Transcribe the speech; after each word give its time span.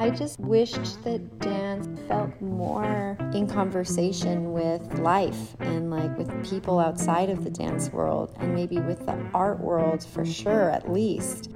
I 0.00 0.10
just 0.10 0.38
wished 0.38 1.02
that 1.02 1.40
dance 1.40 1.88
felt 2.06 2.30
more 2.40 3.18
in 3.34 3.48
conversation 3.48 4.52
with 4.52 5.00
life 5.00 5.56
and 5.58 5.90
like 5.90 6.16
with 6.16 6.48
people 6.48 6.78
outside 6.78 7.30
of 7.30 7.42
the 7.42 7.50
dance 7.50 7.90
world 7.90 8.32
and 8.38 8.54
maybe 8.54 8.78
with 8.78 9.04
the 9.06 9.18
art 9.34 9.58
world 9.58 10.06
for 10.06 10.24
sure, 10.24 10.70
at 10.70 10.88
least. 10.92 11.50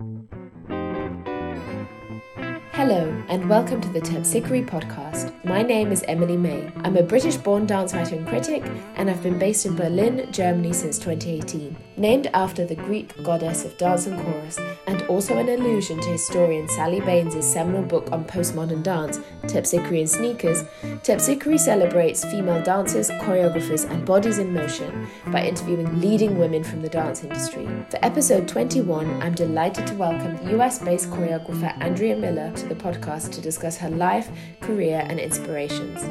Hello, 2.72 3.14
and 3.28 3.48
welcome 3.48 3.80
to 3.80 3.88
the 3.90 4.00
Terpsichore 4.00 4.66
podcast. 4.66 5.32
My 5.44 5.62
name 5.62 5.92
is 5.92 6.02
Emily 6.08 6.36
May. 6.36 6.68
I'm 6.78 6.96
a 6.96 7.02
British 7.04 7.36
born 7.36 7.64
dance 7.64 7.94
writer 7.94 8.16
and 8.16 8.26
critic, 8.26 8.64
and 8.96 9.08
I've 9.08 9.22
been 9.22 9.38
based 9.38 9.66
in 9.66 9.76
Berlin, 9.76 10.26
Germany 10.32 10.72
since 10.72 10.98
2018. 10.98 11.76
Named 11.96 12.26
after 12.34 12.64
the 12.64 12.74
Greek 12.74 13.14
goddess 13.22 13.64
of 13.64 13.78
dance 13.78 14.08
and 14.08 14.20
chorus, 14.20 14.58
also 15.06 15.38
an 15.38 15.48
allusion 15.48 16.00
to 16.00 16.08
historian 16.08 16.68
Sally 16.68 17.00
Banes' 17.00 17.44
seminal 17.44 17.82
book 17.82 18.10
on 18.12 18.24
postmodern 18.24 18.82
dance, 18.82 19.18
Terpsichore 19.42 20.00
and 20.00 20.10
Sneakers, 20.10 20.64
Terpsichore 21.02 21.58
celebrates 21.58 22.24
female 22.24 22.62
dancers, 22.62 23.10
choreographers, 23.10 23.88
and 23.90 24.04
bodies 24.04 24.38
in 24.38 24.52
motion 24.52 25.06
by 25.28 25.44
interviewing 25.44 26.00
leading 26.00 26.38
women 26.38 26.64
from 26.64 26.82
the 26.82 26.88
dance 26.88 27.22
industry. 27.22 27.66
For 27.90 27.98
episode 28.04 28.48
21, 28.48 29.22
I'm 29.22 29.34
delighted 29.34 29.86
to 29.88 29.94
welcome 29.94 30.48
US 30.58 30.78
based 30.78 31.10
choreographer 31.10 31.76
Andrea 31.80 32.16
Miller 32.16 32.52
to 32.56 32.66
the 32.66 32.74
podcast 32.74 33.32
to 33.32 33.40
discuss 33.40 33.76
her 33.78 33.90
life, 33.90 34.30
career, 34.60 35.04
and 35.08 35.18
inspirations. 35.18 36.02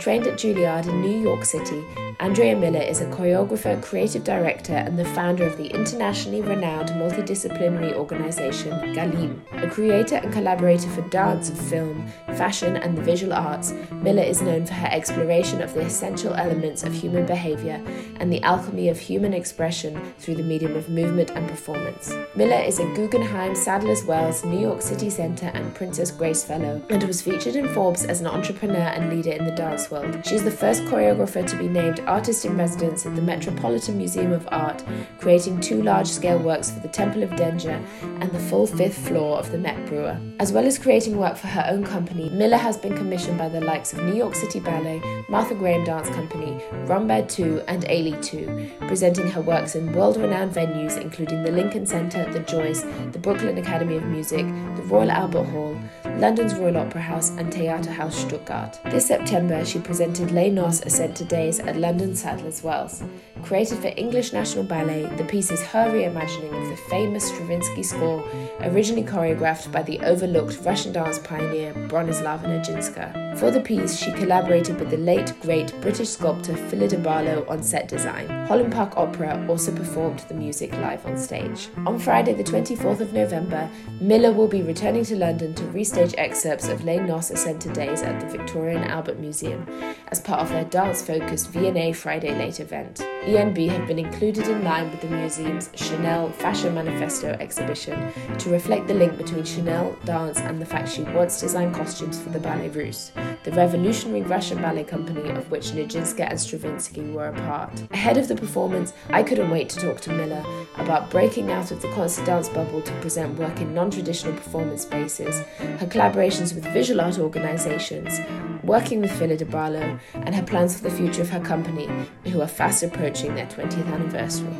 Trained 0.00 0.26
at 0.26 0.34
Juilliard 0.34 0.86
in 0.86 1.00
New 1.00 1.18
York 1.20 1.44
City, 1.44 1.84
Andrea 2.20 2.56
Miller 2.56 2.80
is 2.80 3.00
a 3.00 3.06
choreographer, 3.06 3.82
creative 3.82 4.24
director, 4.24 4.74
and 4.74 4.98
the 4.98 5.04
founder 5.04 5.44
of 5.44 5.56
the 5.56 5.66
internationally 5.66 6.40
renowned 6.40 6.90
multidisciplinary 6.90 7.92
organization 7.94 8.72
Gallim. 8.94 9.40
A 9.62 9.68
creator 9.68 10.16
and 10.16 10.32
collaborator 10.32 10.88
for 10.90 11.02
dance, 11.08 11.50
film, 11.68 12.06
fashion, 12.36 12.76
and 12.76 12.96
the 12.96 13.02
visual 13.02 13.32
arts, 13.32 13.72
Miller 13.92 14.22
is 14.22 14.40
known 14.40 14.64
for 14.64 14.74
her 14.74 14.88
exploration 14.90 15.60
of 15.60 15.74
the 15.74 15.80
essential 15.80 16.34
elements 16.34 16.82
of 16.82 16.94
human 16.94 17.26
behavior 17.26 17.82
and 18.20 18.32
the 18.32 18.42
alchemy 18.42 18.88
of 18.88 18.98
human 18.98 19.34
expression 19.34 20.00
through 20.18 20.36
the 20.36 20.42
medium 20.42 20.76
of 20.76 20.88
movement 20.88 21.30
and 21.30 21.48
performance. 21.48 22.12
Miller 22.34 22.62
is 22.62 22.78
a 22.78 22.94
Guggenheim 22.94 23.54
Sadler's 23.54 24.04
Wells 24.04 24.44
New 24.44 24.60
York 24.60 24.80
City 24.80 25.10
Center 25.10 25.46
and 25.46 25.74
Princess 25.74 26.10
Grace 26.10 26.44
Fellow 26.44 26.82
and 26.88 27.02
was 27.02 27.20
featured 27.20 27.56
in 27.56 27.68
Forbes 27.74 28.04
as 28.04 28.20
an 28.20 28.26
entrepreneur 28.26 28.76
and 28.76 29.10
leader 29.10 29.32
in 29.32 29.44
the 29.44 29.50
dance 29.50 29.85
She 30.24 30.34
is 30.34 30.42
the 30.42 30.50
first 30.50 30.82
choreographer 30.84 31.46
to 31.46 31.56
be 31.56 31.68
named 31.68 32.00
artist 32.00 32.44
in 32.44 32.56
residence 32.56 33.06
at 33.06 33.14
the 33.14 33.22
Metropolitan 33.22 33.96
Museum 33.96 34.32
of 34.32 34.48
Art, 34.50 34.82
creating 35.18 35.60
two 35.60 35.80
large 35.80 36.08
scale 36.08 36.38
works 36.38 36.72
for 36.72 36.80
the 36.80 36.88
Temple 36.88 37.22
of 37.22 37.30
Dendur 37.30 37.80
and 38.02 38.30
the 38.32 38.38
full 38.40 38.66
fifth 38.66 38.98
floor 39.06 39.38
of 39.38 39.52
the 39.52 39.58
Met 39.58 39.86
Breuer. 39.86 40.20
As 40.40 40.52
well 40.52 40.66
as 40.66 40.76
creating 40.76 41.16
work 41.18 41.36
for 41.36 41.46
her 41.46 41.64
own 41.68 41.84
company, 41.84 42.28
Miller 42.30 42.56
has 42.56 42.76
been 42.76 42.96
commissioned 42.96 43.38
by 43.38 43.48
the 43.48 43.60
likes 43.60 43.92
of 43.92 44.02
New 44.02 44.14
York 44.14 44.34
City 44.34 44.58
Ballet, 44.58 45.00
Martha 45.28 45.54
Graham 45.54 45.84
Dance 45.84 46.08
Company, 46.08 46.60
Rambert 46.86 47.28
2, 47.28 47.62
and 47.68 47.84
Ailey 47.84 48.20
2, 48.24 48.86
presenting 48.88 49.28
her 49.28 49.40
works 49.40 49.76
in 49.76 49.92
world 49.92 50.16
renowned 50.16 50.52
venues 50.52 51.00
including 51.00 51.44
the 51.44 51.52
Lincoln 51.52 51.86
Center, 51.86 52.30
the 52.32 52.40
Joyce, 52.40 52.82
the 53.12 53.20
Brooklyn 53.20 53.58
Academy 53.58 53.96
of 53.96 54.04
Music, 54.04 54.44
the 54.76 54.82
Royal 54.82 55.12
Albert 55.12 55.44
Hall, 55.44 55.78
London's 56.18 56.54
Royal 56.54 56.78
Opera 56.78 57.02
House, 57.02 57.30
and 57.30 57.52
Theaterhaus 57.52 58.12
Stuttgart. 58.12 58.80
This 58.86 59.06
September, 59.06 59.64
she 59.66 59.78
presented 59.78 60.30
Les 60.30 60.48
Noces 60.48 60.86
Ascent 60.86 61.14
to 61.18 61.24
Days 61.24 61.60
at 61.60 61.76
London 61.76 62.16
Sadler's 62.16 62.62
Wells. 62.62 63.02
Created 63.42 63.78
for 63.78 63.92
English 63.98 64.32
National 64.32 64.64
Ballet, 64.64 65.04
the 65.16 65.24
piece 65.24 65.50
is 65.50 65.62
her 65.66 65.90
reimagining 65.92 66.62
of 66.62 66.70
the 66.70 66.82
famous 66.88 67.28
Stravinsky 67.28 67.82
score, 67.82 68.26
originally 68.60 69.06
choreographed 69.06 69.70
by 69.70 69.82
the 69.82 70.00
overlooked 70.00 70.58
Russian 70.64 70.92
dance 70.92 71.18
pioneer 71.18 71.74
Bronislava 71.74 72.44
Nijinska. 72.46 73.26
For 73.38 73.50
the 73.50 73.60
piece, 73.60 73.98
she 73.98 74.10
collaborated 74.12 74.80
with 74.80 74.88
the 74.88 74.96
late 74.96 75.38
great 75.42 75.78
British 75.82 76.08
sculptor 76.08 76.54
Phyllida 76.54 77.02
Barlow 77.02 77.44
on 77.48 77.62
set 77.62 77.88
design. 77.88 78.26
Holland 78.46 78.72
Park 78.72 78.96
Opera 78.96 79.44
also 79.48 79.70
performed 79.74 80.20
the 80.28 80.34
music 80.34 80.72
live 80.78 81.04
on 81.04 81.18
stage. 81.18 81.68
On 81.86 81.98
Friday, 81.98 82.32
the 82.32 82.42
24th 82.42 83.00
of 83.00 83.12
November, 83.12 83.68
Miller 84.00 84.32
will 84.32 84.48
be 84.48 84.62
returning 84.62 85.04
to 85.04 85.16
London 85.16 85.52
to 85.54 85.62
restage 85.64 86.05
excerpts 86.18 86.68
of 86.68 86.84
Les 86.84 86.98
Noces 86.98 87.32
Ascent 87.32 87.62
to 87.62 87.68
Days 87.70 88.02
at 88.02 88.20
the 88.20 88.38
Victoria 88.38 88.78
and 88.78 88.90
Albert 88.90 89.18
Museum 89.18 89.66
as 90.08 90.20
part 90.20 90.40
of 90.40 90.48
their 90.48 90.64
dance 90.64 91.02
focused 91.02 91.50
V&A 91.50 91.92
Friday 91.92 92.36
Late 92.36 92.60
event. 92.60 92.98
ENB 93.24 93.68
have 93.68 93.88
been 93.88 93.98
included 93.98 94.46
in 94.46 94.62
line 94.62 94.90
with 94.90 95.00
the 95.00 95.08
museum's 95.08 95.70
Chanel 95.74 96.30
Fashion 96.30 96.74
Manifesto 96.74 97.36
exhibition 97.40 98.12
to 98.38 98.50
reflect 98.50 98.86
the 98.86 98.94
link 98.94 99.16
between 99.16 99.44
Chanel 99.44 99.96
dance 100.04 100.38
and 100.38 100.60
the 100.60 100.66
fact 100.66 100.88
she 100.88 101.02
once 101.02 101.40
designed 101.40 101.74
costumes 101.74 102.20
for 102.20 102.30
the 102.30 102.38
Ballet 102.38 102.68
Russe, 102.68 103.12
the 103.44 103.52
revolutionary 103.52 104.22
Russian 104.22 104.60
ballet 104.62 104.84
company 104.84 105.30
of 105.30 105.50
which 105.50 105.72
Nijinsky 105.72 106.28
and 106.28 106.40
Stravinsky 106.40 107.02
were 107.10 107.28
a 107.28 107.32
part. 107.32 107.72
Ahead 107.90 108.16
of 108.16 108.28
the 108.28 108.36
performance, 108.36 108.92
I 109.10 109.22
couldn't 109.22 109.50
wait 109.50 109.68
to 109.70 109.80
talk 109.80 110.00
to 110.02 110.12
Miller 110.12 110.44
about 110.76 111.10
breaking 111.10 111.50
out 111.50 111.70
of 111.70 111.82
the 111.82 111.88
concert 111.92 112.26
dance 112.26 112.48
bubble 112.48 112.82
to 112.82 112.92
present 113.00 113.38
work 113.38 113.60
in 113.60 113.74
non 113.74 113.90
traditional 113.90 114.34
performance 114.34 114.82
spaces, 114.82 115.40
her 115.58 115.86
collaborations 115.96 116.54
with 116.54 116.64
visual 116.74 117.00
art 117.00 117.18
organisations, 117.18 118.20
working 118.62 119.00
with 119.00 119.10
Phyllida 119.12 119.50
Barlow, 119.50 119.98
and 120.12 120.34
her 120.34 120.42
plans 120.42 120.76
for 120.76 120.82
the 120.82 120.90
future 120.90 121.22
of 121.22 121.30
her 121.30 121.40
company, 121.40 121.88
who 122.26 122.42
are 122.42 122.46
fast 122.46 122.82
approaching 122.82 123.34
their 123.34 123.46
20th 123.46 123.86
anniversary. 123.86 124.54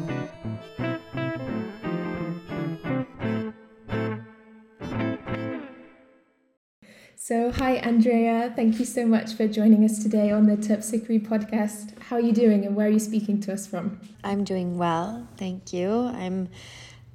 So, 7.17 7.51
hi, 7.51 7.75
Andrea. 7.77 8.53
Thank 8.57 8.79
you 8.79 8.87
so 8.87 9.05
much 9.05 9.35
for 9.35 9.47
joining 9.47 9.85
us 9.85 10.03
today 10.03 10.31
on 10.31 10.47
the 10.47 10.57
Terpsichore 10.57 11.27
podcast. 11.27 12.01
How 12.01 12.17
are 12.17 12.21
you 12.21 12.33
doing 12.33 12.65
and 12.65 12.75
where 12.75 12.87
are 12.87 12.91
you 12.91 13.01
speaking 13.01 13.41
to 13.41 13.53
us 13.53 13.67
from? 13.67 14.01
I'm 14.25 14.43
doing 14.45 14.79
well, 14.79 15.29
thank 15.37 15.73
you. 15.73 15.91
I'm 15.91 16.49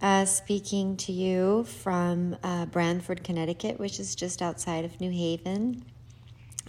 uh, 0.02 0.26
speaking 0.26 0.98
to 0.98 1.12
you 1.12 1.64
from 1.66 2.36
uh, 2.44 2.66
Branford, 2.66 3.24
Connecticut, 3.24 3.80
which 3.80 4.00
is 4.00 4.16
just 4.16 4.42
outside 4.42 4.86
of 4.86 5.00
New 5.00 5.12
Haven. 5.12 5.86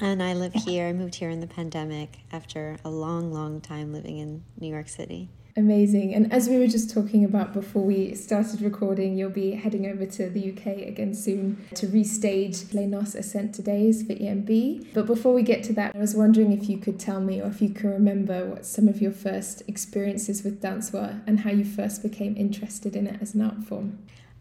And 0.01 0.23
I 0.23 0.35
live 0.35 0.53
here. 0.53 0.87
I 0.87 0.93
moved 0.93 1.15
here 1.15 1.31
in 1.31 1.41
the 1.41 1.47
pandemic 1.47 2.21
after 2.33 2.77
a 2.85 2.91
long, 2.91 3.33
long 3.33 3.61
time 3.61 3.93
living 3.93 4.19
in 4.19 4.43
New 4.59 4.69
York 4.69 4.89
City. 4.89 5.29
Amazing. 5.57 6.15
And 6.15 6.33
as 6.33 6.49
we 6.49 6.59
were 6.59 6.67
just 6.67 6.91
talking 6.91 7.25
about 7.25 7.53
before 7.53 7.83
we 7.83 8.15
started 8.15 8.63
recording, 8.63 9.17
you'll 9.17 9.31
be 9.31 9.53
heading 9.53 9.87
over 9.87 10.07
to 10.07 10.31
the 10.31 10.53
UK 10.53 10.89
again 10.89 11.15
soon 11.15 11.65
to 11.75 11.87
restage 11.87 12.73
Les 12.73 12.87
Noces 12.87 13.17
Ascent 13.17 13.55
to 13.57 13.63
Days 13.63 14.03
for 14.03 14.15
ENB. 14.15 14.95
But 14.95 15.07
before 15.07 15.35
we 15.35 15.43
get 15.43 15.63
to 15.65 15.73
that, 15.75 15.95
I 15.95 15.99
was 15.99 16.15
wondering 16.15 16.53
if 16.53 16.69
you 16.71 16.79
could 16.79 16.99
tell 16.99 17.21
me 17.21 17.41
or 17.43 17.49
if 17.49 17.61
you 17.61 17.69
can 17.69 17.91
remember 17.91 18.47
what 18.47 18.65
some 18.65 18.89
of 18.89 19.03
your 19.03 19.13
first 19.13 19.63
experiences 19.69 20.43
with 20.43 20.63
dance 20.63 20.93
were 20.93 21.21
and 21.27 21.41
how 21.41 21.51
you 21.51 21.65
first 21.65 22.03
became 22.03 22.35
interested 22.37 22.97
in 22.97 23.07
it 23.07 23.21
as 23.21 23.35
an 23.35 23.43
art 23.43 23.63
form. 23.65 23.99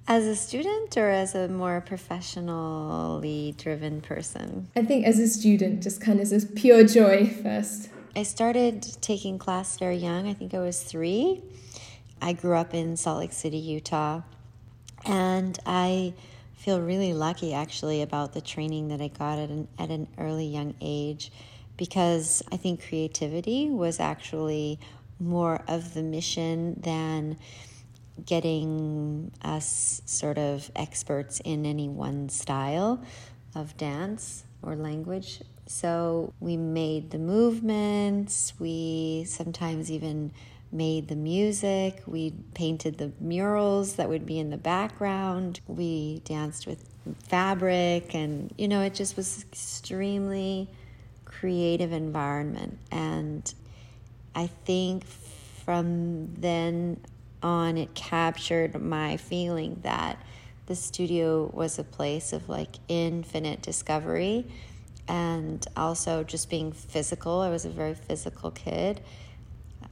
As 0.08 0.26
a 0.26 0.36
student 0.36 0.98
or 0.98 1.10
as 1.10 1.36
a 1.36 1.48
more 1.48 1.82
professionally 1.82 3.54
driven 3.58 4.02
person? 4.02 4.68
I 4.76 4.84
think 4.84 5.06
as 5.06 5.20
a 5.20 5.28
student, 5.28 5.84
just 5.84 6.02
kind 6.02 6.20
of 6.20 6.32
as 6.32 6.46
pure 6.56 6.86
joy 6.86 7.28
first. 7.28 7.90
I 8.14 8.24
started 8.24 8.84
taking 9.00 9.40
class 9.40 9.78
very 9.80 9.96
young. 9.96 10.28
I 10.28 10.34
think 10.34 10.54
I 10.54 10.60
was 10.60 10.84
three. 10.84 11.42
I 12.22 12.34
grew 12.34 12.58
up 12.58 12.74
in 12.74 12.98
Salt 12.98 13.20
Lake 13.20 13.32
City, 13.32 13.58
Utah. 13.58 14.22
And 15.06 15.58
I 15.66 16.14
feel 16.56 16.82
really 16.82 17.14
lucky 17.14 17.54
actually 17.54 18.02
about 18.02 18.34
the 18.34 18.42
training 18.42 18.90
that 18.90 19.00
I 19.02 19.08
got 19.08 19.40
at 19.40 19.50
an, 19.50 19.70
at 19.80 19.90
an 19.92 20.10
early 20.18 20.46
young 20.46 20.76
age 20.82 21.32
because 21.78 22.44
I 22.52 22.58
think 22.58 22.86
creativity 22.86 23.70
was 23.70 24.02
actually 24.02 24.78
more 25.18 25.64
of 25.70 25.94
the 25.94 26.04
mission 26.04 26.82
than 26.82 27.38
getting 28.26 29.32
us 29.42 30.02
sort 30.06 30.38
of 30.38 30.70
experts 30.76 31.40
in 31.46 31.66
any 31.66 31.88
one 31.88 32.28
style 32.28 33.02
of 33.56 33.78
dance 33.78 34.44
or 34.62 34.76
language. 34.76 35.40
So 35.72 36.34
we 36.42 36.58
made 36.58 37.12
the 37.12 37.18
movements, 37.18 38.54
we 38.60 39.24
sometimes 39.26 39.90
even 39.90 40.32
made 40.70 41.08
the 41.08 41.16
music, 41.16 42.04
we 42.06 42.34
painted 42.54 42.98
the 42.98 43.14
murals 43.22 43.96
that 43.96 44.10
would 44.10 44.26
be 44.26 44.38
in 44.38 44.50
the 44.50 44.58
background, 44.58 45.62
we 45.68 46.22
danced 46.26 46.68
with 46.68 46.86
fabric, 47.24 48.14
and 48.14 48.54
you 48.58 48.68
know, 48.68 48.82
it 48.82 48.94
just 48.94 49.16
was 49.16 49.46
extremely 49.50 50.68
creative 51.24 51.94
environment. 51.94 52.78
And 52.92 53.52
I 54.36 54.48
think 54.48 55.06
from 55.06 56.34
then 56.36 57.00
on, 57.42 57.78
it 57.78 57.96
captured 57.96 58.80
my 58.80 59.16
feeling 59.16 59.80
that 59.84 60.22
the 60.66 60.76
studio 60.76 61.50
was 61.54 61.80
a 61.80 61.84
place 61.86 62.34
of 62.34 62.50
like 62.50 62.76
infinite 62.90 63.62
discovery 63.62 64.46
and 65.08 65.66
also 65.76 66.24
just 66.24 66.50
being 66.50 66.72
physical. 66.72 67.42
I 67.42 67.50
was 67.50 67.66
a 67.66 67.70
very 67.70 67.96
physical 67.96 68.52
kid. 68.52 69.02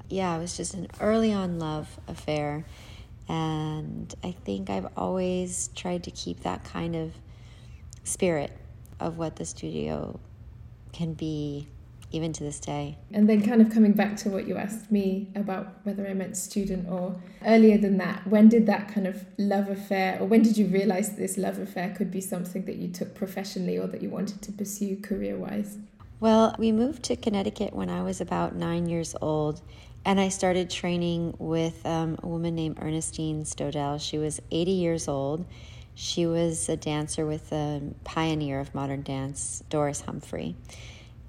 Yeah, 0.10 0.36
it 0.36 0.40
was 0.40 0.58
just 0.58 0.74
an 0.74 0.88
early 1.00 1.34
on 1.34 1.60
love 1.60 2.00
affair. 2.08 2.66
And 3.28 4.14
I 4.24 4.32
think 4.32 4.70
I've 4.70 4.88
always 4.98 5.70
tried 5.76 6.04
to 6.06 6.12
keep 6.12 6.42
that 6.42 6.64
kind 6.64 6.96
of 6.96 7.14
spirit 8.04 8.52
of 9.00 9.18
what 9.18 9.36
the 9.36 9.46
studio 9.46 10.20
can 10.92 11.14
be 11.14 11.68
even 12.12 12.34
to 12.34 12.44
this 12.44 12.60
day. 12.60 12.98
And 13.14 13.30
then, 13.30 13.42
kind 13.46 13.62
of 13.62 13.72
coming 13.72 13.94
back 13.94 14.16
to 14.18 14.30
what 14.30 14.48
you 14.48 14.58
asked 14.58 14.92
me 14.92 15.30
about 15.36 15.74
whether 15.84 16.08
I 16.08 16.14
meant 16.14 16.38
student 16.38 16.88
or 16.90 17.20
earlier 17.46 17.78
than 17.78 17.98
that, 17.98 18.26
when 18.28 18.50
did 18.50 18.66
that 18.66 18.88
kind 18.94 19.08
of 19.08 19.26
love 19.38 19.70
affair, 19.70 20.18
or 20.20 20.26
when 20.26 20.42
did 20.42 20.58
you 20.58 20.68
realize 20.68 21.10
that 21.10 21.18
this 21.18 21.38
love 21.38 21.60
affair 21.60 21.94
could 21.96 22.12
be 22.12 22.22
something 22.22 22.66
that 22.66 22.76
you 22.76 22.88
took 22.88 23.16
professionally 23.16 23.78
or 23.78 23.88
that 23.88 24.02
you 24.02 24.10
wanted 24.10 24.42
to 24.42 24.52
pursue 24.52 24.98
career 24.98 25.38
wise? 25.38 25.78
Well, 26.20 26.56
we 26.60 26.72
moved 26.72 27.04
to 27.04 27.16
Connecticut 27.16 27.74
when 27.74 27.90
I 27.90 28.04
was 28.04 28.20
about 28.20 28.56
nine 28.56 28.90
years 28.90 29.16
old, 29.22 29.62
and 30.04 30.20
I 30.20 30.30
started 30.30 30.70
training 30.70 31.36
with 31.40 31.86
um, 31.86 32.18
a 32.22 32.28
woman 32.28 32.56
named 32.56 32.80
Ernestine 32.82 33.44
Stodelle. 33.44 34.02
She 34.02 34.18
was 34.18 34.42
80 34.52 34.72
years 34.72 35.08
old. 35.08 35.46
She 35.96 36.26
was 36.26 36.68
a 36.70 36.78
dancer 36.78 37.26
with 37.26 37.52
a 37.52 37.82
pioneer 38.04 38.60
of 38.60 38.74
modern 38.74 39.02
dance, 39.04 39.64
Doris 39.70 40.02
Humphrey. 40.02 40.56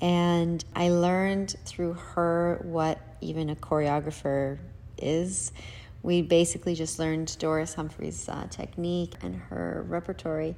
And 0.01 0.65
I 0.75 0.89
learned 0.89 1.57
through 1.65 1.95
her 1.95 2.61
what 2.63 2.99
even 3.21 3.51
a 3.51 3.57
choreographer 3.57 4.59
is. 4.97 5.53
We 6.03 6.23
basically 6.23 6.75
just 6.75 6.99
learned 6.99 7.37
Doris 7.39 7.75
Humphrey's 7.75 8.29
uh, 8.29 8.47
technique 8.49 9.15
and 9.23 9.37
her 9.37 9.85
repertory. 9.89 10.57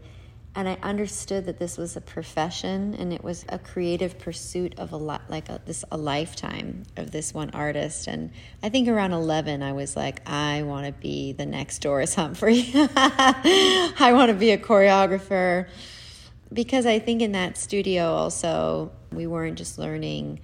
And 0.55 0.69
I 0.69 0.77
understood 0.83 1.47
that 1.47 1.59
this 1.59 1.79
was 1.79 1.97
a 1.97 2.01
profession 2.01 2.95
and 2.95 3.11
it 3.13 3.25
was 3.25 3.47
a 3.49 3.59
creative 3.59 4.19
pursuit 4.19 4.79
of 4.79 4.93
a 4.93 4.97
lot, 4.97 5.23
like 5.31 5.49
a, 5.49 5.63
this 5.65 5.83
a 5.91 5.97
lifetime 5.97 6.83
of 6.97 7.11
this 7.11 7.33
one 7.33 7.51
artist. 7.51 8.07
And 8.07 8.31
I 8.63 8.69
think 8.69 8.87
around 8.87 9.13
eleven, 9.13 9.63
I 9.63 9.73
was 9.73 9.97
like, 9.97 10.29
I 10.29 10.63
want 10.65 10.87
to 10.87 10.93
be 10.93 11.33
the 11.33 11.47
next 11.47 11.79
Doris 11.79 12.15
Humphrey. 12.15 12.71
I 12.75 14.11
want 14.13 14.29
to 14.29 14.35
be 14.35 14.51
a 14.51 14.59
choreographer 14.59 15.69
because 16.53 16.87
I 16.87 16.99
think 16.99 17.23
in 17.23 17.33
that 17.33 17.57
studio 17.57 18.13
also 18.13 18.93
we 19.13 19.27
weren't 19.27 19.59
just 19.59 19.79
learning, 19.79 20.41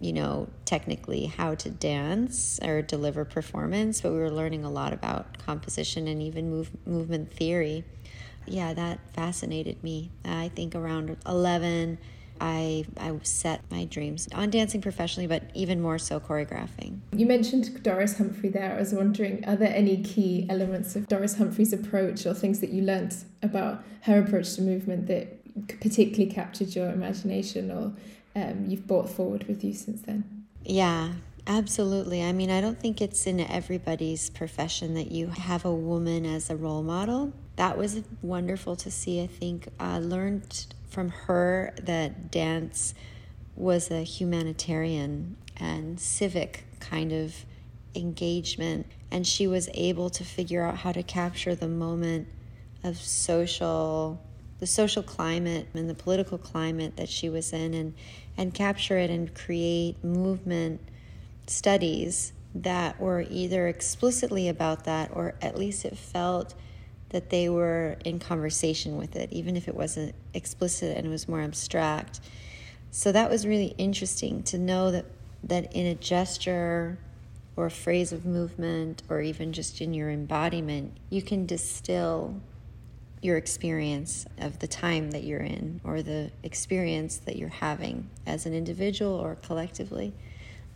you 0.00 0.12
know, 0.12 0.48
technically 0.64 1.26
how 1.26 1.54
to 1.56 1.70
dance 1.70 2.58
or 2.62 2.82
deliver 2.82 3.24
performance, 3.24 4.00
but 4.00 4.12
we 4.12 4.18
were 4.18 4.30
learning 4.30 4.64
a 4.64 4.70
lot 4.70 4.92
about 4.92 5.38
composition 5.38 6.08
and 6.08 6.22
even 6.22 6.50
move, 6.50 6.70
movement 6.86 7.32
theory. 7.32 7.84
Yeah, 8.46 8.74
that 8.74 9.00
fascinated 9.12 9.82
me. 9.82 10.10
I 10.24 10.48
think 10.54 10.74
around 10.74 11.16
11, 11.26 11.98
I 12.40 12.84
I 12.98 13.18
set 13.22 13.62
my 13.70 13.84
dreams 13.86 14.28
on 14.34 14.50
dancing 14.50 14.80
professionally, 14.80 15.26
but 15.26 15.44
even 15.54 15.80
more 15.80 15.98
so 15.98 16.20
choreographing. 16.20 17.00
You 17.12 17.26
mentioned 17.26 17.82
Doris 17.82 18.18
Humphrey 18.18 18.50
there. 18.50 18.74
I 18.74 18.78
was 18.78 18.92
wondering, 18.92 19.44
are 19.46 19.56
there 19.56 19.74
any 19.74 20.02
key 20.02 20.46
elements 20.48 20.96
of 20.96 21.08
Doris 21.08 21.38
Humphrey's 21.38 21.72
approach 21.72 22.26
or 22.26 22.34
things 22.34 22.60
that 22.60 22.70
you 22.70 22.82
learnt 22.82 23.24
about 23.42 23.82
her 24.02 24.20
approach 24.20 24.54
to 24.54 24.62
movement 24.62 25.06
that 25.06 25.35
particularly 25.80 26.26
captured 26.26 26.74
your 26.74 26.90
imagination 26.90 27.70
or 27.70 27.92
um, 28.34 28.66
you've 28.66 28.86
brought 28.86 29.08
forward 29.08 29.48
with 29.48 29.64
you 29.64 29.72
since 29.72 30.02
then? 30.02 30.46
Yeah, 30.64 31.12
absolutely. 31.46 32.22
I 32.22 32.32
mean, 32.32 32.50
I 32.50 32.60
don't 32.60 32.78
think 32.78 33.00
it's 33.00 33.26
in 33.26 33.40
everybody's 33.40 34.30
profession 34.30 34.94
that 34.94 35.10
you 35.10 35.28
have 35.28 35.64
a 35.64 35.74
woman 35.74 36.26
as 36.26 36.50
a 36.50 36.56
role 36.56 36.82
model. 36.82 37.32
That 37.56 37.78
was 37.78 38.02
wonderful 38.20 38.76
to 38.76 38.90
see. 38.90 39.22
I 39.22 39.26
think 39.26 39.68
I 39.80 39.98
learned 39.98 40.66
from 40.88 41.08
her 41.08 41.74
that 41.82 42.30
dance 42.30 42.94
was 43.54 43.90
a 43.90 44.02
humanitarian 44.02 45.36
and 45.56 45.98
civic 45.98 46.64
kind 46.80 47.12
of 47.12 47.34
engagement, 47.94 48.86
and 49.10 49.26
she 49.26 49.46
was 49.46 49.70
able 49.72 50.10
to 50.10 50.24
figure 50.24 50.62
out 50.62 50.76
how 50.78 50.92
to 50.92 51.02
capture 51.02 51.54
the 51.54 51.68
moment 51.68 52.28
of 52.84 52.98
social 52.98 54.20
the 54.58 54.66
social 54.66 55.02
climate 55.02 55.68
and 55.74 55.88
the 55.88 55.94
political 55.94 56.38
climate 56.38 56.96
that 56.96 57.08
she 57.08 57.28
was 57.28 57.52
in 57.52 57.74
and, 57.74 57.94
and 58.36 58.54
capture 58.54 58.96
it 58.96 59.10
and 59.10 59.34
create 59.34 60.02
movement 60.02 60.80
studies 61.46 62.32
that 62.54 62.98
were 63.00 63.26
either 63.28 63.68
explicitly 63.68 64.48
about 64.48 64.84
that 64.84 65.10
or 65.12 65.34
at 65.42 65.58
least 65.58 65.84
it 65.84 65.96
felt 65.96 66.54
that 67.10 67.30
they 67.30 67.48
were 67.48 67.96
in 68.04 68.18
conversation 68.18 68.96
with 68.96 69.14
it, 69.14 69.30
even 69.32 69.56
if 69.56 69.68
it 69.68 69.74
wasn't 69.74 70.14
explicit 70.34 70.96
and 70.96 71.06
it 71.06 71.10
was 71.10 71.28
more 71.28 71.40
abstract. 71.40 72.20
So 72.90 73.12
that 73.12 73.30
was 73.30 73.46
really 73.46 73.74
interesting 73.78 74.42
to 74.44 74.58
know 74.58 74.90
that, 74.90 75.04
that 75.44 75.72
in 75.72 75.86
a 75.86 75.94
gesture 75.94 76.98
or 77.56 77.66
a 77.66 77.70
phrase 77.70 78.12
of 78.12 78.24
movement 78.24 79.02
or 79.08 79.20
even 79.20 79.52
just 79.52 79.80
in 79.80 79.94
your 79.94 80.10
embodiment, 80.10 80.96
you 81.10 81.22
can 81.22 81.46
distill 81.46 82.40
your 83.26 83.36
experience 83.36 84.24
of 84.38 84.60
the 84.60 84.68
time 84.68 85.10
that 85.10 85.24
you're 85.24 85.40
in 85.40 85.80
or 85.84 86.00
the 86.00 86.30
experience 86.44 87.18
that 87.18 87.36
you're 87.36 87.48
having 87.48 88.08
as 88.24 88.46
an 88.46 88.54
individual 88.54 89.12
or 89.12 89.34
collectively. 89.34 90.14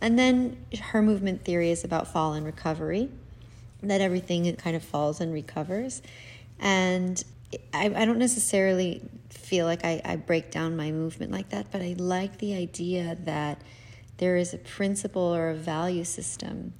And 0.01 0.19
then 0.19 0.57
her 0.79 1.01
movement 1.01 1.45
theory 1.45 1.71
is 1.71 1.83
about 1.83 2.07
fall 2.07 2.33
and 2.33 2.45
recovery, 2.45 3.09
that 3.81 4.01
everything 4.01 4.53
kind 4.57 4.75
of 4.75 4.83
falls 4.83 5.21
and 5.21 5.31
recovers. 5.31 6.01
And 6.59 7.23
I, 7.73 7.85
I 7.85 8.05
don't 8.05 8.19
necessarily 8.19 9.01
feel 9.29 9.65
like 9.65 9.85
I, 9.85 10.01
I 10.03 10.15
break 10.17 10.51
down 10.51 10.75
my 10.75 10.91
movement 10.91 11.31
like 11.31 11.49
that, 11.49 11.71
but 11.71 11.81
I 11.81 11.95
like 11.97 12.37
the 12.39 12.53
idea 12.53 13.17
that 13.23 13.61
there 14.17 14.35
is 14.35 14.53
a 14.53 14.57
principle 14.57 15.21
or 15.21 15.49
a 15.49 15.55
value 15.55 16.03
system 16.03 16.73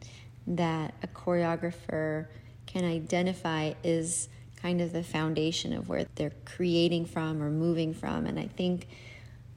that 0.45 0.93
a 1.01 1.07
choreographer 1.07 2.27
can 2.65 2.83
identify 2.83 3.73
is 3.83 4.29
kind 4.61 4.81
of 4.81 4.93
the 4.93 5.03
foundation 5.03 5.73
of 5.73 5.89
where 5.89 6.05
they're 6.15 6.33
creating 6.45 7.05
from 7.05 7.41
or 7.41 7.49
moving 7.49 7.93
from. 7.93 8.25
And 8.25 8.39
I 8.39 8.47
think 8.47 8.87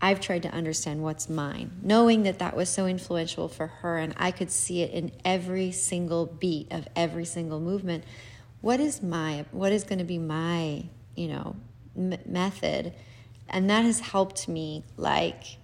I've 0.01 0.21
tried 0.21 0.43
to 0.43 0.51
understand 0.51 1.03
what's 1.03 1.29
mine, 1.29 1.71
knowing 1.83 2.23
that 2.25 2.39
that 2.39 2.57
was 2.57 2.69
so 2.69 2.87
influential 2.87 3.49
for 3.49 3.67
her 3.67 3.99
and 3.99 4.15
I 4.17 4.31
could 4.31 4.51
see 4.51 4.83
it 4.83 4.91
in 4.91 5.13
every 5.25 5.73
single 5.73 6.27
beat 6.27 6.73
of 6.73 6.89
every 6.97 7.25
single 7.25 7.61
movement. 7.61 8.05
What 8.61 8.81
is 8.81 9.03
my, 9.03 9.45
what 9.51 9.73
is 9.73 9.85
going 9.85 9.99
to 9.99 10.05
be 10.05 10.19
my, 10.19 10.85
you 11.15 11.29
know, 11.29 11.57
m- 11.97 12.19
method? 12.27 12.95
And 13.49 13.69
that 13.71 13.85
has 13.85 14.01
helped 14.01 14.49
me 14.49 14.85
like 14.97 15.59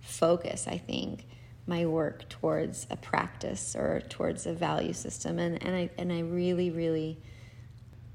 focus, 0.00 0.66
I 0.66 0.78
think, 0.78 1.26
my 1.66 1.86
work 1.86 2.28
towards 2.28 2.88
a 2.90 2.96
practice 2.96 3.76
or 3.76 4.00
towards 4.08 4.46
a 4.46 4.52
value 4.52 4.92
system. 4.92 5.38
And, 5.38 5.62
and 5.62 5.74
I, 5.74 5.90
and 5.96 6.12
I 6.12 6.20
really, 6.20 6.70
really, 6.70 7.18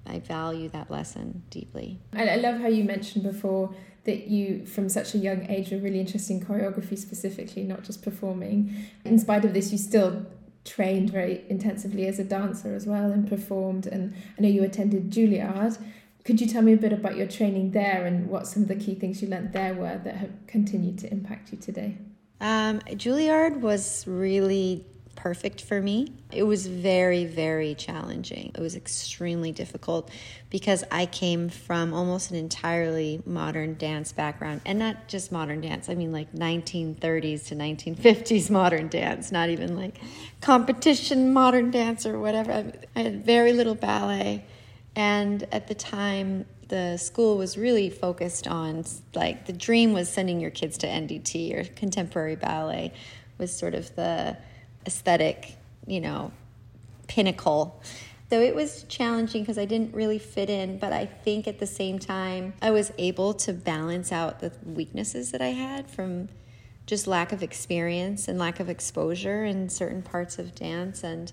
I 0.07 0.19
value 0.19 0.69
that 0.69 0.89
lesson 0.89 1.43
deeply. 1.49 1.99
And 2.13 2.29
I 2.29 2.35
love 2.35 2.59
how 2.59 2.67
you 2.67 2.83
mentioned 2.83 3.23
before 3.23 3.73
that 4.05 4.27
you, 4.27 4.65
from 4.65 4.87
such 4.89 5.13
a 5.13 5.17
young 5.17 5.45
age, 5.49 5.71
were 5.71 5.77
really 5.77 5.99
interested 5.99 6.33
in 6.33 6.45
choreography 6.45 6.97
specifically, 6.97 7.63
not 7.63 7.83
just 7.83 8.01
performing. 8.01 8.87
In 9.03 9.19
spite 9.19 9.43
of 9.43 9.53
this, 9.53 9.71
you 9.71 9.77
still 9.77 10.25
trained 10.63 11.09
very 11.09 11.43
intensively 11.49 12.07
as 12.07 12.19
a 12.19 12.23
dancer 12.23 12.73
as 12.73 12.85
well 12.85 13.11
and 13.11 13.27
performed. 13.27 13.85
And 13.87 14.13
I 14.37 14.41
know 14.41 14.49
you 14.49 14.63
attended 14.63 15.11
Juilliard. 15.11 15.77
Could 16.23 16.41
you 16.41 16.47
tell 16.47 16.61
me 16.61 16.73
a 16.73 16.77
bit 16.77 16.91
about 16.91 17.15
your 17.15 17.27
training 17.27 17.71
there 17.71 18.05
and 18.05 18.27
what 18.27 18.47
some 18.47 18.63
of 18.63 18.67
the 18.67 18.75
key 18.75 18.95
things 18.95 19.21
you 19.21 19.29
learned 19.29 19.53
there 19.53 19.73
were 19.73 19.99
that 20.03 20.15
have 20.15 20.31
continued 20.45 20.97
to 20.99 21.11
impact 21.11 21.51
you 21.51 21.57
today? 21.57 21.97
Um, 22.39 22.79
Juilliard 22.81 23.61
was 23.61 24.05
really 24.07 24.85
perfect 25.27 25.61
for 25.61 25.81
me. 25.81 26.07
It 26.31 26.43
was 26.43 26.67
very, 26.67 27.25
very 27.25 27.75
challenging. 27.75 28.49
It 28.55 28.61
was 28.61 28.77
extremely 28.77 29.51
difficult 29.51 30.09
because 30.49 30.85
I 30.89 31.05
came 31.05 31.49
from 31.49 31.93
almost 31.93 32.31
an 32.31 32.37
entirely 32.37 33.21
modern 33.25 33.73
dance 33.73 34.13
background 34.13 34.61
and 34.65 34.79
not 34.79 35.09
just 35.09 35.33
modern 35.33 35.59
dance. 35.59 35.89
I 35.89 35.95
mean, 35.95 36.13
like 36.13 36.31
1930s 36.31 37.47
to 37.47 37.55
1950s 37.55 38.49
modern 38.49 38.87
dance, 38.87 39.29
not 39.29 39.49
even 39.49 39.75
like 39.75 39.99
competition 40.39 41.33
modern 41.33 41.71
dance 41.71 42.05
or 42.05 42.17
whatever. 42.19 42.71
I 42.95 43.01
had 43.01 43.25
very 43.25 43.51
little 43.51 43.75
ballet. 43.75 44.45
And 44.95 45.45
at 45.51 45.67
the 45.67 45.75
time, 45.75 46.45
the 46.69 46.95
school 46.95 47.37
was 47.37 47.57
really 47.57 47.89
focused 47.89 48.47
on 48.47 48.85
like 49.13 49.45
the 49.45 49.51
dream 49.51 49.91
was 49.91 50.07
sending 50.07 50.39
your 50.39 50.51
kids 50.51 50.77
to 50.77 50.87
NDT 50.87 51.53
or 51.53 51.65
contemporary 51.75 52.37
ballet 52.37 52.93
was 53.37 53.51
sort 53.51 53.75
of 53.75 53.93
the 53.97 54.37
aesthetic, 54.87 55.55
you 55.85 56.01
know, 56.01 56.31
pinnacle. 57.07 57.81
So 58.29 58.41
it 58.41 58.55
was 58.55 58.83
challenging 58.83 59.43
because 59.43 59.57
I 59.57 59.65
didn't 59.65 59.93
really 59.93 60.19
fit 60.19 60.49
in, 60.49 60.79
but 60.79 60.91
I 60.91 61.05
think 61.05 61.47
at 61.47 61.59
the 61.59 61.67
same 61.67 61.99
time, 61.99 62.53
I 62.61 62.71
was 62.71 62.91
able 62.97 63.33
to 63.35 63.53
balance 63.53 64.11
out 64.11 64.39
the 64.39 64.51
weaknesses 64.65 65.31
that 65.31 65.41
I 65.41 65.49
had 65.49 65.89
from 65.89 66.29
just 66.85 67.05
lack 67.05 67.31
of 67.31 67.43
experience 67.43 68.27
and 68.27 68.39
lack 68.39 68.59
of 68.59 68.69
exposure 68.69 69.45
in 69.45 69.69
certain 69.69 70.01
parts 70.01 70.39
of 70.39 70.55
dance. 70.55 71.03
And 71.03 71.31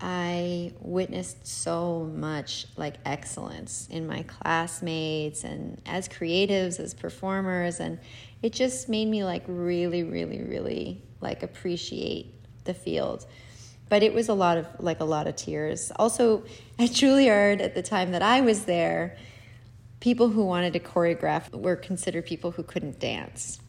I 0.00 0.72
witnessed 0.80 1.46
so 1.46 2.10
much 2.14 2.66
like 2.76 2.96
excellence 3.06 3.88
in 3.90 4.06
my 4.06 4.22
classmates 4.22 5.44
and 5.44 5.80
as 5.86 6.06
creatives, 6.06 6.78
as 6.80 6.92
performers. 6.92 7.80
And 7.80 7.98
it 8.42 8.52
just 8.52 8.90
made 8.90 9.06
me 9.06 9.24
like 9.24 9.44
really, 9.46 10.02
really, 10.02 10.42
really 10.42 11.02
like 11.22 11.42
appreciate 11.42 12.34
the 12.66 12.74
field. 12.74 13.26
But 13.88 14.02
it 14.02 14.12
was 14.12 14.28
a 14.28 14.34
lot 14.34 14.58
of 14.58 14.66
like 14.80 15.00
a 15.00 15.04
lot 15.04 15.26
of 15.26 15.36
tears. 15.36 15.92
Also 15.96 16.44
at 16.78 16.90
Juilliard 16.90 17.60
at 17.60 17.74
the 17.74 17.82
time 17.82 18.12
that 18.12 18.22
I 18.22 18.40
was 18.40 18.64
there, 18.64 19.16
people 20.00 20.28
who 20.28 20.44
wanted 20.44 20.72
to 20.74 20.80
choreograph 20.80 21.50
were 21.52 21.76
considered 21.76 22.26
people 22.26 22.50
who 22.50 22.62
couldn't 22.62 22.98
dance. 22.98 23.60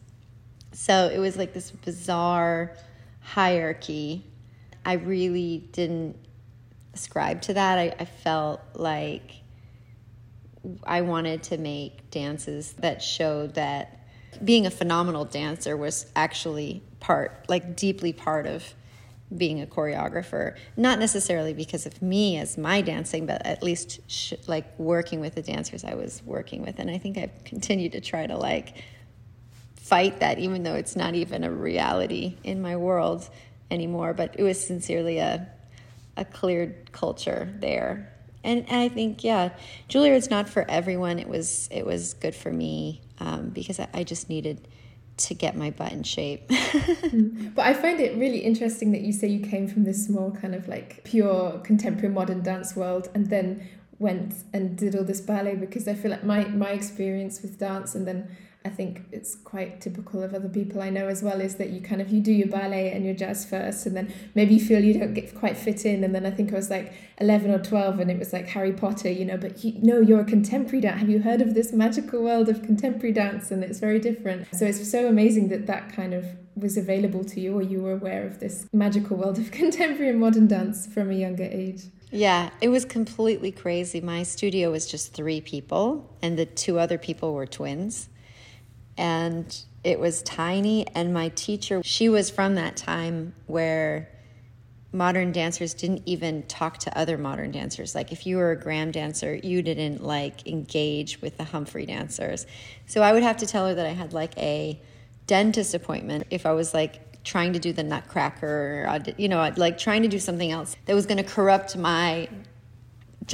So 0.72 1.10
it 1.12 1.18
was 1.18 1.36
like 1.36 1.54
this 1.54 1.70
bizarre 1.70 2.76
hierarchy. 3.20 4.24
I 4.84 4.94
really 4.94 5.68
didn't 5.72 6.16
ascribe 6.94 7.42
to 7.42 7.54
that. 7.54 7.78
I, 7.78 7.94
I 7.98 8.04
felt 8.04 8.60
like 8.74 9.32
I 10.84 11.02
wanted 11.02 11.42
to 11.44 11.58
make 11.58 12.10
dances 12.10 12.72
that 12.74 13.02
showed 13.02 13.54
that 13.54 14.00
being 14.44 14.66
a 14.66 14.70
phenomenal 14.70 15.24
dancer 15.24 15.76
was 15.76 16.06
actually 16.14 16.82
part, 17.00 17.46
like 17.48 17.76
deeply 17.76 18.12
part 18.12 18.46
of 18.46 18.74
being 19.36 19.60
a 19.60 19.66
choreographer. 19.66 20.56
Not 20.76 20.98
necessarily 20.98 21.52
because 21.52 21.86
of 21.86 22.00
me 22.00 22.38
as 22.38 22.56
my 22.56 22.80
dancing, 22.80 23.26
but 23.26 23.44
at 23.44 23.62
least 23.62 24.00
sh- 24.10 24.34
like 24.46 24.78
working 24.78 25.20
with 25.20 25.34
the 25.34 25.42
dancers 25.42 25.84
I 25.84 25.94
was 25.94 26.22
working 26.24 26.62
with. 26.62 26.78
And 26.78 26.90
I 26.90 26.98
think 26.98 27.18
I've 27.18 27.44
continued 27.44 27.92
to 27.92 28.00
try 28.00 28.26
to 28.26 28.36
like 28.36 28.82
fight 29.76 30.20
that, 30.20 30.38
even 30.38 30.62
though 30.62 30.74
it's 30.74 30.96
not 30.96 31.14
even 31.14 31.44
a 31.44 31.50
reality 31.50 32.36
in 32.42 32.62
my 32.62 32.76
world 32.76 33.28
anymore. 33.70 34.14
But 34.14 34.36
it 34.38 34.42
was 34.42 34.64
sincerely 34.64 35.18
a 35.18 35.48
a 36.18 36.24
cleared 36.24 36.90
culture 36.92 37.48
there. 37.60 38.12
And, 38.44 38.68
and 38.68 38.80
I 38.80 38.88
think, 38.88 39.24
yeah, 39.24 39.50
Juilliard's 39.88 40.30
not 40.30 40.48
for 40.48 40.68
everyone. 40.68 41.18
It 41.18 41.28
was 41.28 41.68
it 41.70 41.86
was 41.86 42.14
good 42.14 42.34
for 42.34 42.50
me 42.50 43.02
um, 43.20 43.50
because 43.50 43.80
I, 43.80 43.88
I 43.94 44.04
just 44.04 44.28
needed 44.28 44.68
to 45.18 45.34
get 45.34 45.56
my 45.56 45.70
butt 45.70 45.92
in 45.92 46.02
shape. 46.02 46.48
Mm. 47.08 47.54
but 47.54 47.64
I 47.64 47.72
find 47.72 48.00
it 48.00 48.16
really 48.18 48.38
interesting 48.40 48.92
that 48.92 49.00
you 49.00 49.12
say 49.12 49.28
you 49.28 49.40
came 49.40 49.66
from 49.66 49.84
this 49.84 50.04
small 50.04 50.30
kind 50.30 50.54
of 50.54 50.68
like 50.68 51.02
pure 51.04 51.58
contemporary 51.64 52.12
modern 52.12 52.42
dance 52.42 52.76
world 52.76 53.08
and 53.14 53.30
then 53.30 53.66
went 53.98 54.34
and 54.52 54.76
did 54.76 54.94
all 54.94 55.04
this 55.04 55.20
ballet 55.20 55.54
because 55.54 55.88
I 55.88 55.94
feel 55.94 56.10
like 56.10 56.24
my 56.24 56.44
my 56.48 56.70
experience 56.70 57.40
with 57.40 57.58
dance 57.58 57.94
and 57.94 58.06
then 58.06 58.28
I 58.64 58.70
think 58.70 59.04
it's 59.12 59.36
quite 59.36 59.80
typical 59.80 60.22
of 60.22 60.34
other 60.34 60.48
people 60.48 60.82
I 60.82 60.90
know 60.90 61.06
as 61.06 61.22
well 61.22 61.40
is 61.40 61.54
that 61.56 61.70
you 61.70 61.80
kind 61.80 62.02
of 62.02 62.10
you 62.10 62.20
do 62.20 62.32
your 62.32 62.48
ballet 62.48 62.90
and 62.90 63.04
your 63.04 63.14
jazz 63.14 63.48
first 63.48 63.86
and 63.86 63.96
then 63.96 64.12
maybe 64.34 64.54
you 64.54 64.60
feel 64.60 64.82
you 64.82 64.98
don't 64.98 65.14
get 65.14 65.34
quite 65.34 65.56
fit 65.56 65.86
in 65.86 66.02
and 66.02 66.14
then 66.14 66.26
I 66.26 66.30
think 66.32 66.52
I 66.52 66.56
was 66.56 66.68
like 66.68 66.92
11 67.20 67.50
or 67.50 67.60
12 67.60 68.00
and 68.00 68.10
it 68.10 68.18
was 68.18 68.32
like 68.32 68.48
Harry 68.48 68.72
Potter 68.72 69.10
you 69.10 69.24
know 69.24 69.36
but 69.36 69.64
you, 69.64 69.74
no 69.80 70.00
you're 70.00 70.20
a 70.20 70.24
contemporary 70.24 70.80
dance. 70.80 71.00
Have 71.00 71.08
you 71.08 71.20
heard 71.20 71.40
of 71.40 71.54
this 71.54 71.72
magical 71.72 72.22
world 72.22 72.48
of 72.48 72.62
contemporary 72.62 73.12
dance? 73.12 73.50
And 73.50 73.62
it's 73.62 73.78
very 73.78 74.00
different. 74.00 74.48
So 74.52 74.66
it's 74.66 74.90
so 74.90 75.06
amazing 75.08 75.48
that 75.48 75.66
that 75.66 75.92
kind 75.92 76.12
of 76.12 76.26
was 76.56 76.76
available 76.76 77.24
to 77.24 77.40
you 77.40 77.54
or 77.54 77.62
you 77.62 77.80
were 77.80 77.92
aware 77.92 78.26
of 78.26 78.40
this 78.40 78.66
magical 78.72 79.16
world 79.16 79.38
of 79.38 79.50
contemporary 79.52 80.10
and 80.10 80.20
modern 80.20 80.48
dance 80.48 80.86
from 80.86 81.10
a 81.10 81.14
younger 81.14 81.44
age. 81.44 81.84
Yeah, 82.10 82.50
it 82.60 82.68
was 82.68 82.84
completely 82.84 83.52
crazy. 83.52 84.00
My 84.00 84.22
studio 84.22 84.70
was 84.70 84.86
just 84.86 85.12
three 85.12 85.42
people, 85.42 86.08
and 86.22 86.38
the 86.38 86.46
two 86.46 86.78
other 86.78 86.96
people 86.96 87.34
were 87.34 87.46
twins 87.46 88.08
and 88.98 89.64
it 89.84 89.98
was 89.98 90.22
tiny 90.22 90.86
and 90.88 91.14
my 91.14 91.28
teacher 91.30 91.80
she 91.84 92.08
was 92.08 92.28
from 92.28 92.56
that 92.56 92.76
time 92.76 93.32
where 93.46 94.10
modern 94.92 95.32
dancers 95.32 95.74
didn't 95.74 96.02
even 96.06 96.42
talk 96.44 96.78
to 96.78 96.98
other 96.98 97.18
modern 97.18 97.50
dancers. 97.50 97.94
Like 97.94 98.10
if 98.10 98.26
you 98.26 98.38
were 98.38 98.52
a 98.52 98.56
Graham 98.56 98.90
dancer 98.90 99.34
you 99.34 99.62
didn't 99.62 100.02
like 100.02 100.46
engage 100.46 101.22
with 101.22 101.36
the 101.36 101.44
humphrey 101.44 101.86
dancers. 101.86 102.46
So 102.86 103.02
i 103.02 103.12
would 103.12 103.22
have 103.22 103.38
to 103.38 103.46
tell 103.46 103.66
her 103.68 103.74
that 103.74 103.86
i 103.86 103.90
had 103.90 104.12
like 104.12 104.36
a 104.36 104.80
dentist 105.26 105.74
appointment 105.74 106.26
if 106.30 106.46
i 106.46 106.52
was 106.52 106.72
like 106.72 107.22
trying 107.22 107.52
to 107.52 107.58
do 107.58 107.72
the 107.72 107.82
nutcracker 107.82 108.86
or 108.88 108.98
you 109.18 109.28
know 109.28 109.52
like 109.56 109.76
trying 109.76 110.02
to 110.02 110.08
do 110.08 110.18
something 110.18 110.50
else 110.50 110.74
that 110.86 110.94
was 110.94 111.04
going 111.04 111.18
to 111.18 111.22
corrupt 111.22 111.76
my 111.76 112.26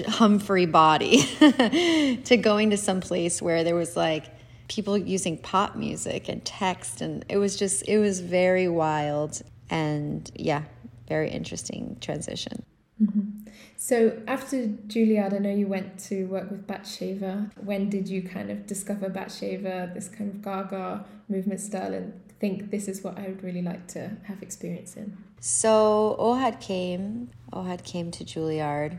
humphrey 0.09 0.67
body 0.67 1.19
to 2.25 2.37
going 2.37 2.71
to 2.71 2.77
some 2.77 3.01
place 3.01 3.41
where 3.41 3.63
there 3.63 3.77
was 3.77 3.97
like 3.97 4.25
people 4.69 4.97
using 4.97 5.37
pop 5.39 5.77
music 5.77 6.29
and 6.29 6.45
text 6.45 7.01
and 7.01 7.25
it 7.29 7.37
was 7.37 7.57
just 7.57 7.87
it 7.89 7.99
was 7.99 8.21
very 8.21 8.69
wild 8.69 9.43
and 9.71 10.31
yeah 10.35 10.63
very 11.09 11.31
interesting 11.31 11.97
transition. 12.01 12.65
Mm-hmm. 13.03 13.51
so 13.77 14.23
after 14.29 14.69
juilliard 14.87 15.35
i 15.35 15.39
know 15.39 15.53
you 15.53 15.67
went 15.67 15.99
to 15.99 16.27
work 16.27 16.49
with 16.49 16.65
batsheva 16.65 17.51
when 17.57 17.91
did 17.91 18.09
you 18.09 18.23
kind 18.23 18.53
of 18.53 18.69
discover 18.69 19.11
batsheva 19.11 19.93
this 19.93 20.09
kind 20.09 20.31
of 20.31 20.41
gaga 20.43 21.05
movement 21.29 21.61
style 21.61 21.93
and 21.93 22.13
think 22.39 22.71
this 22.71 22.87
is 22.87 23.03
what 23.03 23.19
i 23.19 23.23
would 23.27 23.43
really 23.43 23.63
like 23.63 23.89
to 23.89 24.11
have 24.25 24.41
experience 24.43 24.97
in? 24.97 25.17
So 25.41 26.17
ohad 26.21 26.61
came 26.61 27.31
ohad 27.53 27.85
came 27.85 28.13
to 28.13 28.25
juilliard 28.25 28.99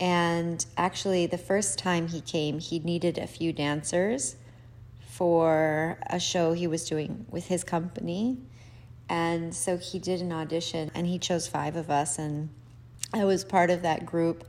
and 0.00 0.66
actually 0.76 1.26
the 1.26 1.38
first 1.38 1.78
time 1.78 2.08
he 2.08 2.20
came 2.20 2.58
he 2.58 2.80
needed 2.80 3.16
a 3.16 3.28
few 3.28 3.52
dancers 3.52 4.36
for 5.16 5.98
a 6.10 6.20
show 6.20 6.52
he 6.52 6.66
was 6.66 6.86
doing 6.86 7.24
with 7.30 7.46
his 7.46 7.64
company. 7.64 8.36
And 9.08 9.54
so 9.54 9.78
he 9.78 9.98
did 9.98 10.20
an 10.20 10.30
audition 10.30 10.90
and 10.94 11.06
he 11.06 11.18
chose 11.18 11.48
five 11.48 11.76
of 11.76 11.88
us, 11.90 12.18
and 12.18 12.50
I 13.14 13.24
was 13.24 13.44
part 13.44 13.70
of 13.70 13.82
that 13.82 14.04
group. 14.04 14.44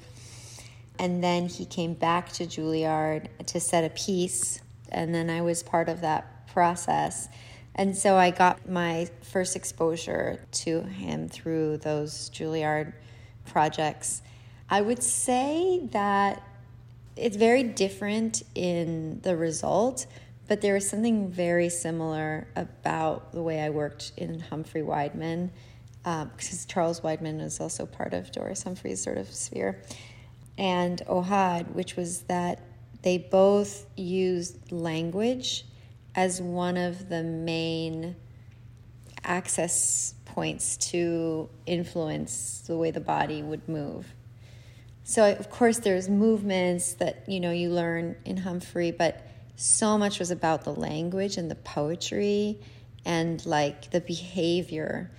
And 1.00 1.24
then 1.24 1.48
he 1.48 1.66
came 1.66 1.94
back 1.94 2.32
to 2.34 2.46
Juilliard 2.46 3.28
to 3.46 3.60
set 3.60 3.86
a 3.86 3.90
piece, 3.92 4.60
and 4.90 5.16
then 5.16 5.30
I 5.30 5.42
was 5.42 5.64
part 5.64 5.88
of 5.88 6.02
that 6.02 6.48
process. 6.48 7.30
And 7.76 7.96
so 7.96 8.16
I 8.16 8.32
got 8.32 8.68
my 8.68 9.08
first 9.22 9.56
exposure 9.56 10.44
to 10.52 10.82
him 10.82 11.30
through 11.30 11.78
those 11.78 12.30
Juilliard 12.32 12.94
projects. 13.46 14.22
I 14.70 14.82
would 14.82 15.04
say 15.04 15.88
that 15.92 16.42
it's 17.16 17.38
very 17.38 17.64
different 17.64 18.44
in 18.56 19.22
the 19.22 19.38
result, 19.38 20.08
but 20.48 20.62
there 20.62 20.74
was 20.74 20.90
something 20.90 21.30
very 21.30 21.70
similar 21.70 22.48
about 22.56 23.34
the 23.34 23.42
way 23.42 23.62
I 23.62 23.70
worked 23.70 24.14
in 24.18 24.40
Humphrey 24.40 24.82
Weidman, 24.82 25.50
because 26.04 26.64
um, 26.64 26.68
Charles 26.68 27.02
Weidman 27.02 27.42
was 27.42 27.60
also 27.60 27.86
part 27.86 28.14
of 28.14 28.32
Doris 28.32 28.64
Humphrey's 28.64 29.04
sort 29.04 29.18
of 29.18 29.30
sphere, 29.34 29.82
and 30.58 31.02
Ohad, 31.08 31.74
which 31.74 31.96
was 31.96 32.22
that 32.24 32.62
they 33.02 33.18
both 33.18 33.86
used 33.96 34.72
language 34.72 35.66
as 36.16 36.42
one 36.42 36.78
of 36.78 37.10
the 37.10 37.24
main 37.24 38.16
access 39.24 40.16
points 40.26 40.78
to 40.78 41.50
influence 41.66 42.64
the 42.68 42.78
way 42.78 42.92
the 42.92 43.00
body 43.00 43.44
would 43.44 43.68
move. 43.68 44.14
So 45.04 45.32
of 45.32 45.50
course 45.50 45.80
there's 45.80 46.10
movements 46.10 46.94
that 46.96 47.24
you 47.28 47.40
know 47.40 47.52
you 47.52 47.70
learn 47.70 48.16
in 48.26 48.38
Humphrey, 48.38 48.92
but 48.92 49.27
so 49.58 49.98
much 49.98 50.20
was 50.20 50.32
about 50.32 50.64
the 50.64 50.74
language 50.74 51.36
and 51.36 51.50
the 51.50 51.56
poetry 51.56 52.60
and 53.04 53.44
like 53.46 53.90
the 53.90 54.00
behavior 54.00 55.12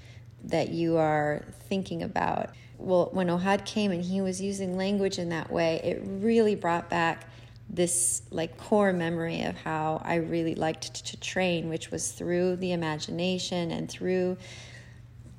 that 0.44 0.70
you 0.70 0.96
are 0.96 1.44
thinking 1.68 2.02
about. 2.02 2.50
Well, 2.78 3.10
when 3.12 3.26
Ohad 3.26 3.66
came 3.66 3.90
and 3.90 4.02
he 4.02 4.20
was 4.20 4.40
using 4.40 4.76
language 4.76 5.18
in 5.18 5.30
that 5.30 5.50
way, 5.50 5.80
it 5.82 6.00
really 6.04 6.54
brought 6.54 6.88
back 6.88 7.28
this 7.68 8.22
like 8.30 8.56
core 8.56 8.92
memory 8.92 9.42
of 9.42 9.56
how 9.56 10.00
I 10.04 10.14
really 10.16 10.54
liked 10.54 11.04
to 11.06 11.20
train, 11.20 11.68
which 11.68 11.90
was 11.90 12.12
through 12.12 12.56
the 12.56 12.70
imagination 12.70 13.72
and 13.72 13.90
through 13.90 14.38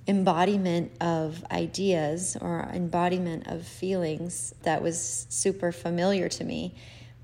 embodiment 0.07 0.91
of 0.99 1.45
ideas 1.51 2.35
or 2.41 2.69
embodiment 2.73 3.47
of 3.47 3.65
feelings 3.65 4.53
that 4.63 4.83
was 4.83 5.25
super 5.29 5.71
familiar 5.71 6.27
to 6.27 6.43
me. 6.43 6.75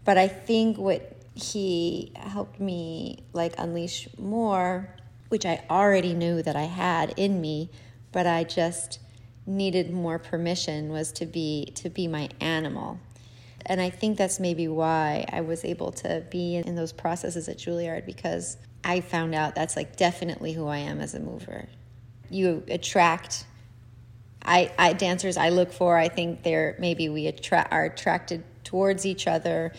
But 0.05 0.17
I 0.17 0.27
think 0.29 0.77
what 0.77 1.14
he 1.35 2.13
helped 2.15 2.59
me 2.59 3.23
like 3.33 3.53
unleash 3.57 4.07
more, 4.17 4.89
which 5.29 5.45
I 5.45 5.63
already 5.69 6.13
knew 6.13 6.41
that 6.41 6.55
I 6.55 6.63
had 6.63 7.13
in 7.17 7.41
me, 7.41 7.69
but 8.11 8.25
I 8.25 8.45
just 8.45 8.99
needed 9.45 9.93
more 9.93 10.17
permission 10.17 10.89
was 10.89 11.11
to 11.11 11.25
be 11.25 11.71
to 11.75 11.89
be 11.89 12.07
my 12.07 12.29
animal. 12.39 12.99
And 13.65 13.81
I 13.81 13.89
think 13.89 14.17
that's 14.17 14.39
maybe 14.39 14.67
why 14.67 15.25
I 15.31 15.41
was 15.41 15.65
able 15.65 15.91
to 15.93 16.23
be 16.29 16.55
in, 16.55 16.75
those 16.75 16.93
processes 16.93 17.49
at 17.49 17.57
Juilliard 17.57 18.05
because 18.05 18.57
I 18.83 19.01
found 19.01 19.35
out 19.35 19.55
that's 19.55 19.75
like 19.75 19.95
definitely 19.95 20.53
who 20.53 20.67
I 20.67 20.77
am 20.77 21.01
as 21.01 21.15
a 21.15 21.19
mover. 21.19 21.67
You 22.29 22.63
attract 22.69 23.45
I, 24.47 24.71
I 24.77 24.93
dancers 24.93 25.37
I 25.37 25.49
look 25.49 25.73
for, 25.73 25.97
I 25.97 26.07
think 26.07 26.43
they're 26.43 26.75
maybe 26.79 27.09
we 27.09 27.27
attract 27.27 27.73
are 27.73 27.85
attracted 27.85 28.43
towards 28.63 29.05
each 29.05 29.27
other 29.27 29.73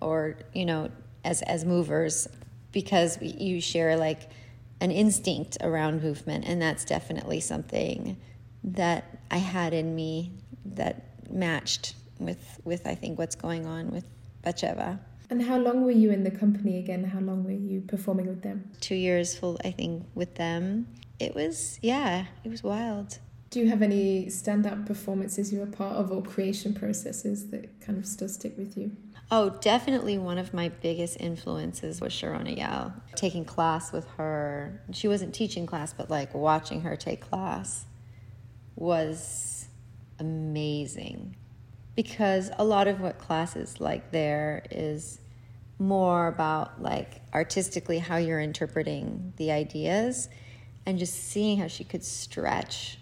or 0.00 0.36
you 0.52 0.66
know 0.66 0.90
as 1.24 1.42
as 1.42 1.64
movers 1.64 2.28
because 2.72 3.18
we, 3.20 3.28
you 3.28 3.60
share 3.60 3.96
like 3.96 4.30
an 4.80 4.90
instinct 4.90 5.58
around 5.60 6.02
movement 6.02 6.44
and 6.46 6.60
that's 6.60 6.84
definitely 6.84 7.40
something 7.40 8.16
that 8.64 9.18
I 9.30 9.38
had 9.38 9.72
in 9.74 9.94
me 9.94 10.32
that 10.64 11.30
matched 11.30 11.94
with 12.18 12.60
with 12.64 12.86
I 12.86 12.94
think 12.94 13.18
what's 13.18 13.34
going 13.34 13.66
on 13.66 13.90
with 13.90 14.04
Batsheva. 14.44 14.98
And 15.30 15.40
how 15.42 15.58
long 15.58 15.84
were 15.84 15.92
you 15.92 16.10
in 16.10 16.24
the 16.24 16.30
company 16.30 16.78
again? 16.78 17.04
How 17.04 17.20
long 17.20 17.44
were 17.44 17.52
you 17.52 17.82
performing 17.82 18.26
with 18.26 18.42
them? 18.42 18.68
Two 18.80 18.96
years 18.96 19.36
full, 19.36 19.58
I 19.64 19.70
think, 19.70 20.04
with 20.16 20.34
them. 20.34 20.88
It 21.20 21.36
was, 21.36 21.78
yeah, 21.82 22.24
it 22.42 22.50
was 22.50 22.64
wild. 22.64 23.18
Do 23.50 23.60
you 23.60 23.68
have 23.68 23.80
any 23.80 24.28
stand 24.28 24.66
up 24.66 24.86
performances 24.86 25.52
you 25.52 25.60
were 25.60 25.66
part 25.66 25.94
of 25.94 26.10
or 26.10 26.22
creation 26.22 26.74
processes 26.74 27.50
that 27.50 27.80
kind 27.80 27.96
of 27.96 28.06
still 28.06 28.28
stick 28.28 28.58
with 28.58 28.76
you? 28.76 28.90
Oh, 29.32 29.50
definitely 29.60 30.18
one 30.18 30.38
of 30.38 30.52
my 30.52 30.70
biggest 30.70 31.16
influences 31.20 32.00
was 32.00 32.12
Sharon 32.12 32.46
Eyal. 32.46 32.92
Taking 33.14 33.44
class 33.44 33.92
with 33.92 34.06
her, 34.16 34.82
she 34.92 35.06
wasn't 35.06 35.32
teaching 35.34 35.66
class, 35.66 35.92
but 35.92 36.10
like 36.10 36.34
watching 36.34 36.80
her 36.80 36.96
take 36.96 37.20
class 37.20 37.84
was 38.74 39.68
amazing 40.18 41.36
because 41.94 42.50
a 42.58 42.64
lot 42.64 42.88
of 42.88 43.00
what 43.00 43.18
classes 43.18 43.80
like 43.80 44.10
there 44.10 44.64
is 44.70 45.20
more 45.78 46.26
about 46.26 46.82
like 46.82 47.22
artistically 47.32 47.98
how 47.98 48.16
you're 48.16 48.40
interpreting 48.40 49.32
the 49.36 49.50
ideas 49.50 50.28
and 50.86 50.98
just 50.98 51.14
seeing 51.14 51.58
how 51.58 51.66
she 51.66 51.84
could 51.84 52.04
stretch 52.04 52.98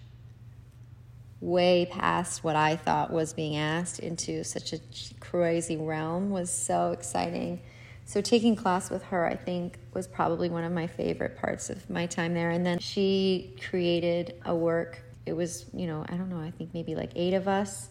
way 1.40 1.86
past 1.90 2.42
what 2.42 2.56
I 2.56 2.76
thought 2.76 3.12
was 3.12 3.32
being 3.32 3.56
asked 3.56 4.00
into 4.00 4.42
such 4.44 4.72
a 4.72 4.80
crazy 5.20 5.76
realm 5.76 6.30
was 6.30 6.50
so 6.50 6.92
exciting. 6.92 7.60
So 8.04 8.20
taking 8.20 8.56
class 8.56 8.90
with 8.90 9.02
her, 9.04 9.26
I 9.26 9.36
think, 9.36 9.78
was 9.92 10.08
probably 10.08 10.48
one 10.48 10.64
of 10.64 10.72
my 10.72 10.86
favorite 10.86 11.36
parts 11.36 11.70
of 11.70 11.88
my 11.90 12.06
time 12.06 12.34
there. 12.34 12.50
And 12.50 12.64
then 12.64 12.78
she 12.78 13.54
created 13.68 14.34
a 14.46 14.54
work. 14.54 15.02
It 15.26 15.34
was, 15.34 15.66
you 15.74 15.86
know, 15.86 16.04
I 16.08 16.14
don't 16.16 16.30
know, 16.30 16.40
I 16.40 16.50
think 16.50 16.72
maybe 16.72 16.94
like 16.94 17.12
eight 17.14 17.34
of 17.34 17.46
us. 17.46 17.90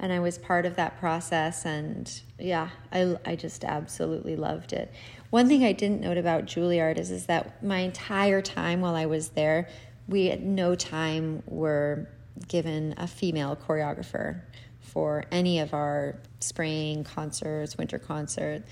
And 0.00 0.12
I 0.12 0.18
was 0.18 0.38
part 0.38 0.66
of 0.66 0.74
that 0.74 0.98
process. 0.98 1.64
And 1.64 2.12
yeah, 2.36 2.70
I, 2.92 3.16
I 3.24 3.36
just 3.36 3.64
absolutely 3.64 4.34
loved 4.34 4.72
it. 4.72 4.92
One 5.30 5.46
thing 5.46 5.64
I 5.64 5.72
didn't 5.72 6.00
note 6.00 6.18
about 6.18 6.46
Juilliard 6.46 6.98
is, 6.98 7.12
is 7.12 7.26
that 7.26 7.62
my 7.62 7.78
entire 7.78 8.42
time 8.42 8.80
while 8.80 8.96
I 8.96 9.06
was 9.06 9.30
there, 9.30 9.68
we 10.08 10.30
at 10.30 10.42
no 10.42 10.74
time 10.74 11.44
were 11.46 12.08
given 12.48 12.94
a 12.96 13.06
female 13.06 13.56
choreographer 13.56 14.40
for 14.80 15.24
any 15.30 15.60
of 15.60 15.74
our 15.74 16.16
spring 16.40 17.04
concerts, 17.04 17.76
winter 17.76 17.98
concert. 17.98 18.62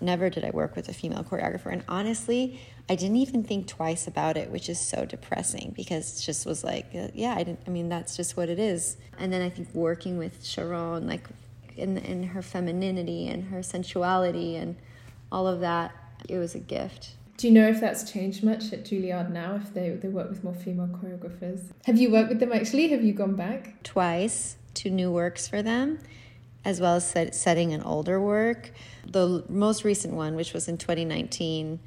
Never 0.00 0.28
did 0.28 0.44
I 0.44 0.50
work 0.50 0.76
with 0.76 0.88
a 0.88 0.92
female 0.92 1.24
choreographer. 1.24 1.72
And 1.72 1.82
honestly, 1.88 2.60
I 2.88 2.96
didn't 2.96 3.16
even 3.16 3.42
think 3.42 3.66
twice 3.66 4.06
about 4.06 4.36
it, 4.36 4.50
which 4.50 4.68
is 4.68 4.78
so 4.78 5.06
depressing 5.06 5.72
because 5.74 6.20
it 6.20 6.22
just 6.22 6.44
was 6.44 6.62
like, 6.62 6.86
uh, 6.94 7.08
yeah, 7.14 7.34
I 7.34 7.42
didn't, 7.42 7.60
I 7.66 7.70
mean, 7.70 7.88
that's 7.88 8.16
just 8.16 8.36
what 8.36 8.48
it 8.48 8.58
is. 8.58 8.98
And 9.18 9.32
then 9.32 9.40
I 9.40 9.48
think 9.48 9.74
working 9.74 10.18
with 10.18 10.44
Sharon, 10.44 11.06
like 11.06 11.26
in, 11.76 11.96
in 11.98 12.24
her 12.24 12.42
femininity 12.42 13.28
and 13.28 13.44
her 13.44 13.62
sensuality 13.62 14.56
and 14.56 14.76
all 15.32 15.46
of 15.46 15.60
that, 15.60 15.92
it 16.28 16.36
was 16.36 16.54
a 16.54 16.60
gift. 16.60 17.12
Do 17.36 17.48
you 17.48 17.52
know 17.52 17.68
if 17.68 17.80
that's 17.80 18.10
changed 18.10 18.44
much 18.44 18.72
at 18.72 18.84
Juilliard 18.84 19.30
now, 19.30 19.56
if 19.56 19.74
they, 19.74 19.90
they 19.90 20.08
work 20.08 20.30
with 20.30 20.44
more 20.44 20.54
female 20.54 20.86
choreographers? 20.86 21.62
Have 21.84 21.98
you 21.98 22.10
worked 22.10 22.28
with 22.28 22.40
them 22.40 22.52
actually? 22.52 22.88
Have 22.88 23.02
you 23.02 23.12
gone 23.12 23.34
back? 23.34 23.82
Twice 23.82 24.56
to 24.74 24.90
new 24.90 25.10
works 25.10 25.48
for 25.48 25.62
them, 25.62 25.98
as 26.64 26.80
well 26.80 26.96
as 26.96 27.06
set, 27.08 27.34
setting 27.34 27.72
an 27.72 27.82
older 27.82 28.20
work. 28.20 28.70
The 29.06 29.44
most 29.48 29.84
recent 29.84 30.14
one, 30.14 30.36
which 30.36 30.52
was 30.52 30.68
in 30.68 30.78
2019, 30.78 31.80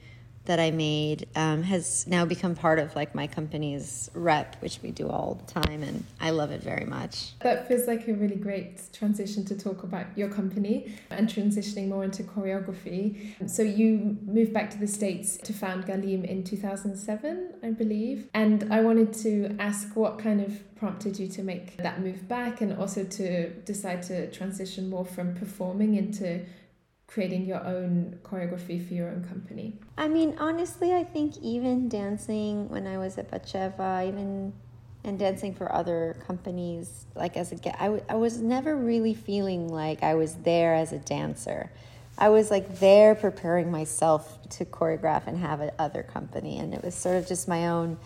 that 0.47 0.59
I 0.59 0.71
made 0.71 1.27
um, 1.35 1.61
has 1.63 2.07
now 2.07 2.25
become 2.25 2.55
part 2.55 2.79
of 2.79 2.95
like 2.95 3.13
my 3.13 3.27
company's 3.27 4.09
rep, 4.13 4.55
which 4.61 4.79
we 4.81 4.91
do 4.91 5.07
all 5.09 5.35
the 5.35 5.61
time, 5.61 5.83
and 5.83 6.03
I 6.19 6.31
love 6.31 6.51
it 6.51 6.63
very 6.63 6.85
much. 6.85 7.37
That 7.41 7.67
feels 7.67 7.85
like 7.85 8.07
a 8.07 8.13
really 8.13 8.35
great 8.35 8.81
transition 8.93 9.45
to 9.45 9.57
talk 9.57 9.83
about 9.83 10.05
your 10.17 10.29
company 10.29 10.95
and 11.09 11.27
transitioning 11.27 11.89
more 11.89 12.03
into 12.03 12.23
choreography. 12.23 13.49
So 13.49 13.61
you 13.61 14.17
moved 14.25 14.53
back 14.53 14.69
to 14.71 14.79
the 14.79 14.87
states 14.87 15.37
to 15.37 15.53
found 15.53 15.85
Gallim 15.85 16.23
in 16.23 16.43
2007, 16.43 17.55
I 17.61 17.71
believe, 17.71 18.29
and 18.33 18.73
I 18.73 18.81
wanted 18.81 19.13
to 19.25 19.55
ask 19.59 19.95
what 19.95 20.17
kind 20.17 20.41
of 20.41 20.63
prompted 20.77 21.19
you 21.19 21.27
to 21.27 21.43
make 21.43 21.77
that 21.77 22.01
move 22.01 22.27
back 22.27 22.61
and 22.61 22.77
also 22.77 23.03
to 23.03 23.49
decide 23.49 24.03
to 24.03 24.31
transition 24.31 24.89
more 24.89 25.05
from 25.05 25.35
performing 25.35 25.95
into 25.95 26.45
creating 27.07 27.45
your 27.45 27.65
own 27.65 28.19
choreography 28.23 28.85
for 28.85 28.93
your 28.93 29.09
own 29.09 29.23
company? 29.23 29.73
I 29.97 30.07
mean, 30.07 30.35
honestly, 30.39 30.93
I 30.93 31.03
think 31.03 31.37
even 31.41 31.89
dancing 31.89 32.69
when 32.69 32.85
I 32.85 32.97
was 32.97 33.17
at 33.17 33.31
Batsheva, 33.31 34.07
even 34.07 34.53
and 35.03 35.17
dancing 35.17 35.53
for 35.53 35.73
other 35.73 36.17
companies, 36.27 37.05
like 37.15 37.37
as 37.37 37.53
a 37.53 37.81
I, 37.81 37.85
w- 37.85 38.03
I 38.09 38.15
was 38.15 38.41
never 38.41 38.75
really 38.75 39.13
feeling 39.13 39.69
like 39.69 40.03
I 40.03 40.15
was 40.15 40.35
there 40.35 40.75
as 40.75 40.91
a 40.91 40.99
dancer. 40.99 41.71
I 42.17 42.29
was 42.29 42.51
like 42.51 42.79
there 42.79 43.15
preparing 43.15 43.71
myself 43.71 44.37
to 44.49 44.65
choreograph 44.65 45.27
and 45.27 45.37
have 45.37 45.61
other 45.79 46.03
company, 46.03 46.59
and 46.59 46.73
it 46.73 46.83
was 46.83 46.93
sort 46.93 47.15
of 47.15 47.27
just 47.27 47.47
my 47.47 47.67
own 47.67 47.97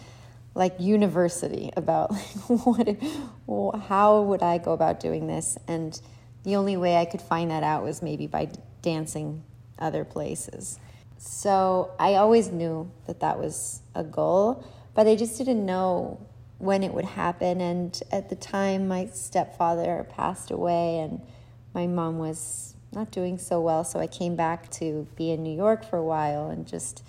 like 0.54 0.76
university 0.80 1.72
about 1.76 2.12
like 2.12 3.00
what, 3.48 3.82
how 3.82 4.22
would 4.22 4.44
I 4.44 4.60
go 4.60 4.74
about 4.74 5.00
doing 5.00 5.26
this, 5.26 5.58
and 5.68 6.00
the 6.44 6.56
only 6.56 6.78
way 6.78 6.98
I 6.98 7.06
could 7.06 7.22
find 7.22 7.50
that 7.50 7.64
out 7.64 7.84
was 7.84 8.02
maybe 8.02 8.28
by 8.28 8.50
dancing 8.82 9.44
other 9.80 10.04
places. 10.04 10.80
So 11.18 11.92
I 12.00 12.16
always 12.16 12.52
knew 12.52 12.92
that 13.06 13.20
that 13.20 13.40
was 13.40 13.82
a 13.94 14.04
goal, 14.04 14.66
but 14.94 15.08
I 15.08 15.16
just 15.16 15.38
didn't 15.38 15.66
know 15.66 16.20
when 16.58 16.84
it 16.84 16.94
would 16.94 17.06
happen. 17.06 17.62
And 17.62 18.00
at 18.12 18.30
the 18.30 18.36
time, 18.36 18.88
my 18.88 19.08
stepfather 19.08 20.08
passed 20.10 20.52
away, 20.52 21.00
and 21.00 21.22
my 21.74 21.88
mom 21.88 22.18
was 22.20 22.76
not 22.92 23.12
doing 23.12 23.38
so 23.38 23.62
well. 23.62 23.84
So 23.84 24.00
I 24.00 24.08
came 24.08 24.36
back 24.36 24.70
to 24.72 25.08
be 25.16 25.32
in 25.32 25.44
New 25.44 25.56
York 25.56 25.84
for 25.90 25.98
a 25.98 26.04
while 26.04 26.50
and 26.50 26.68
just, 26.68 27.04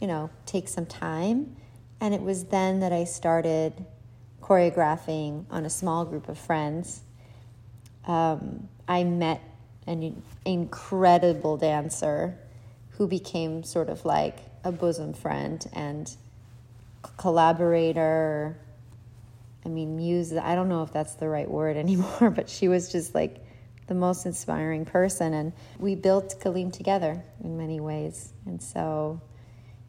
you 0.00 0.06
know, 0.06 0.30
take 0.44 0.68
some 0.68 0.86
time. 0.86 1.56
And 2.00 2.14
it 2.14 2.22
was 2.22 2.44
then 2.44 2.80
that 2.80 2.92
I 2.92 3.04
started 3.04 3.84
choreographing 4.40 5.46
on 5.50 5.64
a 5.64 5.70
small 5.70 6.04
group 6.04 6.28
of 6.28 6.38
friends. 6.38 7.00
Um, 8.06 8.68
I 8.86 9.02
met 9.02 9.42
an 9.86 10.22
incredible 10.44 11.56
dancer 11.56 12.38
who 12.90 13.06
became 13.06 13.62
sort 13.62 13.88
of 13.88 14.04
like 14.04 14.38
a 14.64 14.72
bosom 14.72 15.12
friend 15.12 15.64
and 15.72 16.16
collaborator. 17.16 18.56
I 19.64 19.68
mean, 19.68 19.96
muse, 19.96 20.32
I 20.32 20.54
don't 20.54 20.68
know 20.68 20.82
if 20.82 20.92
that's 20.92 21.14
the 21.14 21.28
right 21.28 21.50
word 21.50 21.76
anymore, 21.86 22.30
but 22.30 22.48
she 22.48 22.68
was 22.68 22.90
just 22.90 23.14
like 23.14 23.44
the 23.86 23.94
most 23.94 24.26
inspiring 24.26 24.84
person. 24.84 25.34
And 25.34 25.52
we 25.78 25.94
built 25.94 26.40
Gallim 26.40 26.72
together 26.72 27.22
in 27.44 27.56
many 27.56 27.80
ways. 27.80 28.32
And 28.46 28.62
so 28.62 29.20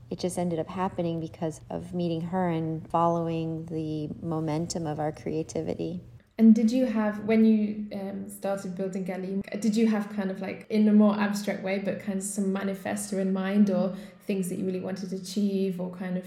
it 0.09 0.19
just 0.19 0.37
ended 0.37 0.59
up 0.59 0.67
happening 0.67 1.19
because 1.19 1.59
of 1.69 1.93
meeting 1.93 2.21
her 2.21 2.49
and 2.49 2.87
following 2.89 3.65
the 3.65 4.09
momentum 4.25 4.87
of 4.87 4.99
our 4.99 5.11
creativity. 5.11 6.01
And 6.39 6.53
did 6.53 6.71
you 6.71 6.85
have, 6.85 7.21
when 7.21 7.45
you 7.45 7.87
um, 7.93 8.29
started 8.29 8.75
building 8.75 9.05
Gallim, 9.05 9.41
did 9.59 9.75
you 9.75 9.87
have 9.87 10.07
kind 10.15 10.29
of 10.29 10.39
like, 10.39 10.67
in 10.69 10.87
a 10.87 10.93
more 10.93 11.19
abstract 11.19 11.63
way, 11.63 11.79
but 11.79 11.99
kind 11.99 12.19
of 12.19 12.23
some 12.23 12.53
manifesto 12.53 13.17
in 13.17 13.33
mind 13.33 13.71
or 13.71 13.95
things 14.27 14.47
that 14.49 14.59
you 14.59 14.65
really 14.65 14.79
wanted 14.79 15.09
to 15.09 15.15
achieve 15.15 15.81
or 15.81 15.89
kind 15.95 16.15
of 16.15 16.25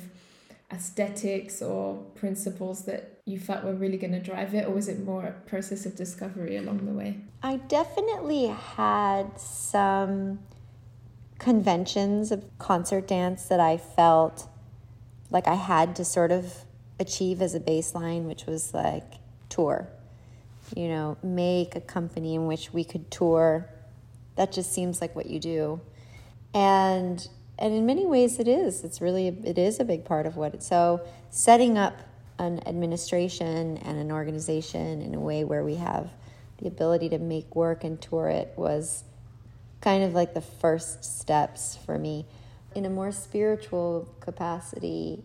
aesthetics 0.73 1.63
or 1.63 1.97
principles 2.17 2.85
that 2.87 3.21
you 3.25 3.39
felt 3.39 3.63
were 3.63 3.75
really 3.75 3.97
going 3.97 4.13
to 4.13 4.19
drive 4.21 4.53
it? 4.53 4.67
Or 4.67 4.73
was 4.73 4.89
it 4.89 5.05
more 5.05 5.27
a 5.27 5.33
process 5.49 5.87
of 5.87 5.95
discovery 5.95 6.57
along 6.57 6.87
the 6.87 6.93
way? 6.93 7.19
I 7.45 7.57
definitely 7.59 8.47
had 8.47 9.39
some 9.39 10.41
conventions 11.39 12.33
of 12.33 12.45
concert 12.59 13.07
dance 13.07 13.45
that 13.45 13.61
I 13.61 13.77
felt 13.77 14.49
like 15.31 15.47
I 15.47 15.55
had 15.55 15.95
to 15.97 16.05
sort 16.05 16.33
of 16.33 16.65
achieve 16.99 17.41
as 17.41 17.55
a 17.55 17.61
baseline, 17.61 18.25
which 18.25 18.47
was 18.47 18.75
like 18.75 19.05
tour 19.49 19.89
you 20.77 20.89
know, 20.89 21.17
make 21.23 21.75
a 21.75 21.81
company 21.81 22.35
in 22.35 22.47
which 22.47 22.73
we 22.73 22.85
could 22.85 23.11
tour. 23.11 23.69
That 24.37 24.53
just 24.53 24.73
seems 24.73 25.01
like 25.01 25.15
what 25.15 25.27
you 25.27 25.41
do. 25.41 25.81
And 26.55 27.27
and 27.59 27.75
in 27.75 27.85
many 27.85 28.07
ways 28.07 28.39
it 28.39 28.49
is. 28.49 28.85
It's 28.85 29.01
really 29.01 29.29
it 29.29 29.59
is 29.59 29.81
a 29.81 29.85
big 29.85 30.05
part 30.05 30.27
of 30.27 30.37
what 30.37 30.55
it 30.55 30.63
so 30.63 31.01
setting 31.31 31.77
up 31.77 31.95
an 32.41 32.67
administration 32.67 33.77
and 33.77 33.99
an 33.99 34.11
organization 34.11 35.03
in 35.03 35.15
a 35.15 35.21
way 35.21 35.45
where 35.45 35.63
we 35.63 35.75
have 35.75 36.11
the 36.57 36.67
ability 36.67 37.11
to 37.11 37.19
make 37.19 37.55
work 37.55 37.85
and 37.85 38.01
tour 38.01 38.29
it 38.29 38.53
was 38.57 39.05
kind 39.83 40.03
of 40.03 40.15
like 40.15 40.33
the 40.33 40.41
first 40.41 41.05
steps 41.05 41.79
for 41.85 41.99
me 41.99 42.25
in 42.75 42.87
a 42.87 42.91
more 42.91 43.13
spiritual 43.13 44.09
capacity 44.21 45.23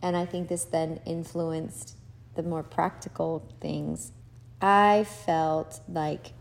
and 0.00 0.16
i 0.16 0.24
think 0.24 0.48
this 0.48 0.64
then 0.64 0.98
influenced 1.04 1.96
the 2.34 2.42
more 2.42 2.62
practical 2.62 3.46
things 3.60 4.12
I 4.60 5.04
felt 5.04 5.80
like 5.88 6.32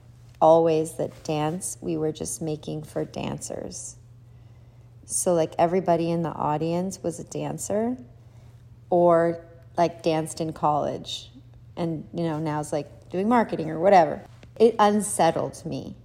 always 0.42 0.94
that 0.94 1.24
dance 1.24 1.78
we 1.82 1.98
were 1.98 2.12
just 2.12 2.42
making 2.42 2.84
for 2.84 3.06
dancers. 3.06 3.96
So, 5.06 5.34
like, 5.34 5.54
everybody 5.58 6.10
in 6.10 6.24
the 6.24 6.32
audience 6.32 7.04
was 7.04 7.20
a 7.20 7.24
dancer 7.24 7.98
or 8.90 9.44
like 9.76 10.04
danced 10.04 10.40
in 10.40 10.54
college 10.54 11.32
and, 11.76 12.08
you 12.14 12.24
know, 12.24 12.40
now 12.40 12.60
it's 12.60 12.72
like 12.72 13.10
doing 13.10 13.28
marketing 13.28 13.70
or 13.70 13.80
whatever. 13.80 14.22
It 14.56 14.76
unsettled 14.78 15.66
me 15.66 15.96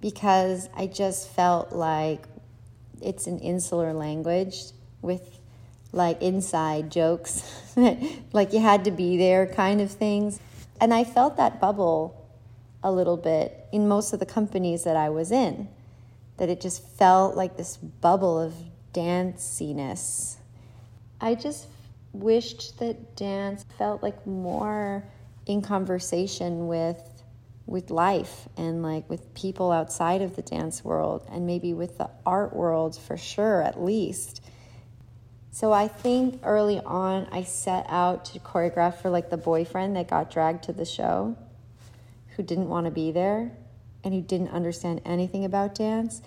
because 0.00 0.68
I 0.74 0.86
just 0.86 1.28
felt 1.28 1.72
like 1.72 2.24
it's 3.02 3.26
an 3.26 3.38
insular 3.40 3.92
language 3.92 4.64
with 5.02 5.40
like 5.92 6.20
inside 6.22 6.90
jokes, 6.90 7.44
like 8.32 8.52
you 8.52 8.60
had 8.60 8.84
to 8.84 8.90
be 8.90 9.16
there 9.16 9.46
kind 9.46 9.80
of 9.80 9.90
things. 9.90 10.40
And 10.80 10.92
I 10.92 11.04
felt 11.04 11.36
that 11.36 11.60
bubble 11.60 12.28
a 12.82 12.92
little 12.92 13.16
bit 13.16 13.66
in 13.72 13.88
most 13.88 14.12
of 14.12 14.20
the 14.20 14.26
companies 14.26 14.84
that 14.84 14.96
I 14.96 15.08
was 15.08 15.32
in. 15.32 15.68
That 16.36 16.48
it 16.48 16.60
just 16.60 16.86
felt 16.98 17.36
like 17.36 17.56
this 17.56 17.76
bubble 17.76 18.38
of 18.40 18.54
danciness. 18.92 20.38
I 21.20 21.34
just 21.34 21.68
wished 22.12 22.78
that 22.78 23.16
dance 23.16 23.64
felt 23.78 24.02
like 24.02 24.26
more 24.26 25.04
in 25.46 25.62
conversation 25.62 26.66
with 26.68 27.00
with 27.66 27.90
life 27.90 28.46
and 28.58 28.82
like 28.82 29.08
with 29.08 29.32
people 29.34 29.72
outside 29.72 30.20
of 30.20 30.36
the 30.36 30.42
dance 30.42 30.84
world 30.84 31.26
and 31.30 31.46
maybe 31.46 31.72
with 31.72 31.96
the 31.96 32.10
art 32.26 32.54
world 32.54 32.94
for 32.94 33.16
sure 33.16 33.62
at 33.62 33.82
least 33.82 34.42
so 35.54 35.72
i 35.72 35.86
think 35.86 36.40
early 36.42 36.80
on 36.80 37.26
i 37.30 37.42
set 37.42 37.86
out 37.88 38.24
to 38.24 38.38
choreograph 38.40 38.96
for 39.00 39.08
like 39.10 39.30
the 39.30 39.36
boyfriend 39.36 39.94
that 39.96 40.08
got 40.08 40.30
dragged 40.30 40.64
to 40.64 40.72
the 40.72 40.84
show 40.84 41.36
who 42.36 42.42
didn't 42.42 42.68
want 42.68 42.84
to 42.84 42.90
be 42.90 43.12
there 43.12 43.50
and 44.02 44.12
who 44.12 44.20
didn't 44.20 44.50
understand 44.50 45.00
anything 45.04 45.44
about 45.44 45.74
dance 45.74 46.20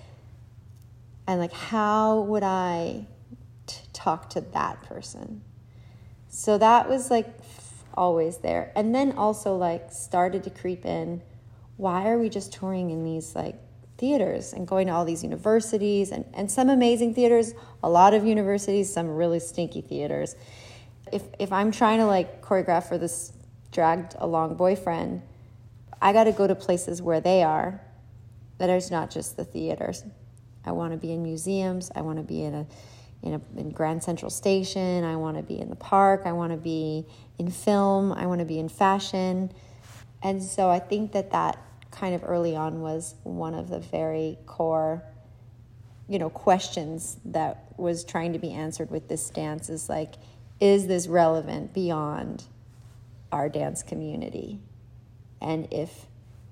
and 1.27 1.39
like 1.39 1.53
how 1.53 2.21
would 2.21 2.43
i 2.43 3.05
t- 3.65 3.81
talk 3.91 4.29
to 4.29 4.39
that 4.39 4.81
person 4.83 5.41
so 6.29 6.57
that 6.57 6.87
was 6.87 7.09
like 7.09 7.27
always 7.97 8.37
there. 8.37 8.71
And 8.75 8.93
then 8.93 9.13
also 9.13 9.57
like 9.57 9.91
started 9.91 10.43
to 10.43 10.49
creep 10.49 10.85
in 10.85 11.21
why 11.75 12.07
are 12.07 12.17
we 12.17 12.29
just 12.29 12.53
touring 12.53 12.91
in 12.91 13.03
these 13.03 13.35
like 13.35 13.55
theaters 13.97 14.53
and 14.53 14.67
going 14.67 14.87
to 14.87 14.93
all 14.93 15.05
these 15.05 15.23
universities 15.23 16.11
and, 16.11 16.25
and 16.33 16.51
some 16.51 16.69
amazing 16.69 17.13
theaters, 17.13 17.53
a 17.83 17.89
lot 17.89 18.13
of 18.13 18.25
universities, 18.25 18.91
some 18.91 19.07
really 19.07 19.39
stinky 19.39 19.81
theaters. 19.81 20.35
If 21.11 21.23
if 21.39 21.51
I'm 21.51 21.71
trying 21.71 21.99
to 21.99 22.05
like 22.05 22.41
choreograph 22.41 22.87
for 22.87 22.97
this 22.97 23.33
dragged 23.71 24.15
along 24.19 24.55
boyfriend, 24.55 25.21
I 26.01 26.13
got 26.13 26.25
to 26.25 26.31
go 26.31 26.47
to 26.47 26.55
places 26.55 27.01
where 27.01 27.21
they 27.21 27.43
are 27.43 27.81
that 28.57 28.69
is 28.69 28.91
not 28.91 29.11
just 29.11 29.37
the 29.37 29.45
theaters. 29.45 30.03
I 30.65 30.71
want 30.71 30.91
to 30.91 30.97
be 30.97 31.11
in 31.11 31.23
museums, 31.23 31.91
I 31.95 32.01
want 32.01 32.17
to 32.17 32.23
be 32.23 32.43
in 32.43 32.53
a 32.53 32.67
in, 33.23 33.33
a, 33.33 33.41
in 33.59 33.71
Grand 33.71 34.03
Central 34.03 34.29
Station. 34.29 35.03
I 35.03 35.15
want 35.15 35.37
to 35.37 35.43
be 35.43 35.59
in 35.59 35.69
the 35.69 35.75
park. 35.75 36.21
I 36.25 36.33
want 36.33 36.51
to 36.51 36.57
be 36.57 37.05
in 37.39 37.49
film. 37.49 38.13
I 38.13 38.27
want 38.27 38.39
to 38.39 38.45
be 38.45 38.59
in 38.59 38.69
fashion. 38.69 39.51
And 40.21 40.41
so 40.41 40.69
I 40.69 40.79
think 40.79 41.13
that 41.13 41.31
that 41.31 41.57
kind 41.97 42.13
of 42.13 42.23
early 42.23 42.55
on 42.55 42.81
was 42.81 43.15
one 43.23 43.55
of 43.55 43.69
the 43.69 43.79
very 43.79 44.37
core, 44.45 45.03
you 46.07 46.19
know, 46.19 46.29
questions 46.29 47.17
that 47.25 47.65
was 47.77 48.03
trying 48.03 48.33
to 48.33 48.39
be 48.39 48.51
answered 48.51 48.91
with 48.91 49.07
this 49.07 49.29
dance 49.31 49.69
is 49.69 49.89
like, 49.89 50.13
is 50.59 50.87
this 50.87 51.07
relevant 51.07 51.73
beyond 51.73 52.43
our 53.31 53.49
dance 53.49 53.81
community? 53.81 54.59
And 55.41 55.67
if 55.71 56.05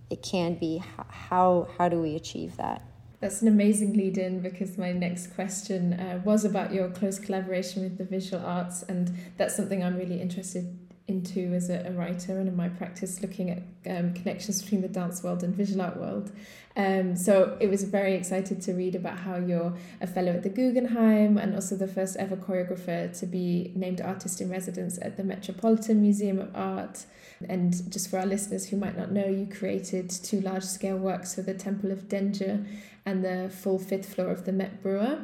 it 0.10 0.23
can 0.23 0.55
be, 0.55 0.84
how, 1.10 1.67
how 1.77 1.89
do 1.89 2.01
we 2.01 2.15
achieve 2.15 2.58
that? 2.58 2.81
That's 3.19 3.41
an 3.41 3.47
amazing 3.47 3.93
lead 3.93 4.17
in 4.17 4.41
because 4.41 4.77
my 4.77 4.91
next 4.91 5.27
question 5.36 5.93
uh, 5.93 6.21
was 6.23 6.43
about 6.43 6.73
your 6.73 6.89
close 6.89 7.17
collaboration 7.17 7.84
with 7.84 7.97
the 7.97 8.03
visual 8.03 8.43
arts, 8.45 8.84
and 8.84 9.15
that's 9.38 9.55
something 9.55 9.84
I'm 9.84 9.95
really 9.95 10.21
interested 10.21 10.77
into 11.07 11.53
as 11.53 11.69
a, 11.69 11.85
a 11.87 11.91
writer 11.91 12.39
and 12.39 12.47
in 12.47 12.55
my 12.55 12.67
practice 12.67 13.21
looking 13.21 13.51
at 13.51 13.61
um, 13.87 14.13
connections 14.13 14.61
between 14.61 14.81
the 14.81 14.87
dance 14.87 15.21
world 15.21 15.43
and 15.43 15.55
visual 15.55 15.81
art 15.81 15.97
world. 15.97 16.31
Um, 16.75 17.15
so 17.15 17.57
it 17.61 17.69
was 17.69 17.83
very 17.83 18.15
excited 18.15 18.61
to 18.63 18.73
read 18.73 18.95
about 18.95 19.19
how 19.19 19.37
you're 19.37 19.77
a 20.01 20.07
fellow 20.07 20.31
at 20.31 20.43
the 20.43 20.49
Guggenheim 20.49 21.37
and 21.37 21.53
also 21.53 21.75
the 21.75 21.87
first 21.87 22.17
ever 22.17 22.35
choreographer 22.35 23.17
to 23.19 23.25
be 23.25 23.71
named 23.75 24.01
artist 24.01 24.41
in 24.41 24.49
residence 24.49 24.97
at 25.01 25.15
the 25.15 25.23
Metropolitan 25.23 26.01
Museum 26.01 26.39
of 26.39 26.53
Art. 26.55 27.05
And 27.47 27.91
just 27.91 28.09
for 28.09 28.19
our 28.19 28.25
listeners 28.25 28.69
who 28.69 28.77
might 28.77 28.97
not 28.97 29.11
know, 29.11 29.27
you 29.27 29.47
created 29.47 30.09
two 30.09 30.41
large 30.41 30.63
scale 30.63 30.97
works 30.97 31.35
for 31.35 31.43
the 31.43 31.53
Temple 31.53 31.91
of 31.91 32.09
Dendur 32.09 32.65
and 33.05 33.23
the 33.23 33.49
full 33.49 33.77
fifth 33.77 34.15
floor 34.15 34.29
of 34.29 34.45
the 34.45 34.51
Met 34.51 34.81
Breuer. 34.81 35.19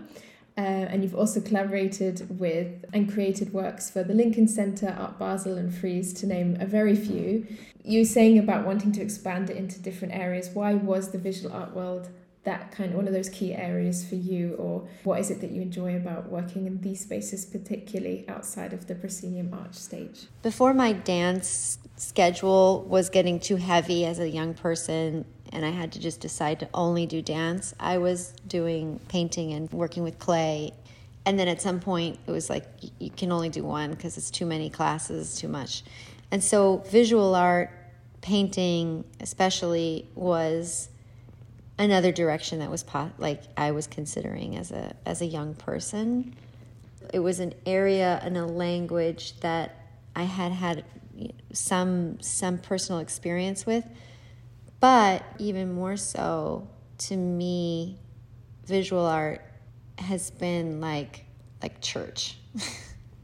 Uh, 0.57 0.61
and 0.61 1.01
you've 1.03 1.15
also 1.15 1.39
collaborated 1.39 2.39
with 2.39 2.85
and 2.93 3.11
created 3.11 3.53
works 3.53 3.89
for 3.89 4.03
the 4.03 4.13
Lincoln 4.13 4.47
Center, 4.47 4.95
Art 4.99 5.17
Basel, 5.17 5.57
and 5.57 5.73
Frieze, 5.73 6.13
to 6.13 6.27
name 6.27 6.57
a 6.59 6.65
very 6.65 6.95
few. 6.95 7.47
You 7.83 8.01
were 8.01 8.05
saying 8.05 8.37
about 8.37 8.65
wanting 8.65 8.91
to 8.93 9.01
expand 9.01 9.49
it 9.49 9.57
into 9.57 9.79
different 9.79 10.13
areas. 10.13 10.49
Why 10.49 10.73
was 10.73 11.11
the 11.11 11.17
visual 11.17 11.53
art 11.55 11.73
world 11.73 12.09
that 12.43 12.71
kind 12.71 12.89
of 12.89 12.95
one 12.95 13.07
of 13.07 13.13
those 13.13 13.29
key 13.29 13.53
areas 13.53 14.03
for 14.03 14.15
you, 14.15 14.55
or 14.55 14.87
what 15.03 15.19
is 15.19 15.29
it 15.29 15.41
that 15.41 15.51
you 15.51 15.61
enjoy 15.61 15.95
about 15.95 16.29
working 16.29 16.65
in 16.65 16.81
these 16.81 17.01
spaces, 17.01 17.45
particularly 17.45 18.25
outside 18.27 18.73
of 18.73 18.87
the 18.87 18.95
proscenium 18.95 19.53
arch 19.53 19.75
stage? 19.75 20.25
Before 20.41 20.73
my 20.73 20.93
dance 20.93 21.77
schedule 21.97 22.83
was 22.89 23.09
getting 23.09 23.39
too 23.39 23.57
heavy 23.57 24.05
as 24.05 24.17
a 24.17 24.27
young 24.27 24.55
person, 24.55 25.25
and 25.51 25.65
I 25.65 25.69
had 25.69 25.91
to 25.93 25.99
just 25.99 26.19
decide 26.19 26.59
to 26.61 26.69
only 26.73 27.05
do 27.05 27.21
dance, 27.21 27.73
I 27.79 27.97
was 27.97 28.33
doing 28.47 28.99
painting 29.09 29.53
and 29.53 29.71
working 29.71 30.03
with 30.03 30.17
clay. 30.19 30.73
And 31.25 31.37
then 31.37 31.47
at 31.47 31.61
some 31.61 31.79
point, 31.79 32.19
it 32.25 32.31
was 32.31 32.49
like 32.49 32.65
you 32.99 33.09
can 33.11 33.31
only 33.31 33.49
do 33.49 33.63
one 33.63 33.91
because 33.91 34.17
it's 34.17 34.31
too 34.31 34.45
many 34.45 34.69
classes, 34.69 35.35
too 35.35 35.47
much. 35.47 35.83
And 36.31 36.43
so, 36.43 36.77
visual 36.89 37.35
art, 37.35 37.69
painting 38.21 39.03
especially, 39.19 40.07
was 40.15 40.89
another 41.77 42.11
direction 42.11 42.59
that 42.59 42.69
was 42.69 42.83
po- 42.83 43.11
like 43.17 43.41
I 43.57 43.71
was 43.71 43.87
considering 43.87 44.55
as 44.55 44.71
a 44.71 44.95
as 45.05 45.21
a 45.21 45.25
young 45.25 45.53
person. 45.53 46.35
It 47.13 47.19
was 47.19 47.39
an 47.39 47.53
area 47.65 48.19
and 48.23 48.37
a 48.37 48.45
language 48.45 49.39
that 49.41 49.75
I 50.15 50.23
had 50.23 50.51
had 50.51 50.85
some 51.51 52.21
some 52.21 52.57
personal 52.57 52.99
experience 53.01 53.65
with, 53.65 53.85
but 54.81 55.23
even 55.39 55.71
more 55.71 55.95
so 55.95 56.67
to 56.97 57.15
me, 57.15 57.97
visual 58.65 59.05
art 59.05 59.41
has 59.97 60.29
been 60.31 60.81
like 60.81 61.25
like 61.61 61.79
church. 61.79 62.37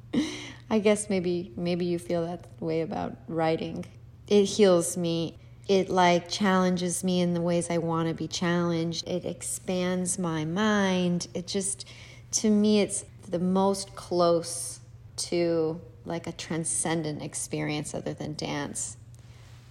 I 0.70 0.80
guess 0.80 1.10
maybe 1.10 1.52
maybe 1.58 1.84
you 1.84 2.00
feel 2.00 2.26
that 2.26 2.48
way 2.62 2.82
about 2.82 3.18
writing. 3.28 3.84
It 4.28 4.46
heals 4.46 4.96
me 4.96 5.38
it 5.68 5.90
like 5.90 6.30
challenges 6.30 7.04
me 7.04 7.20
in 7.20 7.34
the 7.34 7.42
ways 7.42 7.70
I 7.70 7.78
want 7.78 8.08
to 8.08 8.14
be 8.14 8.28
challenged. 8.28 9.08
It 9.08 9.26
expands 9.26 10.18
my 10.18 10.46
mind. 10.46 11.28
It 11.34 11.46
just, 11.46 11.86
to 12.34 12.50
me, 12.50 12.80
it's 12.80 13.04
the 13.30 13.40
most 13.40 13.94
close 13.96 14.80
to 15.18 15.82
like 16.06 16.26
a 16.26 16.32
transcendent 16.32 17.22
experience 17.22 17.94
other 17.94 18.14
than 18.14 18.36
dance 18.36 18.96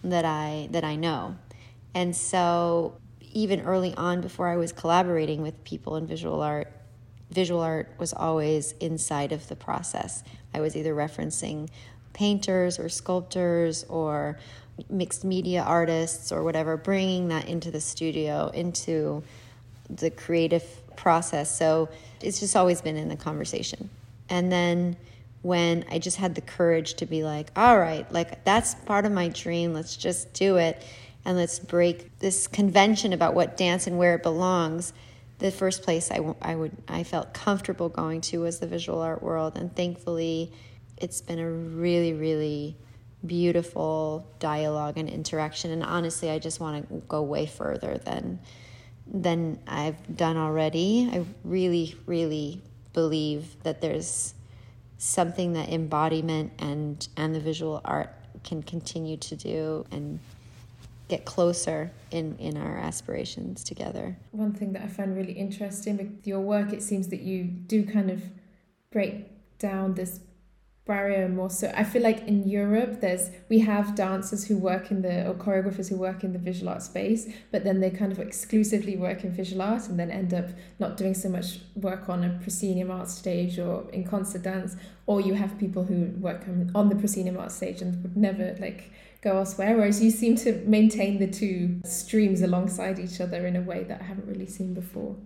that 0.05 0.27
I 0.27 0.69
that 0.73 0.85
I 0.85 0.97
know. 0.97 1.37
And 1.97 2.15
so 2.15 2.99
even 3.33 3.63
early 3.63 3.95
on 3.97 4.21
before 4.21 4.49
I 4.49 4.59
was 4.59 4.71
collaborating 4.71 5.41
with 5.41 5.65
people 5.65 5.97
in 5.97 6.07
visual 6.07 6.43
art, 6.43 6.71
visual 7.31 7.63
art 7.63 7.91
was 7.97 8.13
always 8.13 8.73
inside 8.81 9.33
of 9.33 9.49
the 9.49 9.57
process. 9.57 10.23
I 10.53 10.61
was 10.61 10.77
either 10.77 10.95
referencing 10.95 11.71
painters 12.13 12.79
or 12.79 12.91
sculptors 12.91 13.85
or 13.85 14.39
mixed 14.91 15.25
media 15.25 15.63
artists 15.63 16.31
or 16.33 16.45
whatever, 16.45 16.77
bringing 16.77 17.29
that 17.29 17.49
into 17.49 17.71
the 17.71 17.81
studio, 17.81 18.49
into 18.49 19.23
the 19.89 20.11
creative 20.11 20.65
process. 20.97 21.57
So 21.57 21.89
it's 22.21 22.41
just 22.41 22.57
always 22.57 22.83
been 22.83 22.99
in 22.99 23.09
the 23.09 23.17
conversation. 23.17 23.89
And 24.29 24.53
then 24.53 24.99
when 25.41 25.87
I 25.91 25.99
just 25.99 26.19
had 26.19 26.35
the 26.35 26.43
courage 26.43 26.95
to 26.95 27.07
be 27.07 27.23
like, 27.23 27.51
all 27.57 27.79
right, 27.79 28.11
like 28.13 28.45
that's 28.45 28.75
part 28.75 29.07
of 29.07 29.13
my 29.13 29.29
dream, 29.29 29.73
let's 29.73 29.97
just 29.97 30.35
do 30.35 30.57
it 30.57 30.85
and 31.27 31.37
let's 31.37 31.59
break 31.59 32.21
this 32.21 32.47
convention 32.47 33.13
about 33.13 33.35
what 33.35 33.57
dance 33.57 33.89
and 33.89 33.99
where 33.99 34.15
it 34.15 34.23
belongs. 34.23 34.93
The 35.39 35.51
first 35.51 35.83
place 35.83 36.11
I, 36.11 36.21
I 36.41 36.55
would 36.55 36.75
I 36.89 37.03
felt 37.03 37.35
comfortable 37.35 37.89
going 37.89 38.21
to 38.23 38.43
was 38.43 38.61
the 38.61 38.67
visual 38.69 39.03
art 39.03 39.23
world, 39.23 39.59
and 39.59 39.75
thankfully, 39.75 40.53
it's 40.97 41.21
been 41.21 41.41
a 41.41 41.51
really 41.51 42.15
really 42.15 42.77
beautiful 43.27 44.25
dialogue 44.39 44.99
and 44.99 45.09
interaction. 45.09 45.73
And 45.73 45.83
honestly, 45.83 46.31
I 46.31 46.39
just 46.39 46.61
want 46.61 46.89
to 46.89 46.95
go 47.09 47.23
way 47.23 47.45
further 47.45 47.99
than 47.99 48.39
than 49.05 49.59
I've 49.67 50.17
done 50.17 50.37
already. 50.37 51.11
I 51.13 51.25
really, 51.43 51.97
really 52.07 52.63
believe 52.93 53.63
that 53.65 53.81
there's 53.81 54.33
something 54.99 55.55
that 55.55 55.71
embodiment 55.71 56.53
and 56.61 57.07
and 57.17 57.35
the 57.35 57.41
visual 57.41 57.81
art 57.85 58.15
can 58.45 58.63
continue 58.63 59.17
to 59.17 59.35
do 59.35 59.85
and 59.91 60.21
get 61.09 61.25
closer 61.25 61.91
in 62.11 62.37
in 62.39 62.57
our 62.57 62.77
aspirations 62.79 63.65
together. 63.65 64.17
One 64.33 64.53
thing 64.53 64.73
that 64.73 64.83
I 64.83 64.89
find 64.89 65.17
really 65.17 65.33
interesting 65.33 65.97
with 65.97 66.27
your 66.27 66.41
work, 66.41 66.73
it 66.73 66.83
seems 66.83 67.09
that 67.09 67.21
you 67.21 67.45
do 67.45 67.85
kind 67.85 68.11
of 68.11 68.23
break 68.91 69.27
down 69.59 69.95
this 69.95 70.21
barrier 70.87 71.29
more 71.29 71.51
so 71.51 71.73
i 71.77 71.83
feel 71.83 72.01
like 72.01 72.21
in 72.29 72.49
europe 72.49 73.01
there's 73.01 73.31
we 73.49 73.59
have 73.59 73.97
dancers 73.97 74.47
who 74.47 74.57
work 74.57 74.93
in 74.93 75.03
the 75.03 75.27
or 75.27 75.35
choreographers 75.35 75.89
who 75.89 75.97
work 75.97 76.23
in 76.23 76.33
the 76.33 76.39
visual 76.39 76.69
art 76.69 76.81
space 76.81 77.29
but 77.51 77.65
then 77.65 77.81
they 77.81 77.91
kind 77.91 78.13
of 78.13 78.21
exclusively 78.21 78.97
work 78.97 79.25
in 79.25 79.33
visual 79.33 79.61
art 79.61 79.89
and 79.89 79.99
then 79.99 80.13
end 80.13 80.33
up 80.33 80.47
not 80.79 80.97
doing 80.97 81.13
so 81.13 81.29
much 81.29 81.59
work 81.75 82.09
on 82.09 82.23
a 82.23 82.39
proscenium 82.41 82.89
arch 82.89 83.09
stage 83.09 83.59
or 83.59 83.85
in 83.91 84.05
concert 84.05 84.43
dance 84.43 84.77
or 85.07 85.21
you 85.21 85.35
have 85.35 85.59
people 85.59 85.83
who 85.83 86.07
work 86.21 86.43
on, 86.47 86.71
on 86.73 86.89
the 86.89 86.95
proscenium 86.95 87.37
arch 87.37 87.51
stage 87.51 87.83
and 87.83 88.01
would 88.05 88.17
never 88.17 88.57
like 88.61 88.93
go 89.27 89.39
elsewhere, 89.39 89.77
whereas 89.77 90.03
you 90.03 90.11
seem 90.11 90.37
to 90.37 90.53
maintain 90.67 91.19
the 91.19 91.27
two 91.27 91.81
streams 91.85 92.43
alongside 92.43 92.99
each 92.99 93.21
other 93.21 93.47
in 93.47 93.57
a 93.57 93.61
way 93.61 93.83
that 93.85 94.01
I 94.01 94.05
haven't 94.05 94.29
really 94.29 94.47
seen 94.47 94.73
before. 94.73 95.17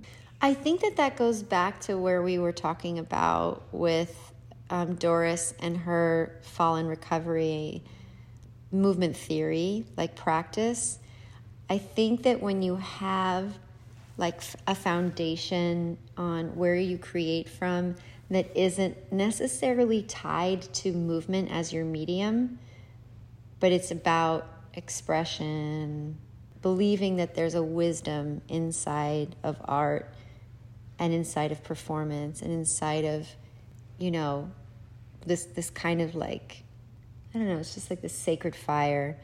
I 0.40 0.54
think 0.54 0.80
that 0.80 0.96
that 0.96 1.16
goes 1.16 1.42
back 1.42 1.80
to 1.82 1.98
where 1.98 2.22
we 2.22 2.38
were 2.38 2.52
talking 2.52 2.98
about 2.98 3.62
with 3.72 4.32
um, 4.70 4.94
Doris 4.94 5.52
and 5.60 5.76
her 5.76 6.40
fall 6.40 6.76
and 6.76 6.88
recovery 6.88 7.82
movement 8.72 9.16
theory, 9.16 9.84
like 9.98 10.16
practice. 10.16 10.98
I 11.68 11.76
think 11.76 12.22
that 12.22 12.40
when 12.40 12.62
you 12.62 12.76
have 12.76 13.58
like 14.16 14.40
a 14.66 14.74
foundation 14.74 15.98
on 16.16 16.56
where 16.56 16.74
you 16.74 16.96
create 16.96 17.48
from 17.48 17.96
that 18.30 18.46
isn't 18.54 19.12
necessarily 19.12 20.02
tied 20.04 20.62
to 20.74 20.92
movement 20.92 21.50
as 21.50 21.72
your 21.72 21.84
medium, 21.84 22.58
but 23.60 23.72
it's 23.72 23.90
about 23.90 24.46
expression, 24.74 26.16
believing 26.62 27.16
that 27.16 27.34
there's 27.34 27.54
a 27.54 27.62
wisdom 27.62 28.40
inside 28.48 29.36
of 29.42 29.56
art 29.64 30.12
and 30.98 31.12
inside 31.12 31.52
of 31.52 31.62
performance 31.62 32.42
and 32.42 32.52
inside 32.52 33.04
of, 33.04 33.28
you 33.98 34.10
know, 34.10 34.50
this 35.26 35.44
this 35.44 35.70
kind 35.70 36.00
of 36.00 36.14
like 36.14 36.64
I 37.34 37.38
don't 37.38 37.48
know, 37.48 37.58
it's 37.58 37.74
just 37.74 37.90
like 37.90 38.00
this 38.00 38.14
sacred 38.14 38.56
fire. 38.56 39.16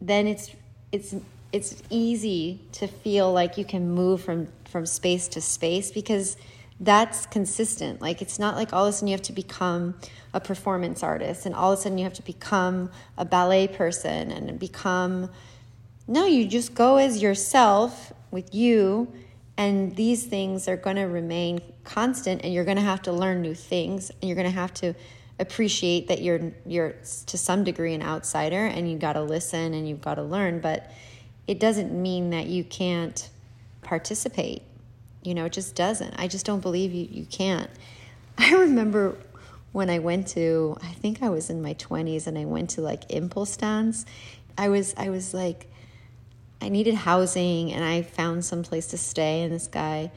Then 0.00 0.26
it's 0.26 0.50
it's 0.90 1.14
it's 1.52 1.82
easy 1.90 2.60
to 2.72 2.86
feel 2.86 3.32
like 3.32 3.56
you 3.56 3.64
can 3.64 3.90
move 3.90 4.22
from 4.22 4.48
from 4.64 4.86
space 4.86 5.28
to 5.28 5.40
space 5.40 5.90
because 5.90 6.36
that's 6.82 7.26
consistent. 7.26 8.02
Like 8.02 8.20
it's 8.20 8.40
not 8.40 8.56
like 8.56 8.72
all 8.72 8.84
of 8.84 8.90
a 8.90 8.92
sudden 8.92 9.08
you 9.08 9.14
have 9.14 9.22
to 9.22 9.32
become 9.32 9.94
a 10.34 10.40
performance 10.40 11.02
artist 11.02 11.46
and 11.46 11.54
all 11.54 11.72
of 11.72 11.78
a 11.78 11.82
sudden 11.82 11.96
you 11.96 12.04
have 12.04 12.14
to 12.14 12.22
become 12.22 12.90
a 13.16 13.24
ballet 13.24 13.68
person 13.68 14.32
and 14.32 14.58
become 14.58 15.30
no, 16.08 16.26
you 16.26 16.46
just 16.48 16.74
go 16.74 16.96
as 16.96 17.22
yourself 17.22 18.12
with 18.32 18.52
you 18.52 19.12
and 19.56 19.94
these 19.94 20.24
things 20.24 20.66
are 20.66 20.76
going 20.76 20.96
to 20.96 21.04
remain 21.04 21.60
constant 21.84 22.42
and 22.42 22.52
you're 22.52 22.64
going 22.64 22.76
to 22.76 22.82
have 22.82 23.02
to 23.02 23.12
learn 23.12 23.40
new 23.40 23.54
things 23.54 24.10
and 24.10 24.24
you're 24.24 24.34
going 24.34 24.48
to 24.48 24.50
have 24.50 24.74
to 24.74 24.94
appreciate 25.38 26.08
that 26.08 26.22
you're 26.22 26.52
you're 26.66 26.94
to 27.26 27.38
some 27.38 27.62
degree 27.62 27.94
an 27.94 28.02
outsider 28.02 28.66
and 28.66 28.90
you 28.90 28.98
got 28.98 29.14
to 29.14 29.22
listen 29.22 29.74
and 29.74 29.88
you've 29.88 30.00
got 30.00 30.16
to 30.16 30.22
learn 30.22 30.60
but 30.60 30.90
it 31.46 31.58
doesn't 31.58 31.90
mean 31.92 32.30
that 32.30 32.46
you 32.46 32.62
can't 32.62 33.30
participate 33.82 34.62
you 35.22 35.34
know 35.34 35.44
it 35.46 35.52
just 35.52 35.74
doesn't. 35.74 36.14
I 36.18 36.28
just 36.28 36.46
don't 36.46 36.60
believe 36.60 36.92
you 36.92 37.08
you 37.10 37.26
can't. 37.26 37.70
I 38.38 38.54
remember 38.54 39.16
when 39.72 39.88
i 39.88 39.98
went 39.98 40.26
to 40.28 40.76
i 40.82 40.92
think 40.92 41.22
i 41.22 41.30
was 41.30 41.48
in 41.48 41.62
my 41.62 41.72
20s 41.72 42.26
and 42.26 42.36
i 42.36 42.44
went 42.44 42.68
to 42.68 42.82
like 42.82 43.08
ImPulsTanz 43.08 44.04
i 44.58 44.68
was 44.68 44.92
i 44.98 45.08
was 45.08 45.32
like 45.32 45.66
i 46.60 46.68
needed 46.68 46.94
housing 46.94 47.72
and 47.72 47.82
i 47.82 48.02
found 48.02 48.44
some 48.44 48.62
place 48.62 48.88
to 48.88 48.98
stay 48.98 49.40
and 49.40 49.50
this 49.50 49.68
guy 49.68 50.12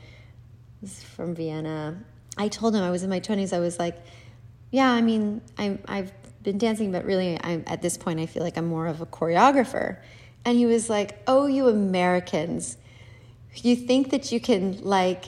was 0.81 1.01
from 1.01 1.33
vienna. 1.33 1.97
I 2.37 2.49
told 2.49 2.75
him 2.75 2.83
i 2.83 2.91
was 2.91 3.03
in 3.03 3.09
my 3.09 3.21
20s 3.21 3.53
i 3.53 3.59
was 3.59 3.79
like 3.79 3.97
yeah, 4.75 4.91
I 4.91 5.01
mean, 5.01 5.41
I, 5.57 5.77
I've 5.87 6.11
been 6.43 6.57
dancing, 6.57 6.91
but 6.91 7.05
really, 7.05 7.39
I'm, 7.41 7.63
at 7.65 7.81
this 7.81 7.97
point, 7.97 8.19
I 8.19 8.25
feel 8.25 8.43
like 8.43 8.57
I'm 8.57 8.65
more 8.65 8.87
of 8.87 8.99
a 8.99 9.05
choreographer. 9.05 9.99
And 10.43 10.57
he 10.57 10.65
was 10.65 10.89
like, 10.89 11.17
Oh, 11.27 11.47
you 11.47 11.69
Americans, 11.69 12.77
you 13.63 13.75
think 13.75 14.09
that 14.11 14.31
you 14.31 14.39
can, 14.39 14.81
like, 14.81 15.25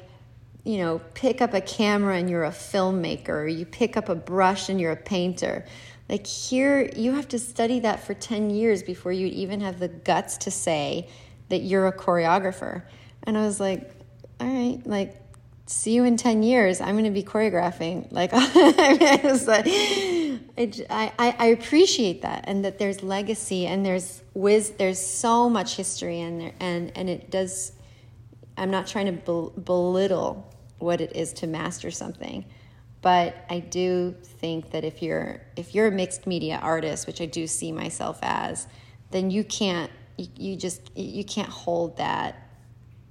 you 0.63 0.79
know, 0.79 0.99
pick 1.13 1.41
up 1.41 1.53
a 1.53 1.61
camera 1.61 2.17
and 2.17 2.29
you're 2.29 2.43
a 2.43 2.51
filmmaker, 2.51 3.29
or 3.29 3.47
you 3.47 3.65
pick 3.65 3.95
up 3.95 4.09
a 4.09 4.15
brush 4.15 4.69
and 4.69 4.81
you're 4.81 4.91
a 4.91 4.97
painter. 4.97 5.65
Like, 6.09 6.25
here, 6.25 6.89
you 6.95 7.13
have 7.13 7.27
to 7.29 7.39
study 7.39 7.79
that 7.81 8.03
for 8.03 8.13
10 8.13 8.49
years 8.49 8.83
before 8.83 9.11
you 9.11 9.27
even 9.27 9.61
have 9.61 9.79
the 9.79 9.87
guts 9.87 10.37
to 10.39 10.51
say 10.51 11.07
that 11.49 11.59
you're 11.59 11.87
a 11.87 11.93
choreographer. 11.93 12.83
And 13.23 13.37
I 13.37 13.45
was 13.45 13.59
like, 13.59 13.91
All 14.39 14.47
right, 14.47 14.85
like, 14.85 15.15
see 15.67 15.93
you 15.93 16.05
in 16.05 16.15
10 16.15 16.43
years 16.43 16.79
i'm 16.81 16.95
going 16.95 17.03
to 17.03 17.11
be 17.11 17.23
choreographing 17.23 18.07
like 18.11 18.31
I, 18.33 19.19
was 19.23 19.47
like 19.47 19.65
I, 19.67 21.11
I, 21.37 21.45
appreciate 21.47 22.21
that 22.21 22.45
and 22.47 22.63
that 22.65 22.79
there's 22.79 23.03
legacy 23.03 23.67
and 23.67 23.85
there's 23.85 24.23
whiz 24.33 24.71
there's 24.71 24.99
so 24.99 25.49
much 25.49 25.75
history 25.75 26.19
in 26.19 26.39
there 26.39 26.53
and 26.59 26.91
and 26.95 27.09
it 27.09 27.29
does 27.29 27.73
i'm 28.57 28.71
not 28.71 28.87
trying 28.87 29.05
to 29.05 29.51
belittle 29.59 30.53
what 30.79 31.01
it 31.01 31.15
is 31.15 31.33
to 31.33 31.47
master 31.47 31.91
something 31.91 32.45
but 33.01 33.45
i 33.49 33.59
do 33.59 34.15
think 34.23 34.71
that 34.71 34.83
if 34.83 35.01
you're 35.01 35.41
if 35.55 35.73
you're 35.73 35.87
a 35.87 35.91
mixed 35.91 36.27
media 36.27 36.59
artist 36.61 37.07
which 37.07 37.21
i 37.21 37.25
do 37.25 37.47
see 37.47 37.71
myself 37.71 38.19
as 38.21 38.67
then 39.11 39.31
you 39.31 39.43
can't 39.43 39.91
you, 40.17 40.27
you 40.35 40.55
just 40.55 40.91
you 40.95 41.23
can't 41.23 41.49
hold 41.49 41.97
that 41.97 42.49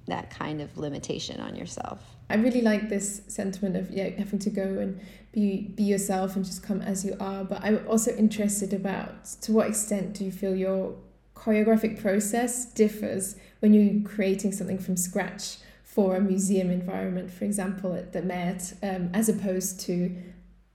that 0.07 0.31
kind 0.31 0.61
of 0.61 0.77
limitation 0.77 1.41
on 1.41 1.57
yourself 1.57 2.17
I 2.29 2.35
really 2.37 2.61
like 2.61 2.89
this 2.89 3.23
sentiment 3.29 3.77
of 3.77 3.91
yeah 3.91 4.09
having 4.11 4.39
to 4.41 4.51
go 4.51 4.63
and 4.63 5.01
be 5.33 5.73
be 5.75 5.85
yourself 5.85 6.35
and 6.35 6.45
just 6.45 6.63
come 6.63 6.83
as 6.83 7.05
you 7.05 7.17
are. 7.21 7.45
But 7.45 7.63
I'm 7.63 7.87
also 7.87 8.15
interested 8.17 8.73
about 8.73 9.25
to 9.43 9.53
what 9.53 9.69
extent 9.69 10.15
do 10.15 10.25
you 10.25 10.33
feel 10.33 10.55
your 10.55 10.97
choreographic 11.37 12.01
process 12.01 12.65
differs 12.65 13.37
when 13.67 13.75
you're 13.75 14.09
creating 14.09 14.53
something 14.53 14.79
from 14.79 14.97
scratch 14.97 15.57
for 15.83 16.15
a 16.15 16.21
museum 16.21 16.71
environment, 16.71 17.29
for 17.29 17.45
example, 17.45 17.95
at 17.95 18.13
the 18.13 18.23
Met, 18.23 18.75
um, 18.81 19.11
as 19.13 19.29
opposed 19.29 19.81
to 19.81 20.15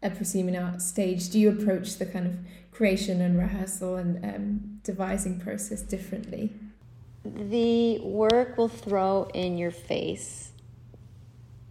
a 0.04 0.10
proscenium 0.10 0.62
arch 0.62 0.82
stage. 0.82 1.30
Do 1.30 1.40
you 1.40 1.50
approach 1.52 1.98
the 1.98 2.06
kind 2.06 2.28
of 2.28 2.36
creation 2.74 3.22
and 3.22 3.38
rehearsal 3.38 3.96
and 3.96 4.26
um, 4.26 4.80
devising 4.84 5.40
process 5.40 5.82
differently? 5.82 6.52
The 7.24 8.00
work 8.00 8.58
will 8.58 8.68
throw 8.68 9.30
in 9.34 9.58
your 9.58 9.72
face 9.72 10.52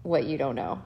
what 0.03 0.25
you 0.25 0.39
don't 0.39 0.55
know. 0.55 0.81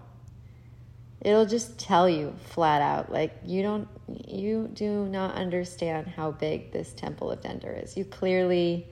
It'll 1.21 1.47
just 1.47 1.79
tell 1.79 2.09
you 2.09 2.35
flat 2.47 2.83
out, 2.83 3.13
like, 3.13 3.39
you 3.47 3.63
don't, 3.63 3.87
you 4.27 4.69
do 4.75 5.07
not 5.07 5.37
understand 5.37 6.09
how 6.09 6.33
big 6.33 6.73
this 6.73 6.93
temple 6.93 7.31
of 7.31 7.41
Dendur 7.41 7.81
is. 7.85 7.97
You 7.97 8.05
clearly 8.05 8.89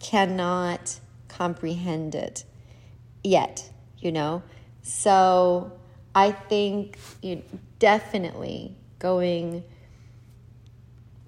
cannot 0.00 1.00
comprehend 1.28 2.14
it 2.14 2.44
yet, 3.22 3.70
you 3.98 4.12
know? 4.12 4.42
So 4.82 5.72
I 6.14 6.32
think 6.32 6.98
you 7.22 7.42
definitely 7.78 8.76
going 8.98 9.64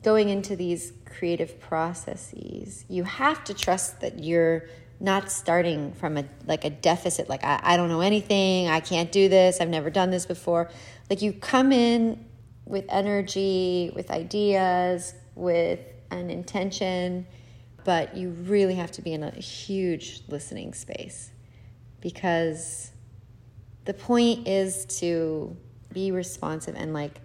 going 0.02 0.28
into 0.28 0.54
these 0.54 0.92
creative 1.04 1.60
processes, 1.60 2.84
you 2.88 3.02
have 3.02 3.42
to 3.44 3.52
trust 3.52 4.00
that 4.00 4.20
you're 4.20 4.64
not 5.00 5.30
starting 5.30 5.92
from 5.92 6.16
a 6.16 6.24
like 6.46 6.64
a 6.64 6.70
deficit 6.70 7.28
like 7.28 7.44
I, 7.44 7.60
I 7.62 7.76
don't 7.76 7.88
know 7.88 8.00
anything 8.00 8.66
i 8.68 8.80
can't 8.80 9.12
do 9.12 9.28
this 9.28 9.60
i've 9.60 9.68
never 9.68 9.90
done 9.90 10.10
this 10.10 10.26
before 10.26 10.70
like 11.08 11.22
you 11.22 11.32
come 11.32 11.70
in 11.70 12.24
with 12.64 12.84
energy 12.88 13.92
with 13.94 14.10
ideas 14.10 15.14
with 15.36 15.78
an 16.10 16.30
intention 16.30 17.26
but 17.84 18.16
you 18.16 18.30
really 18.30 18.74
have 18.74 18.90
to 18.92 19.02
be 19.02 19.12
in 19.12 19.22
a 19.22 19.30
huge 19.30 20.22
listening 20.28 20.74
space 20.74 21.30
because 22.00 22.92
the 23.84 23.94
point 23.94 24.46
is 24.46 24.84
to 24.84 25.56
be 25.92 26.10
responsive 26.10 26.74
and 26.76 26.92
like 26.92 27.20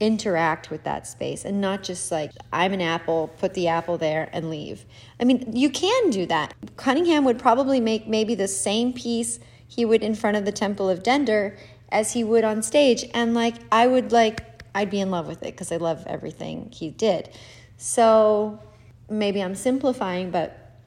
interact 0.00 0.70
with 0.70 0.84
that 0.84 1.06
space 1.06 1.44
and 1.44 1.60
not 1.60 1.82
just 1.82 2.12
like 2.12 2.30
I'm 2.52 2.72
an 2.72 2.82
apple, 2.82 3.28
put 3.38 3.54
the 3.54 3.68
apple 3.68 3.96
there 3.96 4.28
and 4.32 4.50
leave. 4.50 4.84
I 5.18 5.24
mean, 5.24 5.56
you 5.56 5.70
can 5.70 6.10
do 6.10 6.26
that. 6.26 6.54
Cunningham 6.76 7.24
would 7.24 7.38
probably 7.38 7.80
make 7.80 8.06
maybe 8.06 8.34
the 8.34 8.48
same 8.48 8.92
piece 8.92 9.38
he 9.68 9.84
would 9.84 10.02
in 10.02 10.14
front 10.14 10.36
of 10.36 10.44
the 10.44 10.52
Temple 10.52 10.90
of 10.90 11.02
Dendur 11.02 11.56
as 11.90 12.12
he 12.12 12.24
would 12.24 12.44
on 12.44 12.62
stage 12.62 13.04
and 13.14 13.32
like 13.32 13.54
I 13.70 13.86
would 13.86 14.12
like 14.12 14.42
I'd 14.74 14.90
be 14.90 15.00
in 15.00 15.10
love 15.10 15.26
with 15.26 15.42
it 15.42 15.52
because 15.52 15.72
I 15.72 15.76
love 15.76 16.04
everything 16.06 16.70
he 16.70 16.90
did. 16.90 17.30
So 17.78 18.60
maybe 19.08 19.42
I'm 19.42 19.54
simplifying, 19.54 20.30
but 20.30 20.78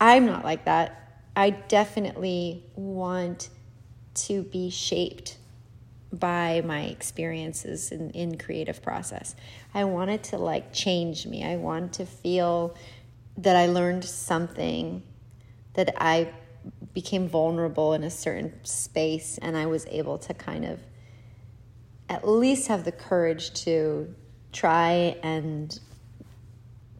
I'm 0.00 0.26
not 0.26 0.44
like 0.44 0.64
that. 0.64 1.22
I 1.34 1.50
definitely 1.50 2.64
want 2.74 3.50
to 4.14 4.42
be 4.42 4.70
shaped 4.70 5.38
by 6.12 6.62
my 6.64 6.82
experiences 6.84 7.92
in, 7.92 8.10
in 8.10 8.38
creative 8.38 8.82
process. 8.82 9.36
I 9.74 9.84
wanted 9.84 10.22
to 10.24 10.38
like 10.38 10.72
change 10.72 11.26
me. 11.26 11.44
I 11.44 11.56
want 11.56 11.94
to 11.94 12.06
feel 12.06 12.76
that 13.38 13.56
I 13.56 13.66
learned 13.66 14.04
something, 14.04 15.02
that 15.74 15.94
I 15.98 16.32
became 16.94 17.28
vulnerable 17.28 17.92
in 17.92 18.02
a 18.02 18.10
certain 18.10 18.52
space, 18.64 19.38
and 19.42 19.56
I 19.56 19.66
was 19.66 19.86
able 19.86 20.18
to 20.18 20.34
kind 20.34 20.64
of 20.64 20.80
at 22.08 22.26
least 22.26 22.68
have 22.68 22.84
the 22.84 22.92
courage 22.92 23.52
to 23.64 24.14
try 24.52 25.16
and 25.22 25.78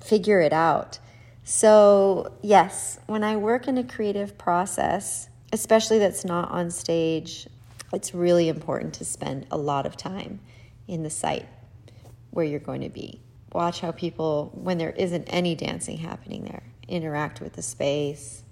figure 0.06 0.40
it 0.40 0.52
out. 0.52 0.98
So, 1.44 2.32
yes, 2.42 2.98
when 3.06 3.22
I 3.22 3.36
work 3.36 3.68
in 3.68 3.78
a 3.78 3.84
creative 3.84 4.36
process, 4.36 5.28
especially 5.52 5.98
that's 5.98 6.24
not 6.24 6.50
on 6.50 6.70
stage, 6.70 7.46
it's 7.92 8.14
really 8.14 8.48
important 8.48 8.94
to 8.94 9.04
spend 9.04 9.46
a 9.50 9.56
lot 9.56 9.86
of 9.86 9.96
time 9.96 10.40
in 10.88 11.02
the 11.02 11.10
site 11.10 11.46
where 12.30 12.44
you're 12.44 12.60
going 12.60 12.82
to 12.82 12.88
be 12.88 13.20
watch 13.56 13.80
how 13.80 13.90
people, 13.90 14.50
when 14.54 14.76
there 14.76 14.90
isn't 14.90 15.24
any 15.28 15.54
dancing 15.54 15.96
happening 15.96 16.44
there, 16.44 16.62
interact 16.88 17.40
with 17.40 17.54
the 17.54 17.62
space, 17.62 18.42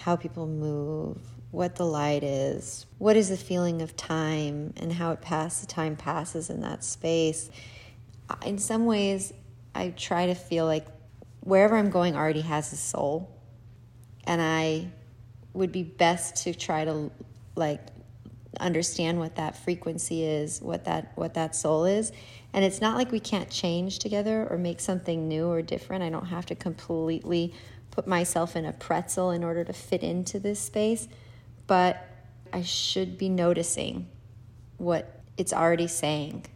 how 0.00 0.16
people 0.16 0.46
move, 0.46 1.18
what 1.50 1.76
the 1.76 1.84
light 1.84 2.24
is, 2.24 2.86
what 2.96 3.14
is 3.14 3.28
the 3.28 3.36
feeling 3.36 3.82
of 3.82 3.94
time, 3.94 4.72
and 4.78 4.94
how 4.94 5.10
it 5.10 5.20
passes, 5.20 5.66
time 5.66 5.96
passes 5.96 6.48
in 6.48 6.62
that 6.62 6.82
space. 6.82 7.50
In 8.46 8.56
some 8.56 8.86
ways, 8.86 9.34
I 9.74 9.90
try 9.90 10.26
to 10.26 10.34
feel 10.34 10.66
like 10.66 10.86
wherever 11.40 11.76
I'm 11.76 11.90
going 11.90 12.16
already 12.16 12.42
has 12.42 12.72
a 12.72 12.76
soul, 12.76 13.30
and 14.24 14.40
I 14.40 14.90
would 15.54 15.72
be 15.72 15.82
best 15.82 16.44
to 16.44 16.54
try 16.54 16.84
to 16.84 17.10
like 17.56 17.80
understand 18.60 19.18
what 19.18 19.36
that 19.36 19.56
frequency 19.56 20.24
is, 20.24 20.60
what 20.60 20.84
that 20.84 21.12
what 21.14 21.34
that 21.34 21.56
soul 21.56 21.84
is. 21.84 22.12
And 22.52 22.64
it's 22.64 22.80
not 22.80 22.96
like 22.96 23.10
we 23.10 23.20
can't 23.20 23.50
change 23.50 23.98
together 23.98 24.46
or 24.50 24.58
make 24.58 24.80
something 24.80 25.26
new 25.28 25.46
or 25.48 25.62
different. 25.62 26.02
I 26.02 26.10
don't 26.10 26.26
have 26.26 26.46
to 26.46 26.54
completely 26.54 27.54
put 27.90 28.06
myself 28.06 28.56
in 28.56 28.64
a 28.64 28.72
pretzel 28.72 29.30
in 29.30 29.44
order 29.44 29.64
to 29.64 29.72
fit 29.72 30.02
into 30.02 30.38
this 30.38 30.60
space, 30.60 31.08
but 31.66 32.06
I 32.52 32.62
should 32.62 33.16
be 33.16 33.28
noticing 33.28 34.08
what 34.78 35.20
it's 35.36 35.52
already 35.52 35.86
saying 35.86 36.46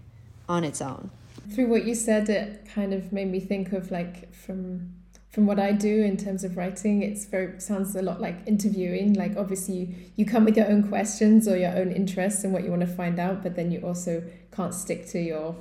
on 0.49 0.65
its 0.65 0.83
own. 0.83 1.11
Through 1.55 1.69
what 1.69 1.85
you 1.85 1.95
said, 1.95 2.29
it 2.29 2.67
kind 2.75 2.93
of 2.93 3.13
made 3.13 3.31
me 3.31 3.41
think 3.41 3.73
of 3.73 3.91
like 3.91 4.35
from 4.35 4.93
from 5.37 5.45
what 5.45 5.59
I 5.59 5.73
do 5.73 6.03
in 6.03 6.17
terms 6.17 6.45
of 6.45 6.57
writing, 6.57 7.03
it's 7.03 7.27
very 7.27 7.61
sounds 7.61 7.95
a 7.95 8.01
lot 8.01 8.23
like 8.23 8.39
interviewing. 8.47 9.13
Like 9.13 9.37
obviously 9.37 9.75
you, 9.75 9.95
you 10.17 10.25
come 10.25 10.47
with 10.47 10.57
your 10.57 10.67
own 10.67 10.89
questions 10.89 11.47
or 11.47 11.59
your 11.59 11.77
own 11.77 11.93
interests 11.93 12.43
and 12.43 12.55
what 12.55 12.65
you 12.65 12.71
want 12.71 12.81
to 12.81 12.87
find 12.87 13.19
out, 13.19 13.43
but 13.43 13.55
then 13.55 13.71
you 13.71 13.81
also 13.81 14.23
can't 14.51 14.73
stick 14.73 15.07
to 15.09 15.19
your 15.19 15.55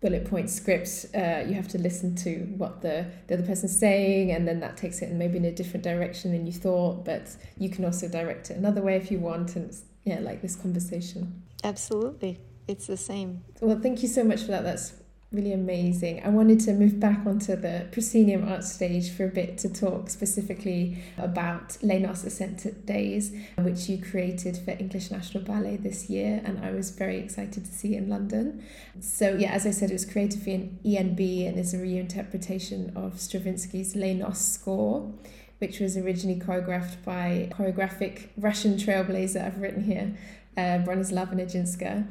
bullet 0.00 0.24
point 0.26 0.48
script. 0.48 1.06
Uh, 1.12 1.42
you 1.44 1.54
have 1.54 1.66
to 1.66 1.78
listen 1.78 2.14
to 2.14 2.44
what 2.56 2.82
the, 2.82 3.04
the 3.26 3.34
other 3.34 3.42
person's 3.42 3.76
saying, 3.76 4.30
and 4.30 4.46
then 4.46 4.60
that 4.60 4.76
takes 4.76 5.02
it 5.02 5.10
in 5.10 5.18
maybe 5.18 5.38
in 5.38 5.44
a 5.46 5.52
different 5.52 5.82
direction 5.82 6.30
than 6.30 6.46
you 6.46 6.52
thought. 6.52 7.04
But 7.04 7.34
you 7.58 7.70
can 7.70 7.84
also 7.84 8.06
direct 8.06 8.50
it 8.50 8.58
another 8.58 8.80
way 8.80 8.94
if 8.94 9.10
you 9.10 9.18
want, 9.18 9.56
and 9.56 9.74
yeah, 10.04 10.20
like 10.20 10.40
this 10.40 10.54
conversation. 10.54 11.42
Absolutely, 11.64 12.38
it's 12.68 12.86
the 12.86 12.96
same. 12.96 13.44
Well, 13.60 13.78
thank 13.80 14.02
you 14.02 14.08
so 14.08 14.24
much 14.24 14.42
for 14.42 14.48
that. 14.48 14.64
That's 14.64 14.94
really 15.34 15.52
amazing. 15.52 16.22
I 16.24 16.28
wanted 16.28 16.60
to 16.60 16.72
move 16.72 17.00
back 17.00 17.26
onto 17.26 17.56
the 17.56 17.88
proscenium 17.90 18.48
arch 18.48 18.62
stage 18.62 19.10
for 19.10 19.24
a 19.24 19.28
bit 19.28 19.58
to 19.58 19.68
talk 19.68 20.08
specifically 20.08 21.02
about 21.18 21.76
Les 21.82 21.98
Noces 21.98 22.26
Ascent 22.26 22.86
Days, 22.86 23.32
which 23.58 23.88
you 23.88 24.00
created 24.00 24.56
for 24.56 24.70
English 24.70 25.10
National 25.10 25.42
Ballet 25.42 25.76
this 25.76 26.08
year, 26.08 26.40
and 26.44 26.64
I 26.64 26.70
was 26.70 26.90
very 26.90 27.18
excited 27.18 27.64
to 27.64 27.72
see 27.72 27.96
in 27.96 28.08
London. 28.08 28.64
So, 29.00 29.34
yeah, 29.34 29.50
as 29.52 29.66
I 29.66 29.72
said, 29.72 29.90
it 29.90 29.94
was 29.94 30.06
created 30.06 30.40
for 30.42 30.50
an 30.50 30.78
ENB 30.84 31.48
and 31.48 31.58
is 31.58 31.74
a 31.74 31.78
reinterpretation 31.78 32.94
of 32.96 33.14
Stravinsky's 33.14 33.96
Les 33.96 34.14
Noces 34.14 34.46
score. 34.46 35.12
Which 35.58 35.78
was 35.78 35.96
originally 35.96 36.38
choreographed 36.38 37.04
by 37.04 37.48
choreographic 37.52 38.26
Russian 38.36 38.74
trailblazer 38.74 39.42
I've 39.42 39.62
written 39.62 39.84
here, 39.84 40.14
uh, 40.58 40.84
Bronislava 40.84 41.32
Nijinska 41.32 42.06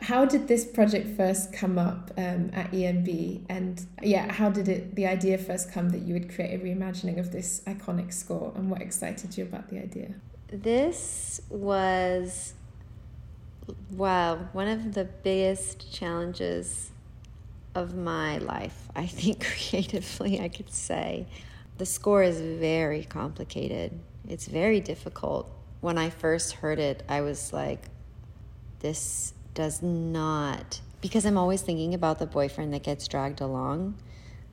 how 0.00 0.24
did 0.24 0.48
this 0.48 0.64
project 0.64 1.16
first 1.16 1.52
come 1.52 1.78
up 1.78 2.10
um, 2.16 2.50
at 2.54 2.70
ENB? 2.72 3.42
And 3.48 3.84
yeah, 4.02 4.32
how 4.32 4.50
did 4.50 4.68
it 4.68 4.94
the 4.94 5.06
idea 5.06 5.36
first 5.38 5.70
come 5.70 5.90
that 5.90 6.02
you 6.02 6.14
would 6.14 6.34
create 6.34 6.60
a 6.60 6.64
reimagining 6.64 7.18
of 7.18 7.32
this 7.32 7.60
iconic 7.66 8.12
score? 8.12 8.52
And 8.56 8.70
what 8.70 8.80
excited 8.80 9.36
you 9.36 9.44
about 9.44 9.68
the 9.68 9.78
idea? 9.78 10.14
This 10.48 11.40
was 11.48 12.54
wow, 13.90 14.36
one 14.52 14.68
of 14.68 14.94
the 14.94 15.04
biggest 15.04 15.92
challenges 15.92 16.90
of 17.74 17.94
my 17.94 18.38
life, 18.38 18.88
I 18.96 19.06
think 19.06 19.44
creatively, 19.70 20.40
I 20.40 20.48
could 20.48 20.72
say. 20.72 21.26
The 21.78 21.86
score 21.86 22.22
is 22.22 22.40
very 22.40 23.04
complicated. 23.04 23.98
It's 24.28 24.46
very 24.46 24.80
difficult. 24.80 25.50
When 25.80 25.98
I 25.98 26.10
first 26.10 26.54
heard 26.54 26.78
it, 26.78 27.02
I 27.08 27.20
was 27.20 27.52
like, 27.52 27.84
this 28.80 29.34
does 29.54 29.82
not 29.82 30.80
because 31.00 31.24
I'm 31.24 31.38
always 31.38 31.62
thinking 31.62 31.94
about 31.94 32.18
the 32.18 32.26
boyfriend 32.26 32.74
that 32.74 32.82
gets 32.82 33.08
dragged 33.08 33.40
along. 33.40 33.96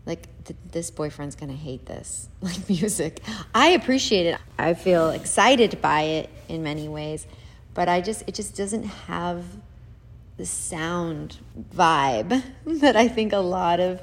Like 0.06 0.28
th- 0.46 0.58
this 0.72 0.90
boyfriend's 0.90 1.36
gonna 1.36 1.54
hate 1.54 1.86
this, 1.86 2.30
like 2.42 2.70
music. 2.70 3.22
I 3.54 3.70
appreciate 3.70 4.26
it. 4.28 4.40
I 4.58 4.74
feel 4.74 5.10
excited 5.10 5.82
by 5.82 6.02
it 6.04 6.30
in 6.48 6.64
many 6.64 6.88
ways, 6.88 7.28
but 7.74 7.90
I 7.90 8.02
just 8.02 8.24
it 8.28 8.36
just 8.36 8.56
doesn't 8.56 8.84
have 8.84 9.44
the 10.38 10.46
sound 10.46 11.38
vibe 11.76 12.42
that 12.66 12.96
I 12.96 13.08
think 13.08 13.34
a 13.34 13.38
lot 13.38 13.80
of 13.80 14.02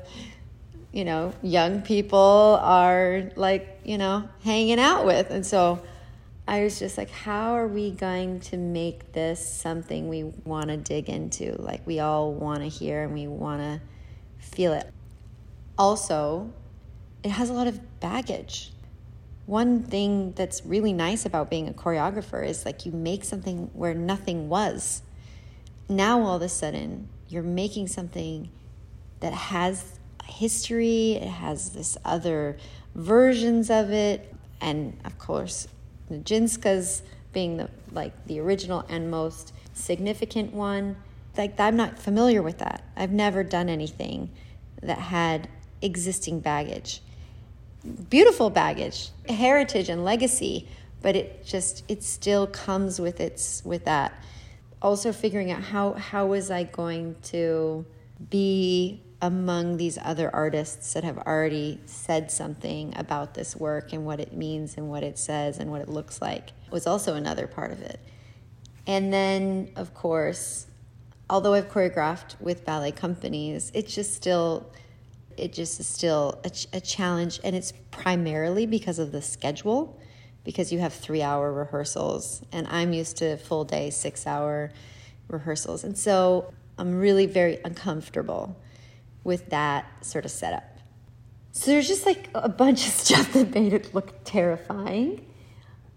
you 0.93 1.05
know 1.05 1.33
young 1.43 1.81
people 1.83 2.59
are 2.63 3.31
like 3.37 3.81
you 3.85 3.97
know 3.97 4.29
hanging 4.43 4.79
out 4.79 5.07
with, 5.07 5.31
and 5.31 5.47
so 5.47 5.83
I 6.47 6.63
was 6.63 6.79
just 6.79 6.99
like, 6.99 7.11
how 7.11 7.55
are 7.55 7.67
we 7.67 7.91
going 7.91 8.41
to 8.41 8.59
make 8.59 9.13
this 9.13 9.47
something 9.47 10.09
we 10.09 10.25
want 10.25 10.69
to 10.69 10.77
dig 10.77 11.09
into? 11.09 11.57
Like, 11.61 11.87
we 11.87 12.01
all 12.01 12.35
want 12.35 12.61
to 12.61 12.69
hear 12.69 13.03
and 13.03 13.15
we 13.15 13.27
want 13.27 13.63
to 13.63 13.81
feel 14.39 14.75
it. 14.75 14.93
Also, 15.79 16.53
it 17.23 17.31
has 17.31 17.49
a 17.49 17.55
lot 17.55 17.67
of 17.67 18.01
baggage. 18.01 18.73
One 19.47 19.83
thing 19.83 20.33
that's 20.33 20.65
really 20.67 20.93
nice 20.93 21.25
about 21.25 21.49
being 21.49 21.69
a 21.69 21.73
choreographer 21.73 22.47
is 22.47 22.67
like 22.67 22.85
you 22.85 22.93
make 22.93 23.25
something 23.25 23.71
where 23.73 23.95
nothing 23.95 24.49
was. 24.51 25.03
Now, 25.89 26.21
all 26.23 26.37
of 26.37 26.43
a 26.43 26.49
sudden, 26.49 27.09
you're 27.29 27.43
making 27.43 27.89
something 27.89 28.51
that 29.21 29.33
has 29.33 29.99
history, 30.25 31.13
it 31.13 31.29
has 31.29 31.71
this 31.71 31.97
other 32.05 32.59
versions 32.95 33.71
of 33.71 33.91
it, 33.91 34.35
and 34.61 34.99
of 35.05 35.19
course, 35.19 35.69
Nijinska's 36.11 37.03
being 37.33 37.57
the 37.57 37.69
like 37.93 38.13
the 38.27 38.41
original 38.41 38.85
and 38.89 39.11
most 39.11 39.53
significant 39.73 40.53
one. 40.53 40.97
Like 41.37 41.59
I'm 41.59 41.77
not 41.77 41.99
familiar 41.99 42.43
with 42.43 42.59
that. 42.59 42.85
I've 42.97 43.13
never 43.13 43.43
done 43.43 43.69
anything 43.69 44.31
that 44.83 44.99
had 44.99 45.49
existing 45.83 46.41
baggage. 46.41 47.03
Beautiful 48.09 48.49
baggage, 48.49 49.11
heritage 49.29 49.89
and 49.89 50.05
legacy, 50.05 50.69
but 51.03 51.17
it 51.17 51.45
just 51.45 51.85
it 51.89 52.03
still 52.03 52.47
comes 52.47 53.01
with 53.01 53.21
its 53.21 53.63
with 53.65 53.85
that. 53.85 54.15
Also 54.81 55.13
figuring 55.13 55.51
out 55.51 55.63
how 55.63 55.93
how 55.95 56.27
was 56.27 56.51
I 56.51 56.65
going 56.65 57.17
to 57.25 57.85
be 58.31 59.03
among 59.25 59.79
these 59.79 59.97
other 60.03 60.31
artists 60.35 60.93
that 60.93 61.03
have 61.03 61.17
already 61.17 61.81
said 61.87 62.31
something 62.31 62.93
about 62.95 63.33
this 63.33 63.57
work 63.57 63.95
and 63.95 64.05
what 64.05 64.21
it 64.21 64.35
means 64.35 64.77
and 64.77 64.91
what 64.91 65.03
it 65.03 65.19
says 65.19 65.59
and 65.59 65.71
what 65.71 65.81
it 65.81 65.89
looks 65.89 66.21
like 66.21 66.51
was 66.71 66.87
also 66.87 67.15
another 67.15 67.47
part 67.47 67.73
of 67.73 67.81
it. 67.81 67.99
And 68.87 69.11
then, 69.11 69.71
of 69.77 69.95
course, 69.95 70.67
although 71.31 71.55
I've 71.55 71.71
choreographed 71.71 72.39
with 72.39 72.67
ballet 72.67 72.93
companies, 72.93 73.73
it's 73.73 73.95
just 73.95 74.13
still 74.13 74.71
it 75.39 75.55
just 75.55 75.81
is 75.81 75.87
still 75.87 76.39
a, 76.45 76.77
a, 76.77 76.81
challenge. 76.81 77.41
And 77.43 77.57
it's 77.57 77.73
primarily 77.91 78.67
because 78.67 78.99
of 78.99 79.11
the 79.11 79.23
schedule 79.23 79.99
because 80.45 80.71
you 80.71 80.81
have 80.81 80.93
three 80.93 81.23
hour 81.23 81.51
rehearsals. 81.51 82.43
And 82.53 82.69
i'm 82.69 82.93
used 82.93 83.17
to 83.17 83.39
full 83.39 83.65
day 83.65 83.89
six 83.89 84.27
hour 84.27 84.71
rehearsals. 85.29 85.83
And 85.83 85.97
so 85.97 86.53
i'm 86.77 86.95
really 87.01 87.25
very 87.25 87.59
uncomfortable 87.65 88.55
with 89.25 89.51
that 89.51 89.87
sort 90.05 90.25
of 90.25 90.31
setup. 90.31 90.79
So 91.53 91.71
there's 91.71 91.89
just 91.89 92.07
like 92.07 92.29
a 92.35 92.49
bunch 92.49 92.87
of 92.87 92.93
stuff 93.05 93.33
that 93.33 93.55
made 93.55 93.73
it 93.73 93.95
look 93.95 94.25
terrifying. 94.25 95.27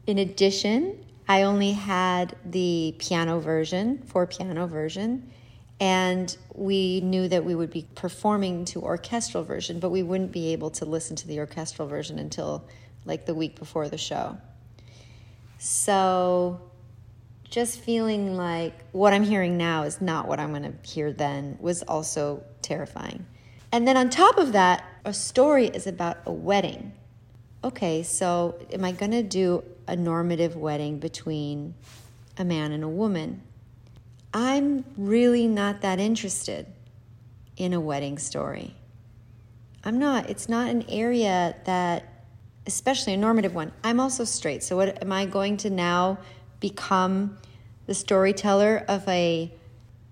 In 0.05 0.17
addition, 0.17 1.05
I 1.27 1.43
only 1.43 1.73
had 1.73 2.35
the 2.45 2.95
piano 2.97 3.39
version, 3.39 4.01
four 4.05 4.25
piano 4.25 4.65
version, 4.65 5.31
and 5.79 6.35
we 6.55 7.01
knew 7.01 7.27
that 7.27 7.43
we 7.43 7.53
would 7.53 7.69
be 7.69 7.85
performing 7.95 8.65
to 8.65 8.81
orchestral 8.81 9.43
version, 9.43 9.79
but 9.79 9.89
we 9.89 10.01
wouldn't 10.01 10.31
be 10.31 10.53
able 10.53 10.71
to 10.71 10.85
listen 10.85 11.15
to 11.17 11.27
the 11.27 11.39
orchestral 11.39 11.87
version 11.87 12.17
until 12.17 12.63
like 13.05 13.25
the 13.25 13.35
week 13.35 13.59
before 13.59 13.89
the 13.89 13.97
show. 13.97 14.37
So 15.59 16.61
just 17.49 17.79
feeling 17.79 18.35
like 18.35 18.73
what 18.91 19.13
I'm 19.13 19.23
hearing 19.23 19.57
now 19.57 19.83
is 19.83 20.01
not 20.01 20.27
what 20.27 20.39
I'm 20.39 20.51
going 20.51 20.63
to 20.63 20.89
hear 20.89 21.11
then 21.11 21.57
was 21.59 21.81
also 21.83 22.43
terrifying. 22.61 23.25
And 23.71 23.87
then 23.87 23.97
on 23.97 24.09
top 24.09 24.37
of 24.37 24.53
that, 24.53 24.83
a 25.05 25.13
story 25.13 25.67
is 25.67 25.87
about 25.87 26.17
a 26.25 26.31
wedding. 26.31 26.93
Okay, 27.63 28.03
so 28.03 28.59
am 28.71 28.85
I 28.85 28.91
going 28.91 29.11
to 29.11 29.23
do 29.23 29.63
a 29.87 29.95
normative 29.95 30.55
wedding 30.55 30.99
between 30.99 31.73
a 32.37 32.45
man 32.45 32.71
and 32.71 32.83
a 32.83 32.89
woman? 32.89 33.41
I'm 34.33 34.85
really 34.97 35.47
not 35.47 35.81
that 35.81 35.99
interested 35.99 36.67
in 37.55 37.73
a 37.73 37.79
wedding 37.79 38.17
story. 38.17 38.75
I'm 39.83 39.99
not. 39.99 40.29
It's 40.29 40.49
not 40.49 40.69
an 40.69 40.85
area 40.89 41.55
that, 41.65 42.25
especially 42.65 43.13
a 43.13 43.17
normative 43.17 43.55
one. 43.55 43.71
I'm 43.83 43.99
also 43.99 44.25
straight. 44.25 44.63
So, 44.63 44.75
what 44.75 45.01
am 45.01 45.11
I 45.11 45.25
going 45.25 45.57
to 45.57 45.69
now 45.69 46.19
become 46.59 47.37
the 47.85 47.93
storyteller 47.93 48.83
of 48.87 49.07
a 49.07 49.51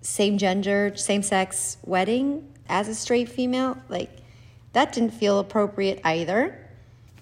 same 0.00 0.38
gender, 0.38 0.92
same 0.96 1.22
sex 1.22 1.78
wedding? 1.84 2.52
as 2.68 2.88
a 2.88 2.94
straight 2.94 3.28
female, 3.28 3.78
like 3.88 4.10
that 4.72 4.92
didn't 4.92 5.12
feel 5.12 5.38
appropriate 5.38 6.00
either. 6.04 6.58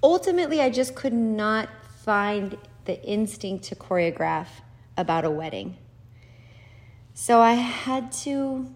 Ultimately, 0.03 0.61
I 0.61 0.71
just 0.71 0.95
could 0.95 1.13
not 1.13 1.69
find 2.03 2.57
the 2.85 3.03
instinct 3.03 3.65
to 3.67 3.77
choreograph 3.77 4.49
about 4.97 5.25
a 5.25 5.31
wedding. 5.31 5.77
So 7.15 7.41
I 7.41 7.55
had 7.55 8.13
to 8.13 8.73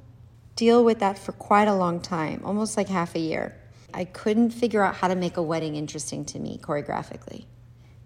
deal 0.57 0.85
with 0.85 1.01
that 1.01 1.19
for 1.19 1.33
quite 1.33 1.69
a 1.69 1.75
long 1.75 2.01
time, 2.01 2.43
almost 2.45 2.77
like 2.77 2.89
half 2.89 3.15
a 3.15 3.19
year. 3.19 3.55
I 3.93 4.05
couldn't 4.05 4.51
figure 4.51 4.83
out 4.83 4.97
how 4.97 5.09
to 5.09 5.15
make 5.15 5.37
a 5.37 5.43
wedding 5.43 5.77
interesting 5.77 6.25
to 6.27 6.39
me 6.39 6.59
choreographically. 6.63 7.45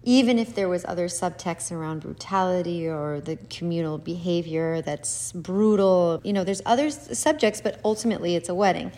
Even 0.03 0.37
if 0.37 0.53
there 0.53 0.67
was 0.67 0.83
other 0.85 1.07
subtext 1.07 1.71
around 1.71 2.01
brutality 2.01 2.87
or 2.87 3.21
the 3.21 3.37
communal 3.49 3.97
behavior 3.97 4.81
that's 4.81 5.31
brutal, 5.31 6.21
you 6.23 6.33
know, 6.33 6.43
there's 6.43 6.61
other 6.65 6.89
subjects, 6.89 7.61
but 7.61 7.79
ultimately 7.85 8.35
it's 8.35 8.49
a 8.49 8.55
wedding. 8.55 8.91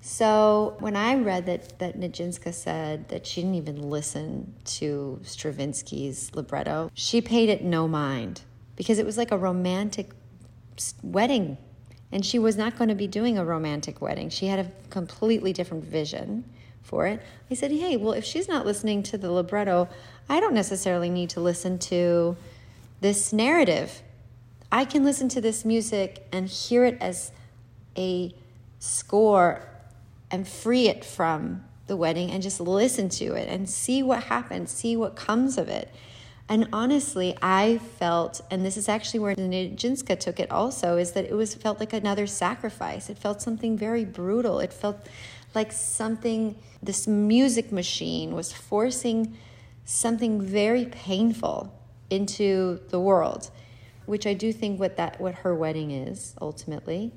So 0.00 0.76
when 0.80 0.96
I 0.96 1.14
read 1.16 1.46
that 1.46 1.78
that 1.78 1.98
Nijinska 1.98 2.52
said 2.52 3.08
that 3.08 3.26
she 3.26 3.40
didn't 3.40 3.56
even 3.56 3.88
listen 3.88 4.54
to 4.64 5.18
Stravinsky's 5.24 6.34
libretto, 6.34 6.90
she 6.92 7.20
paid 7.20 7.48
it 7.48 7.64
no 7.64 7.88
mind 7.88 8.42
because 8.76 8.98
it 8.98 9.06
was 9.06 9.16
like 9.16 9.30
a 9.30 9.38
romantic 9.38 10.10
wedding 11.02 11.56
and 12.12 12.24
she 12.24 12.38
was 12.38 12.56
not 12.56 12.76
going 12.76 12.88
to 12.88 12.94
be 12.94 13.06
doing 13.06 13.38
a 13.38 13.44
romantic 13.44 14.00
wedding. 14.00 14.28
She 14.28 14.46
had 14.46 14.58
a 14.58 14.70
completely 14.90 15.52
different 15.52 15.84
vision 15.84 16.44
for 16.84 17.06
it. 17.06 17.20
I 17.50 17.54
said, 17.54 17.72
hey, 17.72 17.96
well, 17.96 18.12
if 18.12 18.24
she's 18.24 18.46
not 18.46 18.64
listening 18.64 19.02
to 19.04 19.18
the 19.18 19.32
libretto, 19.32 19.88
I 20.28 20.38
don't 20.38 20.54
necessarily 20.54 21.10
need 21.10 21.30
to 21.30 21.40
listen 21.40 21.78
to 21.80 22.36
this 23.00 23.32
narrative. 23.32 24.02
I 24.70 24.84
can 24.84 25.02
listen 25.04 25.28
to 25.30 25.40
this 25.40 25.64
music 25.64 26.26
and 26.30 26.48
hear 26.48 26.84
it 26.84 26.96
as 27.00 27.32
a 27.96 28.34
score 28.78 29.68
and 30.30 30.46
free 30.46 30.88
it 30.88 31.04
from 31.04 31.64
the 31.86 31.96
wedding 31.96 32.30
and 32.30 32.42
just 32.42 32.60
listen 32.60 33.08
to 33.08 33.34
it 33.34 33.48
and 33.48 33.68
see 33.68 34.02
what 34.02 34.24
happens, 34.24 34.70
see 34.70 34.96
what 34.96 35.16
comes 35.16 35.58
of 35.58 35.68
it. 35.68 35.90
And 36.48 36.68
honestly, 36.72 37.36
I 37.40 37.78
felt, 37.78 38.42
and 38.50 38.64
this 38.64 38.76
is 38.76 38.88
actually 38.88 39.20
where 39.20 39.34
Nijinska 39.34 40.18
took 40.18 40.38
it 40.38 40.50
also, 40.50 40.98
is 40.98 41.12
that 41.12 41.24
it 41.24 41.34
was 41.34 41.54
felt 41.54 41.80
like 41.80 41.94
another 41.94 42.26
sacrifice. 42.26 43.08
It 43.08 43.16
felt 43.16 43.40
something 43.40 43.78
very 43.78 44.04
brutal. 44.04 44.60
It 44.60 44.72
felt 44.72 45.06
like 45.54 45.72
something, 45.72 46.56
this 46.82 47.06
music 47.06 47.72
machine 47.72 48.34
was 48.34 48.52
forcing 48.52 49.36
something 49.84 50.40
very 50.40 50.86
painful 50.86 51.72
into 52.10 52.80
the 52.88 53.00
world, 53.00 53.50
which 54.06 54.26
I 54.26 54.34
do 54.34 54.52
think 54.52 54.80
what 54.80 54.96
that 54.96 55.20
what 55.20 55.34
her 55.36 55.54
wedding 55.54 55.90
is 55.90 56.34
ultimately. 56.40 57.12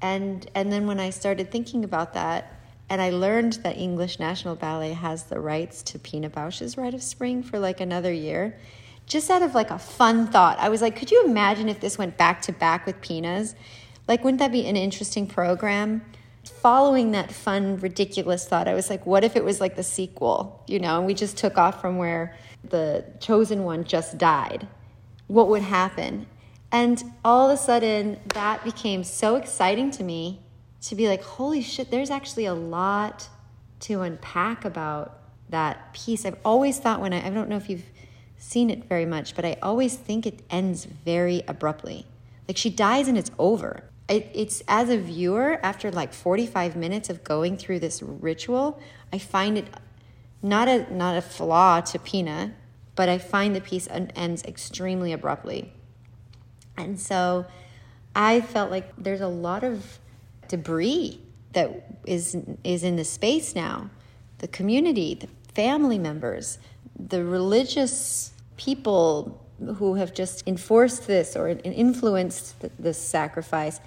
And 0.00 0.48
and 0.54 0.72
then 0.72 0.86
when 0.86 1.00
I 1.00 1.10
started 1.10 1.50
thinking 1.50 1.84
about 1.84 2.14
that, 2.14 2.54
and 2.90 3.02
I 3.02 3.10
learned 3.10 3.54
that 3.64 3.76
English 3.76 4.18
National 4.18 4.54
Ballet 4.54 4.92
has 4.92 5.24
the 5.24 5.40
rights 5.40 5.82
to 5.84 5.98
Pina 5.98 6.30
Bausch's 6.30 6.76
Rite 6.76 6.94
of 6.94 7.02
Spring 7.02 7.42
for 7.42 7.58
like 7.58 7.80
another 7.80 8.12
year. 8.12 8.58
Just 9.06 9.30
out 9.30 9.42
of 9.42 9.54
like 9.54 9.70
a 9.70 9.78
fun 9.78 10.26
thought, 10.26 10.58
I 10.58 10.68
was 10.68 10.82
like, 10.82 10.96
could 10.96 11.10
you 11.10 11.24
imagine 11.24 11.68
if 11.68 11.80
this 11.80 11.96
went 11.96 12.16
back 12.16 12.42
to 12.42 12.52
back 12.52 12.84
with 12.84 13.00
Pina's? 13.00 13.54
Like, 14.06 14.22
wouldn't 14.22 14.38
that 14.38 14.52
be 14.52 14.66
an 14.66 14.76
interesting 14.76 15.26
program? 15.26 16.02
Following 16.48 17.12
that 17.12 17.32
fun, 17.32 17.78
ridiculous 17.78 18.46
thought, 18.46 18.68
I 18.68 18.74
was 18.74 18.90
like, 18.90 19.06
what 19.06 19.24
if 19.24 19.36
it 19.36 19.44
was 19.44 19.60
like 19.60 19.76
the 19.76 19.82
sequel, 19.82 20.64
you 20.66 20.78
know, 20.78 20.98
and 20.98 21.06
we 21.06 21.14
just 21.14 21.36
took 21.36 21.56
off 21.58 21.80
from 21.80 21.98
where 21.98 22.36
the 22.68 23.04
chosen 23.20 23.64
one 23.64 23.84
just 23.84 24.18
died? 24.18 24.66
What 25.26 25.48
would 25.48 25.62
happen? 25.62 26.26
And 26.70 27.02
all 27.24 27.48
of 27.48 27.54
a 27.54 27.60
sudden, 27.60 28.20
that 28.34 28.64
became 28.64 29.04
so 29.04 29.36
exciting 29.36 29.90
to 29.92 30.04
me 30.04 30.40
to 30.82 30.94
be 30.94 31.08
like, 31.08 31.22
holy 31.22 31.62
shit, 31.62 31.90
there's 31.90 32.10
actually 32.10 32.46
a 32.46 32.54
lot 32.54 33.28
to 33.80 34.02
unpack 34.02 34.64
about 34.64 35.18
that 35.48 35.92
piece. 35.92 36.24
I've 36.24 36.38
always 36.44 36.78
thought 36.78 37.00
when 37.00 37.12
I, 37.12 37.26
I 37.26 37.30
don't 37.30 37.48
know 37.48 37.56
if 37.56 37.70
you've 37.70 37.86
seen 38.36 38.70
it 38.70 38.84
very 38.84 39.06
much, 39.06 39.34
but 39.34 39.44
I 39.44 39.56
always 39.62 39.96
think 39.96 40.26
it 40.26 40.42
ends 40.50 40.84
very 40.84 41.42
abruptly. 41.48 42.06
Like 42.46 42.56
she 42.56 42.70
dies 42.70 43.08
and 43.08 43.18
it's 43.18 43.30
over. 43.38 43.84
It, 44.08 44.30
it's 44.34 44.62
as 44.66 44.88
a 44.88 44.96
viewer, 44.96 45.60
after 45.62 45.90
like 45.90 46.12
45 46.12 46.76
minutes 46.76 47.10
of 47.10 47.24
going 47.24 47.56
through 47.56 47.80
this 47.80 48.02
ritual, 48.02 48.80
I 49.12 49.18
find 49.18 49.58
it 49.58 49.66
not 50.42 50.68
a, 50.68 50.92
not 50.94 51.16
a 51.16 51.22
flaw 51.22 51.80
to 51.80 51.98
Pina, 51.98 52.54
but 52.94 53.08
I 53.08 53.18
find 53.18 53.54
the 53.54 53.60
piece 53.60 53.86
ends 53.90 54.42
extremely 54.44 55.12
abruptly. 55.12 55.72
And 56.76 56.98
so 56.98 57.46
I 58.14 58.40
felt 58.40 58.70
like 58.70 58.92
there's 58.96 59.20
a 59.20 59.28
lot 59.28 59.62
of 59.62 59.98
debris 60.48 61.20
that 61.52 61.98
is 62.06 62.36
is 62.64 62.82
in 62.82 62.96
the 62.96 63.04
space 63.04 63.54
now 63.54 63.90
the 64.38 64.48
community 64.48 65.14
the 65.14 65.28
family 65.52 65.98
members 65.98 66.58
the 66.98 67.22
religious 67.24 68.32
people 68.56 69.44
who 69.76 69.94
have 69.94 70.14
just 70.14 70.46
enforced 70.46 71.06
this 71.06 71.36
or 71.36 71.48
influenced 71.48 72.54
this 72.78 72.98
sacrifice 72.98 73.80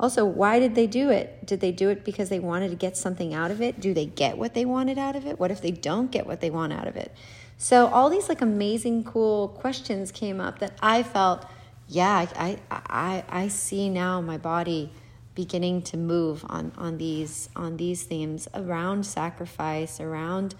also 0.00 0.24
why 0.24 0.58
did 0.58 0.74
they 0.74 0.86
do 0.86 1.10
it? 1.10 1.44
Did 1.46 1.60
they 1.60 1.72
do 1.72 1.88
it 1.90 2.04
because 2.04 2.28
they 2.28 2.38
wanted 2.38 2.70
to 2.70 2.76
get 2.76 2.96
something 2.96 3.34
out 3.34 3.50
of 3.50 3.60
it? 3.60 3.80
Do 3.80 3.92
they 3.92 4.06
get 4.06 4.38
what 4.38 4.54
they 4.54 4.64
wanted 4.64 4.98
out 4.98 5.16
of 5.16 5.26
it? 5.26 5.38
What 5.40 5.50
if 5.50 5.60
they 5.60 5.70
don't 5.70 6.10
get 6.10 6.26
what 6.26 6.40
they 6.40 6.50
want 6.50 6.72
out 6.72 6.86
of 6.86 6.96
it? 6.96 7.12
So 7.56 7.88
all 7.88 8.08
these 8.08 8.28
like 8.28 8.40
amazing 8.40 9.04
cool 9.04 9.48
questions 9.48 10.12
came 10.12 10.40
up 10.40 10.60
that 10.60 10.78
i 10.80 11.02
felt 11.02 11.44
yeah 11.88 12.26
i 12.36 12.58
i 12.70 13.24
i, 13.28 13.48
see 13.48 13.88
now 13.88 14.20
my 14.20 14.38
body 14.38 14.92
beginning 15.38 15.80
to 15.80 15.96
move 15.96 16.44
on, 16.48 16.72
on 16.76 16.98
these 16.98 17.48
on 17.54 17.76
these 17.76 18.02
themes 18.02 18.48
around 18.54 19.06
sacrifice, 19.06 20.00
around 20.00 20.56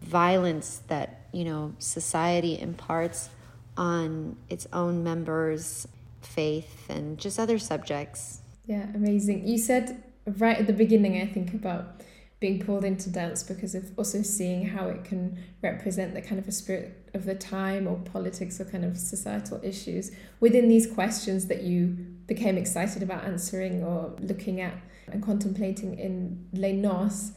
violence 0.00 0.80
that 0.88 1.26
you 1.30 1.44
know 1.44 1.74
society 1.78 2.58
imparts 2.58 3.28
on 3.76 4.34
its 4.48 4.66
own 4.72 5.04
members' 5.04 5.86
faith 6.22 6.88
and 6.88 7.18
just 7.18 7.38
other 7.38 7.58
subjects. 7.58 8.40
Yeah, 8.66 8.86
amazing. 8.94 9.46
You 9.46 9.58
said 9.58 10.02
right 10.26 10.58
at 10.58 10.66
the 10.66 10.72
beginning, 10.72 11.20
I 11.20 11.26
think 11.26 11.54
about 11.54 12.00
being 12.40 12.60
pulled 12.60 12.84
into 12.84 13.08
dance 13.08 13.42
because 13.42 13.74
of 13.74 13.90
also 13.96 14.20
seeing 14.22 14.66
how 14.68 14.88
it 14.88 15.04
can 15.04 15.38
represent 15.62 16.14
the 16.14 16.20
kind 16.20 16.38
of 16.38 16.46
a 16.46 16.52
spirit 16.52 17.08
of 17.14 17.24
the 17.24 17.34
time 17.34 17.86
or 17.86 17.96
politics 17.96 18.60
or 18.60 18.64
kind 18.64 18.84
of 18.84 18.98
societal 18.98 19.60
issues 19.62 20.10
within 20.40 20.68
these 20.68 20.86
questions 20.86 21.46
that 21.46 21.62
you 21.62 21.86
became 22.26 22.58
excited 22.58 23.02
about 23.02 23.24
answering 23.24 23.82
or 23.82 24.14
looking 24.20 24.60
at 24.60 24.74
and 25.10 25.22
contemplating 25.22 25.98
in 25.98 26.46
Les 26.52 26.72
Noces, 26.72 27.32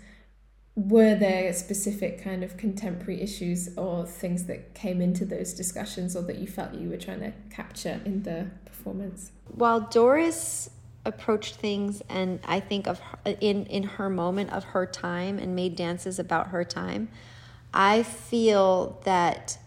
were 0.75 1.15
there 1.15 1.51
specific 1.53 2.23
kind 2.23 2.43
of 2.43 2.55
contemporary 2.57 3.21
issues 3.21 3.69
or 3.77 4.05
things 4.05 4.45
that 4.45 4.75
came 4.75 5.01
into 5.01 5.25
those 5.25 5.53
discussions 5.53 6.15
or 6.15 6.21
that 6.21 6.37
you 6.37 6.47
felt 6.47 6.73
you 6.73 6.89
were 6.89 6.97
trying 6.97 7.19
to 7.19 7.33
capture 7.49 7.99
in 8.05 8.23
the 8.23 8.47
performance? 8.65 9.31
While 9.47 9.81
Doris 9.81 10.69
approached 11.07 11.55
things 11.55 12.01
and 12.09 12.39
I 12.45 12.59
think 12.59 12.87
of 12.87 12.99
her, 12.99 13.17
in 13.39 13.65
in 13.65 13.83
her 13.83 14.09
moment 14.09 14.51
of 14.51 14.63
her 14.65 14.85
time 14.85 15.39
and 15.39 15.55
made 15.55 15.75
dances 15.75 16.19
about 16.19 16.47
her 16.47 16.63
time, 16.63 17.09
I 17.73 18.03
feel 18.03 18.99
that 19.05 19.57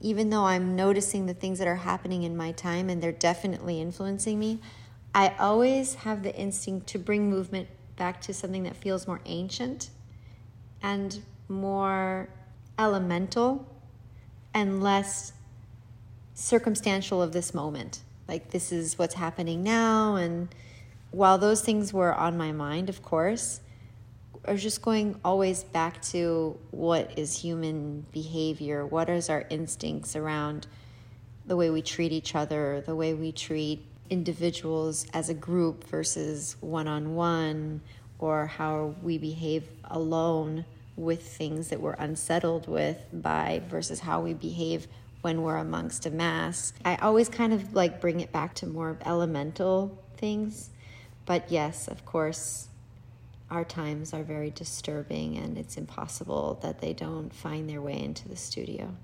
even 0.00 0.30
though 0.30 0.44
I'm 0.44 0.76
noticing 0.76 1.26
the 1.26 1.34
things 1.34 1.58
that 1.58 1.68
are 1.68 1.76
happening 1.76 2.22
in 2.22 2.36
my 2.36 2.52
time 2.52 2.90
and 2.90 3.02
they're 3.02 3.12
definitely 3.12 3.80
influencing 3.80 4.38
me, 4.38 4.60
I 5.14 5.34
always 5.38 5.94
have 5.96 6.22
the 6.22 6.34
instinct 6.34 6.86
to 6.88 6.98
bring 6.98 7.30
movement 7.30 7.68
back 7.96 8.20
to 8.22 8.34
something 8.34 8.64
that 8.64 8.76
feels 8.76 9.06
more 9.06 9.20
ancient 9.24 9.90
and 10.82 11.20
more 11.48 12.28
elemental 12.78 13.66
and 14.52 14.82
less 14.82 15.32
circumstantial 16.34 17.22
of 17.22 17.32
this 17.32 17.54
moment. 17.54 18.00
Like, 18.28 18.50
this 18.50 18.72
is 18.72 18.98
what's 18.98 19.14
happening 19.14 19.62
now. 19.62 20.16
And 20.16 20.48
while 21.16 21.38
those 21.38 21.62
things 21.62 21.94
were 21.94 22.14
on 22.14 22.36
my 22.36 22.52
mind, 22.52 22.90
of 22.90 23.02
course, 23.02 23.60
I 24.46 24.52
was 24.52 24.62
just 24.62 24.82
going 24.82 25.18
always 25.24 25.64
back 25.64 26.02
to 26.12 26.58
what 26.72 27.18
is 27.18 27.40
human 27.40 28.04
behavior, 28.12 28.84
what 28.84 29.08
is 29.08 29.30
our 29.30 29.46
instincts 29.48 30.14
around 30.14 30.66
the 31.46 31.56
way 31.56 31.70
we 31.70 31.80
treat 31.80 32.12
each 32.12 32.34
other, 32.34 32.82
the 32.84 32.94
way 32.94 33.14
we 33.14 33.32
treat 33.32 33.82
individuals 34.10 35.06
as 35.14 35.30
a 35.30 35.34
group 35.34 35.84
versus 35.84 36.56
one 36.60 36.86
on 36.86 37.14
one, 37.14 37.80
or 38.18 38.46
how 38.46 38.94
we 39.02 39.16
behave 39.16 39.66
alone 39.84 40.66
with 40.96 41.26
things 41.26 41.68
that 41.68 41.80
we're 41.80 41.94
unsettled 41.94 42.68
with 42.68 42.98
by 43.10 43.62
versus 43.70 44.00
how 44.00 44.20
we 44.20 44.34
behave 44.34 44.86
when 45.22 45.40
we're 45.40 45.56
amongst 45.56 46.04
a 46.04 46.10
mass. 46.10 46.74
I 46.84 46.96
always 46.96 47.30
kind 47.30 47.54
of 47.54 47.72
like 47.72 48.02
bring 48.02 48.20
it 48.20 48.32
back 48.32 48.52
to 48.56 48.66
more 48.66 48.98
elemental 49.06 49.98
things. 50.18 50.68
But 51.26 51.50
yes, 51.50 51.88
of 51.88 52.06
course, 52.06 52.68
our 53.50 53.64
times 53.64 54.14
are 54.14 54.22
very 54.22 54.50
disturbing 54.50 55.36
and 55.36 55.58
it's 55.58 55.76
impossible 55.76 56.58
that 56.62 56.80
they 56.80 56.92
don't 56.92 57.32
find 57.34 57.68
their 57.68 57.82
way 57.82 58.00
into 58.00 58.28
the 58.28 58.36
studio. 58.36 58.94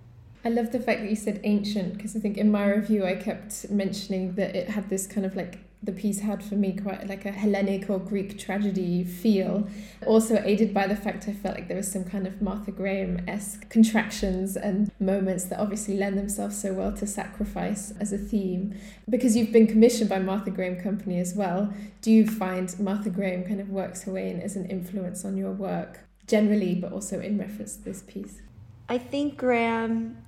I 0.44 0.48
love 0.48 0.72
the 0.72 0.80
fact 0.80 1.02
that 1.02 1.10
you 1.10 1.16
said 1.16 1.40
ancient 1.44 1.96
because 1.96 2.16
I 2.16 2.20
think 2.20 2.36
in 2.36 2.50
my 2.50 2.64
review 2.66 3.04
I 3.04 3.14
kept 3.14 3.70
mentioning 3.70 4.34
that 4.34 4.56
it 4.56 4.70
had 4.70 4.88
this 4.88 5.06
kind 5.06 5.24
of 5.24 5.36
like 5.36 5.58
the 5.82 5.92
piece 5.92 6.20
had 6.20 6.44
for 6.44 6.54
me 6.54 6.72
quite 6.72 7.08
like 7.08 7.24
a 7.24 7.32
Hellenic 7.32 7.90
or 7.90 7.98
Greek 7.98 8.38
tragedy 8.38 9.02
feel. 9.02 9.68
Also 10.06 10.40
aided 10.44 10.72
by 10.72 10.86
the 10.86 10.94
fact 10.94 11.28
I 11.28 11.32
felt 11.32 11.56
like 11.56 11.66
there 11.66 11.76
was 11.76 11.90
some 11.90 12.04
kind 12.04 12.26
of 12.26 12.40
Martha 12.40 12.70
Graham 12.70 13.24
esque 13.26 13.68
contractions 13.68 14.56
and 14.56 14.92
moments 15.00 15.46
that 15.46 15.58
obviously 15.58 15.96
lend 15.96 16.16
themselves 16.16 16.60
so 16.60 16.72
well 16.72 16.92
to 16.92 17.06
sacrifice 17.06 17.92
as 17.98 18.12
a 18.12 18.18
theme. 18.18 18.78
Because 19.10 19.36
you've 19.36 19.52
been 19.52 19.66
commissioned 19.66 20.08
by 20.08 20.20
Martha 20.20 20.50
Graham 20.50 20.80
Company 20.80 21.18
as 21.18 21.34
well, 21.34 21.74
do 22.00 22.12
you 22.12 22.26
find 22.26 22.78
Martha 22.78 23.10
Graham 23.10 23.42
kind 23.42 23.60
of 23.60 23.70
works 23.70 24.04
her 24.04 24.12
way 24.12 24.30
in 24.30 24.40
as 24.40 24.54
an 24.54 24.66
influence 24.66 25.24
on 25.24 25.36
your 25.36 25.52
work 25.52 26.00
generally, 26.28 26.76
but 26.76 26.92
also 26.92 27.20
in 27.20 27.38
reference 27.38 27.76
to 27.76 27.84
this 27.84 28.02
piece? 28.02 28.40
I 28.88 28.98
think 28.98 29.36
Graham, 29.36 30.18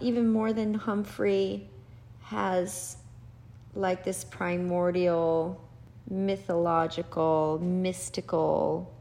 even 0.00 0.28
more 0.28 0.52
than 0.52 0.74
Humphrey, 0.74 1.68
has 2.22 2.96
like 3.80 4.04
this 4.04 4.24
primordial, 4.24 5.60
mythological, 6.08 7.58
mystical 7.62 8.92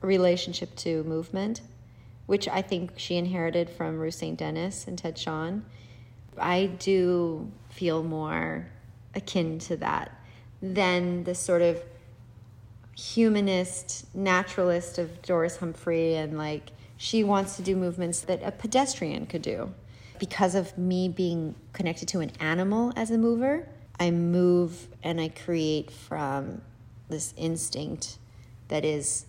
relationship 0.00 0.74
to 0.76 1.02
movement, 1.04 1.60
which 2.26 2.48
I 2.48 2.62
think 2.62 2.92
she 2.96 3.16
inherited 3.16 3.68
from 3.68 3.98
Ruth 3.98 4.14
St. 4.14 4.38
Denis 4.38 4.86
and 4.86 4.96
Ted 4.96 5.18
Shawn. 5.18 5.64
I 6.38 6.66
do 6.78 7.50
feel 7.70 8.02
more 8.02 8.68
akin 9.14 9.58
to 9.60 9.76
that 9.78 10.12
than 10.62 11.24
the 11.24 11.34
sort 11.34 11.62
of 11.62 11.82
humanist, 12.96 14.14
naturalist 14.14 14.98
of 14.98 15.22
Doris 15.22 15.56
Humphrey, 15.56 16.14
and 16.14 16.36
like 16.36 16.70
she 16.96 17.22
wants 17.24 17.56
to 17.56 17.62
do 17.62 17.76
movements 17.76 18.20
that 18.22 18.42
a 18.42 18.50
pedestrian 18.50 19.26
could 19.26 19.42
do. 19.42 19.72
Because 20.18 20.56
of 20.56 20.76
me 20.76 21.08
being 21.08 21.54
connected 21.72 22.08
to 22.08 22.18
an 22.18 22.32
animal 22.40 22.92
as 22.96 23.12
a 23.12 23.18
mover, 23.18 23.68
I 24.00 24.10
move 24.10 24.88
and 25.02 25.20
I 25.20 25.28
create 25.28 25.90
from 25.90 26.62
this 27.08 27.34
instinct 27.36 28.18
that 28.68 28.84
is 28.84 29.26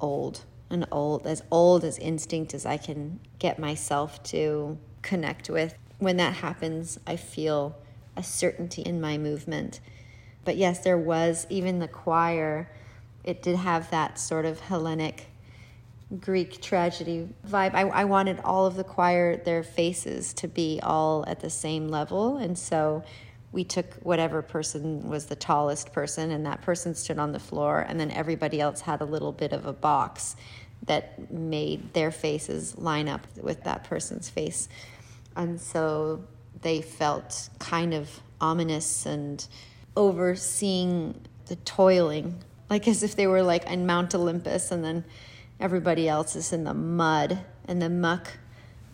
old 0.00 0.44
and 0.70 0.86
old, 0.92 1.26
as 1.26 1.42
old 1.50 1.84
as 1.84 1.98
instinct 1.98 2.54
as 2.54 2.66
I 2.66 2.76
can 2.76 3.20
get 3.38 3.58
myself 3.58 4.22
to 4.24 4.78
connect 5.02 5.50
with. 5.50 5.74
When 5.98 6.16
that 6.18 6.34
happens, 6.34 6.98
I 7.06 7.16
feel 7.16 7.76
a 8.16 8.22
certainty 8.22 8.82
in 8.82 9.00
my 9.00 9.18
movement. 9.18 9.80
But 10.44 10.56
yes, 10.56 10.80
there 10.80 10.98
was 10.98 11.46
even 11.48 11.78
the 11.78 11.88
choir, 11.88 12.70
it 13.24 13.42
did 13.42 13.56
have 13.56 13.90
that 13.90 14.18
sort 14.18 14.44
of 14.44 14.60
Hellenic 14.60 15.26
Greek 16.20 16.60
tragedy 16.60 17.28
vibe. 17.48 17.74
I, 17.74 17.82
I 17.82 18.04
wanted 18.04 18.40
all 18.44 18.66
of 18.66 18.76
the 18.76 18.84
choir, 18.84 19.36
their 19.36 19.62
faces 19.62 20.32
to 20.34 20.48
be 20.48 20.78
all 20.82 21.24
at 21.26 21.40
the 21.40 21.50
same 21.50 21.88
level. 21.88 22.36
And 22.36 22.58
so 22.58 23.02
we 23.54 23.62
took 23.62 23.94
whatever 24.02 24.42
person 24.42 25.08
was 25.08 25.26
the 25.26 25.36
tallest 25.36 25.92
person, 25.92 26.32
and 26.32 26.44
that 26.44 26.60
person 26.62 26.94
stood 26.94 27.20
on 27.20 27.30
the 27.30 27.38
floor, 27.38 27.86
and 27.88 28.00
then 28.00 28.10
everybody 28.10 28.60
else 28.60 28.80
had 28.80 29.00
a 29.00 29.04
little 29.04 29.30
bit 29.30 29.52
of 29.52 29.64
a 29.64 29.72
box 29.72 30.34
that 30.86 31.30
made 31.30 31.94
their 31.94 32.10
faces 32.10 32.76
line 32.76 33.08
up 33.08 33.26
with 33.40 33.62
that 33.62 33.84
person's 33.84 34.28
face. 34.28 34.68
And 35.36 35.60
so 35.60 36.24
they 36.62 36.82
felt 36.82 37.48
kind 37.60 37.94
of 37.94 38.10
ominous 38.40 39.06
and 39.06 39.46
overseeing 39.96 41.20
the 41.46 41.56
toiling, 41.56 42.42
like 42.68 42.88
as 42.88 43.04
if 43.04 43.14
they 43.14 43.28
were 43.28 43.44
like 43.44 43.64
in 43.70 43.86
Mount 43.86 44.16
Olympus, 44.16 44.72
and 44.72 44.84
then 44.84 45.04
everybody 45.60 46.08
else 46.08 46.34
is 46.34 46.52
in 46.52 46.64
the 46.64 46.74
mud 46.74 47.38
and 47.68 47.80
the 47.80 47.88
muck 47.88 48.32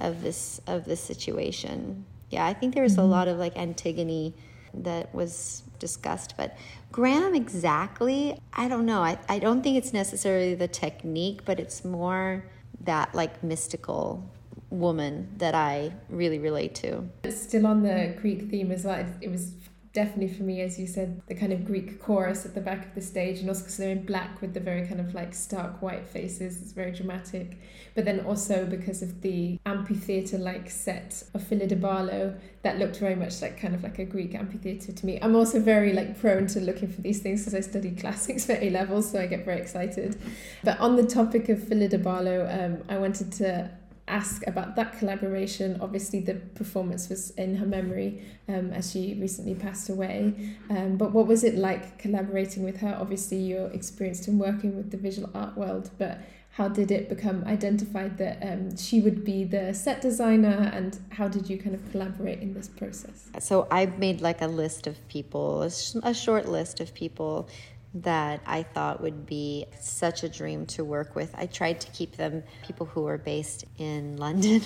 of 0.01 0.21
this 0.21 0.61
of 0.67 0.85
this 0.85 1.01
situation. 1.01 2.05
Yeah, 2.29 2.47
I 2.47 2.53
think 2.53 2.75
there 2.75 2.83
was 2.83 2.93
mm-hmm. 2.93 3.03
a 3.03 3.07
lot 3.07 3.27
of 3.27 3.39
like 3.39 3.57
Antigone 3.57 4.35
that 4.75 5.15
was 5.15 5.63
discussed. 5.79 6.35
But 6.37 6.57
Graham, 6.93 7.35
exactly, 7.35 8.39
I 8.53 8.69
don't 8.69 8.87
know. 8.87 9.01
I, 9.01 9.19
I 9.29 9.39
don't 9.39 9.63
think 9.63 9.77
it's 9.77 9.93
necessarily 9.93 10.55
the 10.55 10.69
technique, 10.69 11.45
but 11.45 11.61
it's 11.61 11.85
more 11.85 12.45
that 12.83 13.15
like 13.15 13.43
mystical 13.43 14.29
woman 14.71 15.29
that 15.39 15.55
I 15.55 15.93
really 16.09 16.39
relate 16.39 16.75
to. 16.77 17.09
Still 17.29 17.67
on 17.67 17.83
the 17.83 18.15
Greek 18.21 18.51
theme 18.51 18.71
as 18.71 18.85
well, 18.85 19.05
it 19.21 19.31
was 19.31 19.53
definitely 19.93 20.33
for 20.33 20.45
me, 20.45 20.61
as 20.61 20.79
you 20.79 20.87
said, 20.87 21.21
the 21.27 21.35
kind 21.35 21.53
of 21.53 21.65
Greek 21.65 22.01
chorus 22.01 22.47
at 22.47 22.55
the 22.55 22.61
back 22.61 22.87
of 22.87 22.95
the 22.95 23.01
stage, 23.01 23.41
and 23.41 23.49
also 23.49 23.63
because 23.63 23.77
they're 23.77 23.91
in 23.91 24.07
black 24.07 24.41
with 24.41 24.55
the 24.55 24.61
very 24.61 24.87
kind 24.87 25.01
of 25.01 25.15
like 25.15 25.35
stark 25.35 25.83
white 25.83 26.07
faces, 26.07 26.63
it's 26.63 26.73
very 26.73 26.93
dramatic. 26.93 27.59
But 27.95 28.05
then 28.05 28.21
also 28.21 28.67
because 28.67 29.03
of 29.03 29.21
the 29.23 29.59
amphitheatre 29.67 30.39
like 30.39 30.71
set 30.71 31.25
of 31.35 31.43
Phyllida 31.43 31.81
Barlow, 31.81 32.37
that 32.63 32.79
looked 32.79 32.99
very 32.99 33.17
much 33.17 33.43
like 33.43 33.59
kind 33.59 33.75
of 33.75 33.83
like 33.83 33.99
a 33.99 34.05
Greek 34.05 34.35
amphitheatre 34.35 34.93
to 34.93 35.07
me. 35.07 35.19
I'm 35.21 35.35
also 35.35 35.61
very 35.61 35.93
like 35.93 36.19
prone 36.21 36.47
to 36.49 36.61
looking 36.61 36.89
for 36.89 37.01
these 37.01 37.21
things 37.21 37.41
because 37.41 37.55
I 37.55 37.61
studied 37.61 37.99
classics 37.99 38.45
for 38.47 38.53
A 38.53 38.71
levels, 38.71 39.11
so 39.11 39.21
I 39.21 39.27
get 39.27 39.45
very 39.45 39.61
excited. 39.61 40.21
But 40.63 40.79
on 40.79 40.97
the 40.97 41.05
topic 41.05 41.49
of 41.49 41.59
Phyllida 41.59 42.03
Barlow, 42.03 42.47
um, 42.49 42.85
I 42.89 42.99
wanted 42.99 43.33
to 43.33 43.71
ask 44.11 44.47
about 44.47 44.77
that 44.77 44.99
collaboration. 44.99 45.79
Obviously, 45.81 46.21
the 46.21 46.35
performance 46.35 47.09
was 47.09 47.31
in 47.31 47.57
her 47.57 47.67
memory 47.67 48.23
um, 48.49 48.73
as 48.73 48.91
she 48.91 49.17
recently 49.21 49.55
passed 49.55 49.89
away. 49.89 50.35
Um, 50.69 50.97
but 50.97 51.13
what 51.13 51.27
was 51.27 51.45
it 51.45 51.55
like 51.55 51.99
collaborating 51.99 52.63
with 52.63 52.79
her? 52.79 52.97
Obviously, 53.01 53.39
you're 53.39 53.69
experienced 53.69 54.29
in 54.29 54.39
working 54.39 54.77
with 54.77 54.91
the 54.91 54.97
visual 54.97 55.31
art 55.35 55.57
world, 55.57 55.91
but 55.99 56.21
how 56.53 56.69
did 56.69 56.91
it 56.91 57.09
become 57.09 57.45
identified 57.45 58.19
that 58.19 58.39
um, 58.43 58.77
she 58.77 59.01
would 59.01 59.25
be 59.25 59.45
the 59.45 59.73
set 59.73 60.01
designer 60.01 60.71
and 60.75 60.99
how 61.11 61.29
did 61.29 61.49
you 61.49 61.57
kind 61.57 61.75
of 61.75 61.91
collaborate 61.93 62.41
in 62.41 62.53
this 62.53 62.69
process 62.69 63.29
so 63.39 63.69
I've 63.71 63.99
made 63.99 64.21
like 64.21 64.43
a 64.43 64.49
list 64.49 64.87
of 64.89 64.97
people 65.09 65.63
a 65.63 66.13
short 66.13 66.49
list 66.49 66.81
of 66.81 66.93
people 66.93 67.49
that 67.93 68.41
I 68.47 68.63
thought 68.63 69.01
would 69.01 69.27
be 69.27 69.67
such 69.81 70.23
a 70.23 70.29
dream 70.29 70.67
to 70.67 70.85
work 70.85 71.17
with. 71.17 71.35
I 71.37 71.47
tried 71.47 71.81
to 71.81 71.91
keep 71.91 72.17
them 72.17 72.45
people 72.65 72.87
who 72.87 73.03
were 73.03 73.19
based 73.19 73.65
in 73.79 74.17
London 74.17 74.63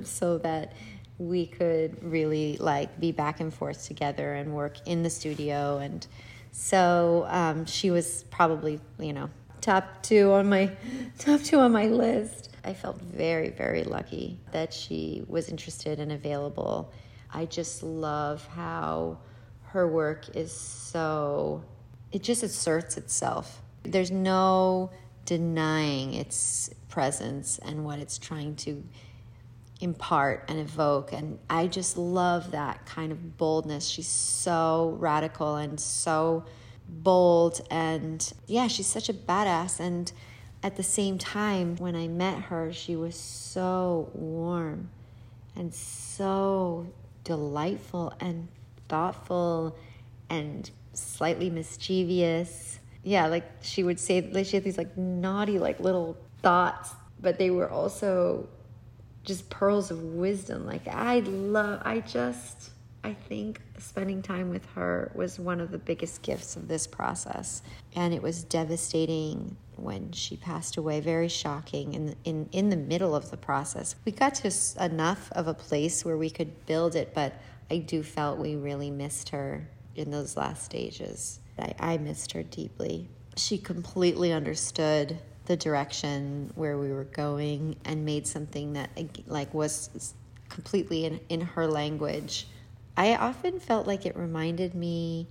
so 0.04 0.38
that 0.38 0.72
we 1.18 1.46
could 1.46 2.02
really 2.02 2.56
like 2.58 2.98
be 2.98 3.12
back 3.12 3.40
and 3.40 3.52
forth 3.52 3.86
together 3.86 4.34
and 4.34 4.54
work 4.54 4.76
in 4.86 5.02
the 5.02 5.10
studio. 5.10 5.78
And 5.78 6.06
so 6.52 7.26
um, 7.28 7.66
she 7.66 7.90
was 7.90 8.24
probably 8.30 8.80
you 8.98 9.12
know 9.12 9.28
top 9.60 10.02
two 10.02 10.32
on 10.32 10.48
my 10.48 10.70
top 11.18 11.42
two 11.42 11.58
on 11.58 11.72
my 11.72 11.86
list. 11.86 12.50
I 12.64 12.72
felt 12.72 13.00
very 13.00 13.50
very 13.50 13.84
lucky 13.84 14.38
that 14.52 14.72
she 14.72 15.24
was 15.26 15.48
interested 15.48 15.98
and 15.98 16.12
available. 16.12 16.92
I 17.32 17.46
just 17.46 17.82
love 17.82 18.46
how 18.46 19.18
her 19.66 19.86
work 19.86 20.36
is 20.36 20.52
so 20.52 21.62
it 22.12 22.22
just 22.22 22.42
asserts 22.42 22.96
itself. 22.96 23.62
There's 23.82 24.10
no 24.10 24.90
denying 25.24 26.14
its 26.14 26.70
presence 26.88 27.58
and 27.58 27.84
what 27.84 27.98
it's 27.98 28.18
trying 28.18 28.56
to 28.56 28.82
impart 29.80 30.44
and 30.48 30.58
evoke. 30.58 31.12
And 31.12 31.38
I 31.48 31.66
just 31.66 31.96
love 31.96 32.50
that 32.50 32.84
kind 32.86 33.12
of 33.12 33.38
boldness. 33.38 33.88
She's 33.88 34.08
so 34.08 34.96
radical 34.98 35.56
and 35.56 35.80
so 35.80 36.44
bold. 36.88 37.60
And 37.70 38.30
yeah, 38.46 38.66
she's 38.66 38.86
such 38.86 39.08
a 39.08 39.14
badass. 39.14 39.80
And 39.80 40.12
at 40.62 40.76
the 40.76 40.82
same 40.82 41.16
time, 41.16 41.76
when 41.76 41.96
I 41.96 42.08
met 42.08 42.42
her, 42.44 42.72
she 42.72 42.96
was 42.96 43.14
so 43.16 44.10
warm 44.12 44.90
and 45.56 45.72
so 45.74 46.86
delightful 47.24 48.12
and 48.20 48.48
thoughtful 48.88 49.76
and 50.28 50.70
slightly 51.00 51.50
mischievous. 51.50 52.78
Yeah, 53.02 53.26
like 53.26 53.44
she 53.62 53.82
would 53.82 53.98
say, 53.98 54.20
like 54.32 54.46
she 54.46 54.56
had 54.56 54.64
these 54.64 54.78
like 54.78 54.96
naughty, 54.96 55.58
like 55.58 55.80
little 55.80 56.16
thoughts, 56.42 56.92
but 57.20 57.38
they 57.38 57.50
were 57.50 57.70
also 57.70 58.48
just 59.24 59.48
pearls 59.50 59.90
of 59.90 60.02
wisdom. 60.02 60.66
Like 60.66 60.86
I 60.88 61.20
love, 61.20 61.82
I 61.84 62.00
just, 62.00 62.70
I 63.02 63.14
think 63.14 63.60
spending 63.78 64.22
time 64.22 64.50
with 64.50 64.66
her 64.74 65.10
was 65.14 65.38
one 65.38 65.60
of 65.60 65.70
the 65.70 65.78
biggest 65.78 66.22
gifts 66.22 66.56
of 66.56 66.68
this 66.68 66.86
process. 66.86 67.62
And 67.96 68.12
it 68.12 68.22
was 68.22 68.44
devastating 68.44 69.56
when 69.76 70.12
she 70.12 70.36
passed 70.36 70.76
away, 70.76 71.00
very 71.00 71.28
shocking 71.28 71.94
in, 71.94 72.14
in, 72.24 72.48
in 72.52 72.68
the 72.68 72.76
middle 72.76 73.14
of 73.14 73.30
the 73.30 73.36
process. 73.36 73.96
We 74.04 74.12
got 74.12 74.34
to 74.36 74.52
enough 74.78 75.32
of 75.32 75.48
a 75.48 75.54
place 75.54 76.04
where 76.04 76.18
we 76.18 76.28
could 76.28 76.66
build 76.66 76.94
it, 76.94 77.14
but 77.14 77.34
I 77.70 77.78
do 77.78 78.02
felt 78.02 78.38
we 78.38 78.56
really 78.56 78.90
missed 78.90 79.30
her 79.30 79.66
in 79.96 80.10
those 80.10 80.36
last 80.36 80.64
stages. 80.64 81.40
I, 81.58 81.74
I 81.78 81.98
missed 81.98 82.32
her 82.32 82.42
deeply. 82.42 83.08
She 83.36 83.58
completely 83.58 84.32
understood 84.32 85.18
the 85.46 85.56
direction 85.56 86.52
where 86.54 86.78
we 86.78 86.92
were 86.92 87.04
going 87.04 87.76
and 87.84 88.04
made 88.04 88.26
something 88.26 88.74
that 88.74 88.90
like 89.26 89.52
was 89.52 90.14
completely 90.48 91.06
in, 91.06 91.20
in 91.28 91.40
her 91.40 91.66
language. 91.66 92.46
I 92.96 93.16
often 93.16 93.60
felt 93.60 93.86
like 93.86 94.04
it 94.06 94.16
reminded 94.16 94.74
me 94.74 95.26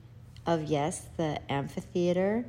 of 0.46 0.64
yes, 0.64 1.08
the 1.18 1.40
amphitheater, 1.52 2.46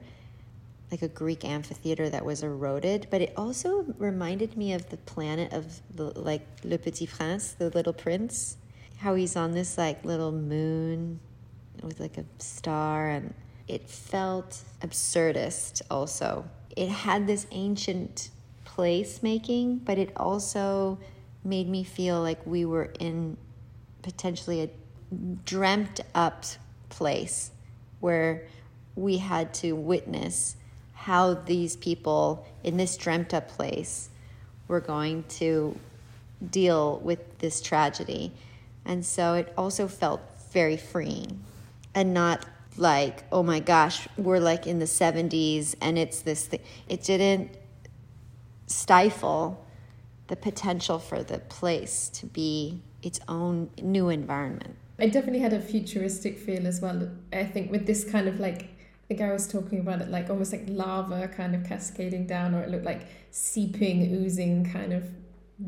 like 0.91 1.03
a 1.03 1.09
Greek 1.09 1.45
amphitheater 1.45 2.09
that 2.09 2.25
was 2.25 2.43
eroded, 2.43 3.07
but 3.11 3.21
it 3.21 3.33
also 3.37 3.85
reminded 3.99 4.57
me 4.57 4.73
of 4.73 4.89
the 4.91 4.97
planet 4.97 5.53
of 5.53 5.81
the, 5.95 6.19
like 6.19 6.47
Le 6.65 6.79
Petit 6.79 7.07
Prince, 7.07 7.53
the 7.53 7.71
Little 7.71 7.93
Prince, 7.93 8.57
how 8.99 9.15
he's 9.15 9.37
on 9.37 9.53
this 9.53 9.79
like 9.79 10.05
little 10.05 10.33
moon 10.33 11.21
with 11.83 12.01
like 12.01 12.18
a 12.18 12.25
star, 12.39 13.09
and 13.09 13.35
it 13.68 13.89
felt 13.89 14.62
absurdist 14.83 15.83
also. 15.91 16.45
It 16.77 16.89
had 16.89 17.27
this 17.27 17.47
ancient 17.51 18.31
place 18.64 19.23
making, 19.23 19.79
but 19.79 19.99
it 19.99 20.12
also 20.16 20.99
made 21.45 21.68
me 21.68 21.85
feel 21.85 22.21
like 22.21 22.45
we 22.47 22.64
were 22.64 22.93
in 22.99 23.37
potentially 24.03 24.62
a 24.62 24.71
dreamt 25.45 26.01
up 26.14 26.45
place 26.89 27.51
where 28.01 28.47
we 28.95 29.18
had 29.18 29.53
to 29.55 29.75
witness 29.75 30.57
how 30.93 31.35
these 31.35 31.77
people 31.77 32.47
in 32.62 32.77
this 32.77 32.97
dreamt 32.97 33.33
up 33.33 33.49
place 33.49 34.11
were 34.68 34.81
going 34.81 35.25
to 35.29 35.79
deal 36.51 36.99
with 37.01 37.39
this 37.39 37.61
tragedy. 37.61 38.33
And 38.85 39.05
so 39.05 39.35
it 39.35 39.53
also 39.57 39.89
felt 39.89 40.21
very 40.53 40.77
freeing 40.77 41.41
and 41.95 42.14
not 42.14 42.47
like, 42.76 43.24
oh 43.32 43.43
my 43.43 43.61
gosh, 43.61 44.09
we're 44.16 44.38
like 44.38 44.66
in 44.66 44.78
the 44.78 44.84
70s 44.84 45.74
and 45.80 45.99
it's 45.99 46.22
this 46.22 46.47
thing. 46.47 46.61
It 46.88 47.03
didn't 47.03 47.57
stifle 48.66 49.66
the 50.28 50.36
potential 50.36 50.99
for 50.99 51.22
the 51.22 51.38
place 51.38 52.09
to 52.11 52.26
be 52.26 52.80
its 53.03 53.20
own 53.28 53.70
new 53.82 54.09
environment. 54.09 54.76
I 54.99 55.09
definitely 55.09 55.41
had 55.41 55.53
a 55.53 55.61
futuristic 55.61 56.38
feel 56.38 56.66
as 56.66 56.80
well. 56.80 57.11
I 57.32 57.45
think 57.45 57.70
with 57.70 57.86
this 57.86 58.05
kind 58.05 58.28
of 58.28 58.38
like, 58.38 58.62
I 58.62 59.07
think 59.09 59.20
I 59.22 59.32
was 59.32 59.49
talking 59.49 59.80
about 59.80 60.01
it 60.03 60.09
like 60.09 60.30
almost 60.30 60.53
like 60.53 60.64
lava 60.68 61.26
kind 61.28 61.55
of 61.55 61.64
cascading 61.64 62.26
down, 62.26 62.55
or 62.55 62.62
it 62.62 62.70
looked 62.70 62.84
like 62.84 63.07
seeping, 63.30 64.14
oozing 64.14 64.70
kind 64.70 64.93
of 64.93 65.11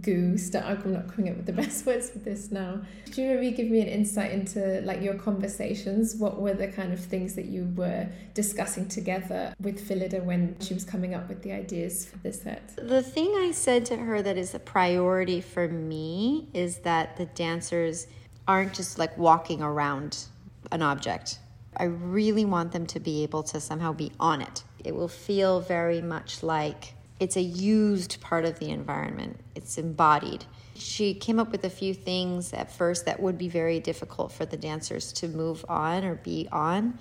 goo. 0.01 0.37
I'm 0.55 0.93
not 0.93 1.09
coming 1.15 1.31
up 1.31 1.37
with 1.37 1.47
the 1.47 1.53
best 1.63 1.85
words 1.87 2.11
for 2.11 2.19
this 2.19 2.51
now. 2.51 2.81
Could 3.07 3.19
you 3.19 3.27
maybe 3.27 3.51
give 3.51 3.69
me 3.69 3.81
an 3.81 3.89
insight 3.89 4.33
into 4.33 4.81
like 4.83 5.03
your 5.03 5.15
conversations? 5.15 6.17
What 6.17 6.41
were 6.41 6.55
the 6.55 6.69
kind 6.69 6.93
of 6.93 7.01
things 7.01 7.35
that 7.35 7.47
you 7.47 7.73
were 7.77 8.09
discussing 8.35 8.89
together 8.89 9.55
with 9.61 9.87
Phyllida 9.87 10.23
when 10.23 10.57
she 10.61 10.75
was 10.75 10.85
coming 10.85 11.15
up 11.15 11.29
with 11.29 11.43
the 11.43 11.53
ideas 11.53 12.07
for 12.07 12.19
this 12.19 12.41
set? 12.43 12.75
The 12.77 13.03
thing 13.03 13.35
I 13.37 13.53
said 13.53 13.85
to 13.87 13.97
her 13.97 14.23
that 14.23 14.37
is 14.37 14.55
a 14.55 14.59
priority 14.59 15.41
for 15.41 15.69
me 15.69 16.49
is 16.55 16.79
that 16.79 17.17
the 17.17 17.27
dancers 17.27 18.07
aren't 18.49 18.73
just 18.73 18.99
like 18.99 19.17
walking 19.19 19.63
around 19.63 20.27
an 20.71 20.83
object. 20.83 21.39
I 21.77 21.85
really 21.85 22.45
want 22.45 22.73
them 22.73 22.87
to 22.87 23.01
be 23.01 23.23
able 23.23 23.43
to 23.45 23.61
somehow 23.61 23.93
be 23.93 24.13
on 24.21 24.43
it. 24.43 24.65
It 24.85 24.95
will 24.95 25.09
feel 25.09 25.61
very 25.61 26.03
much 26.03 26.43
like 26.43 26.95
it's 27.23 27.37
a 27.37 27.41
used 27.41 28.21
part 28.21 28.45
of 28.45 28.59
the 28.59 28.71
environment, 28.71 29.39
it's 29.55 29.79
embodied. 29.79 30.45
She 30.75 31.15
came 31.15 31.39
up 31.39 31.53
with 31.53 31.63
a 31.63 31.71
few 31.71 31.95
things 31.95 32.53
at 32.53 32.73
first 32.73 33.07
that 33.07 33.21
would 33.21 33.39
be 33.39 33.49
very 33.49 33.79
difficult 33.79 34.33
for 34.33 34.45
the 34.45 34.57
dancers 34.57 35.13
to 35.13 35.29
move 35.29 35.65
on 35.69 36.05
or 36.05 36.17
be 36.17 36.49
on. 36.51 36.99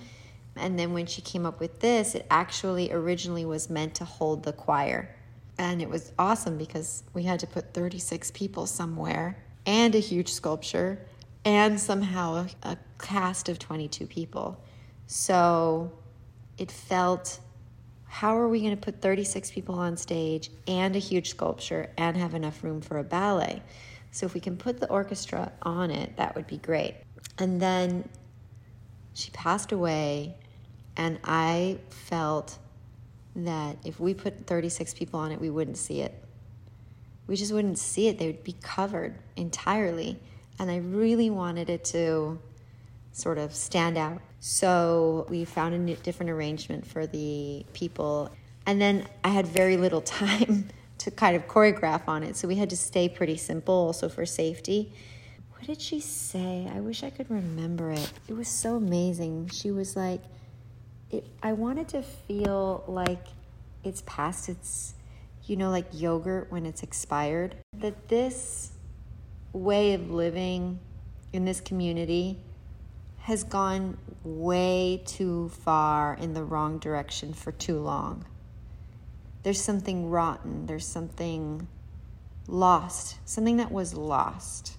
And 0.54 0.78
then 0.78 0.92
when 0.92 1.06
she 1.06 1.22
came 1.22 1.44
up 1.44 1.58
with 1.58 1.80
this, 1.80 2.14
it 2.14 2.24
actually 2.30 2.92
originally 2.92 3.44
was 3.44 3.68
meant 3.68 3.96
to 3.96 4.04
hold 4.04 4.44
the 4.44 4.52
choir. 4.52 5.12
And 5.58 5.82
it 5.82 5.88
was 5.88 6.12
awesome 6.16 6.56
because 6.56 7.02
we 7.14 7.24
had 7.24 7.40
to 7.40 7.48
put 7.48 7.74
36 7.74 8.30
people 8.30 8.68
somewhere 8.68 9.42
and 9.66 9.92
a 9.96 9.98
huge 9.98 10.28
sculpture 10.28 11.04
and 11.44 11.80
somehow 11.80 12.46
a, 12.62 12.76
cast 13.00 13.48
of 13.48 13.58
22 13.58 14.06
people. 14.06 14.62
So 15.08 15.90
it 16.58 16.70
felt 16.70 17.40
how 18.12 18.36
are 18.36 18.46
we 18.46 18.60
going 18.60 18.76
to 18.76 18.80
put 18.80 19.00
36 19.00 19.50
people 19.52 19.74
on 19.76 19.96
stage 19.96 20.50
and 20.68 20.94
a 20.94 20.98
huge 20.98 21.30
sculpture 21.30 21.88
and 21.96 22.14
have 22.14 22.34
enough 22.34 22.62
room 22.62 22.82
for 22.82 22.98
a 22.98 23.02
ballet? 23.02 23.62
So 24.10 24.26
if 24.26 24.34
we 24.34 24.40
can 24.40 24.58
put 24.58 24.78
the 24.78 24.88
orchestra 24.90 25.50
on 25.62 25.90
it, 25.90 26.14
that 26.18 26.36
would 26.36 26.46
be 26.46 26.58
great. 26.58 26.94
And 27.38 27.58
then 27.58 28.06
she 29.14 29.30
passed 29.30 29.72
away, 29.72 30.36
and 30.94 31.20
I 31.24 31.78
felt 31.88 32.58
that 33.34 33.78
if 33.82 33.98
we 33.98 34.12
put 34.12 34.46
36 34.46 34.92
people 34.92 35.18
on 35.18 35.32
it, 35.32 35.40
we 35.40 35.48
wouldn't 35.48 35.78
see 35.78 36.02
it. 36.02 36.22
We 37.26 37.36
just 37.36 37.50
wouldn't 37.50 37.78
see 37.78 38.08
it. 38.08 38.18
They 38.18 38.26
would 38.26 38.44
be 38.44 38.56
covered 38.62 39.16
entirely. 39.36 40.20
And 40.58 40.70
I 40.70 40.76
really 40.76 41.30
wanted 41.30 41.70
it 41.70 41.82
to 41.86 42.38
sort 43.12 43.38
of 43.38 43.54
stand 43.54 43.96
out. 43.96 44.20
So 44.40 45.26
we 45.28 45.44
found 45.44 45.88
a 45.88 45.94
different 45.96 46.30
arrangement 46.30 46.86
for 46.86 47.06
the 47.06 47.64
people. 47.72 48.34
And 48.66 48.80
then 48.80 49.06
I 49.22 49.28
had 49.28 49.46
very 49.46 49.76
little 49.76 50.00
time 50.00 50.68
to 50.98 51.10
kind 51.10 51.36
of 51.36 51.46
choreograph 51.46 52.02
on 52.08 52.22
it. 52.22 52.36
So 52.36 52.48
we 52.48 52.56
had 52.56 52.70
to 52.70 52.76
stay 52.76 53.08
pretty 53.08 53.36
simple 53.36 53.74
also 53.74 54.08
for 54.08 54.26
safety. 54.26 54.92
What 55.50 55.66
did 55.66 55.80
she 55.80 56.00
say? 56.00 56.68
I 56.74 56.80
wish 56.80 57.04
I 57.04 57.10
could 57.10 57.30
remember 57.30 57.92
it. 57.92 58.12
It 58.28 58.34
was 58.34 58.48
so 58.48 58.76
amazing. 58.76 59.48
She 59.52 59.70
was 59.70 59.94
like, 59.94 60.22
it, 61.10 61.26
I 61.42 61.52
wanted 61.52 61.88
to 61.88 62.02
feel 62.02 62.82
like 62.88 63.26
it's 63.84 64.02
past 64.06 64.48
its, 64.48 64.94
you 65.44 65.56
know, 65.56 65.70
like 65.70 65.86
yogurt 65.92 66.50
when 66.50 66.66
it's 66.66 66.82
expired. 66.82 67.54
That 67.74 68.08
this 68.08 68.72
way 69.52 69.94
of 69.94 70.10
living 70.10 70.80
in 71.32 71.44
this 71.44 71.60
community 71.60 72.38
has 73.22 73.44
gone 73.44 73.96
way 74.24 75.00
too 75.06 75.48
far 75.48 76.14
in 76.14 76.34
the 76.34 76.42
wrong 76.42 76.78
direction 76.78 77.32
for 77.32 77.52
too 77.52 77.78
long. 77.78 78.24
There's 79.44 79.60
something 79.60 80.10
rotten, 80.10 80.66
there's 80.66 80.86
something 80.86 81.68
lost, 82.48 83.16
something 83.24 83.58
that 83.58 83.70
was 83.70 83.94
lost. 83.94 84.76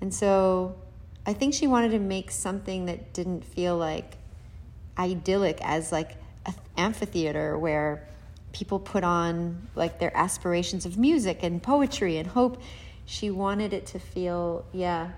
And 0.00 0.12
so 0.12 0.76
I 1.24 1.32
think 1.32 1.54
she 1.54 1.66
wanted 1.66 1.92
to 1.92 1.98
make 1.98 2.30
something 2.30 2.86
that 2.86 3.14
didn't 3.14 3.44
feel 3.44 3.76
like 3.76 4.18
idyllic 4.98 5.58
as 5.62 5.90
like 5.90 6.16
an 6.44 6.54
amphitheater 6.76 7.58
where 7.58 8.06
people 8.52 8.78
put 8.78 9.02
on 9.02 9.68
like 9.74 9.98
their 9.98 10.14
aspirations 10.14 10.84
of 10.84 10.98
music 10.98 11.38
and 11.42 11.62
poetry 11.62 12.18
and 12.18 12.28
hope. 12.28 12.60
She 13.06 13.30
wanted 13.30 13.72
it 13.72 13.86
to 13.86 13.98
feel, 13.98 14.66
yeah, 14.72 15.12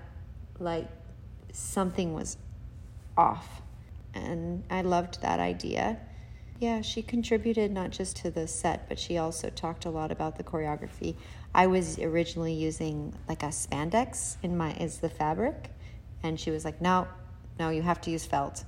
like 0.57 0.87
something 1.51 2.13
was 2.13 2.37
off. 3.17 3.61
And 4.13 4.63
I 4.69 4.81
loved 4.81 5.21
that 5.21 5.39
idea. 5.39 5.99
Yeah, 6.59 6.81
she 6.81 7.01
contributed 7.01 7.71
not 7.71 7.91
just 7.91 8.15
to 8.17 8.31
the 8.31 8.47
set, 8.47 8.87
but 8.87 8.97
she 8.97 9.17
also 9.17 9.49
talked 9.49 9.85
a 9.85 9.89
lot 9.89 10.11
about 10.11 10.37
the 10.37 10.43
choreography. 10.43 11.15
I 11.53 11.67
was 11.67 11.99
originally 11.99 12.53
using 12.53 13.13
like 13.27 13.43
a 13.43 13.47
spandex 13.47 14.37
in 14.41 14.55
my 14.55 14.71
as 14.73 14.99
the 14.99 15.09
fabric, 15.09 15.71
and 16.23 16.39
she 16.39 16.51
was 16.51 16.63
like, 16.63 16.81
"No, 16.81 17.07
no, 17.59 17.69
you 17.69 17.81
have 17.81 17.99
to 18.01 18.11
use 18.11 18.25
felt." 18.25 18.63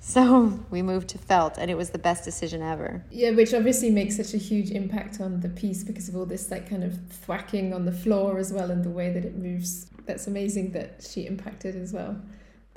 So 0.00 0.60
we 0.70 0.80
moved 0.80 1.08
to 1.10 1.18
felt, 1.18 1.58
and 1.58 1.70
it 1.70 1.76
was 1.76 1.90
the 1.90 1.98
best 1.98 2.24
decision 2.24 2.62
ever. 2.62 3.04
Yeah, 3.10 3.32
which 3.32 3.52
obviously 3.52 3.90
makes 3.90 4.16
such 4.16 4.32
a 4.32 4.38
huge 4.38 4.70
impact 4.70 5.20
on 5.20 5.40
the 5.40 5.50
piece 5.50 5.84
because 5.84 6.08
of 6.08 6.16
all 6.16 6.24
this 6.24 6.50
like 6.50 6.70
kind 6.70 6.84
of 6.84 6.94
thwacking 6.94 7.74
on 7.74 7.84
the 7.84 7.92
floor 7.92 8.38
as 8.38 8.50
well, 8.50 8.70
and 8.70 8.82
the 8.82 8.90
way 8.90 9.12
that 9.12 9.26
it 9.26 9.36
moves. 9.36 9.90
That's 10.06 10.26
amazing 10.26 10.72
that 10.72 11.06
she 11.06 11.26
impacted 11.26 11.76
as 11.76 11.92
well 11.92 12.16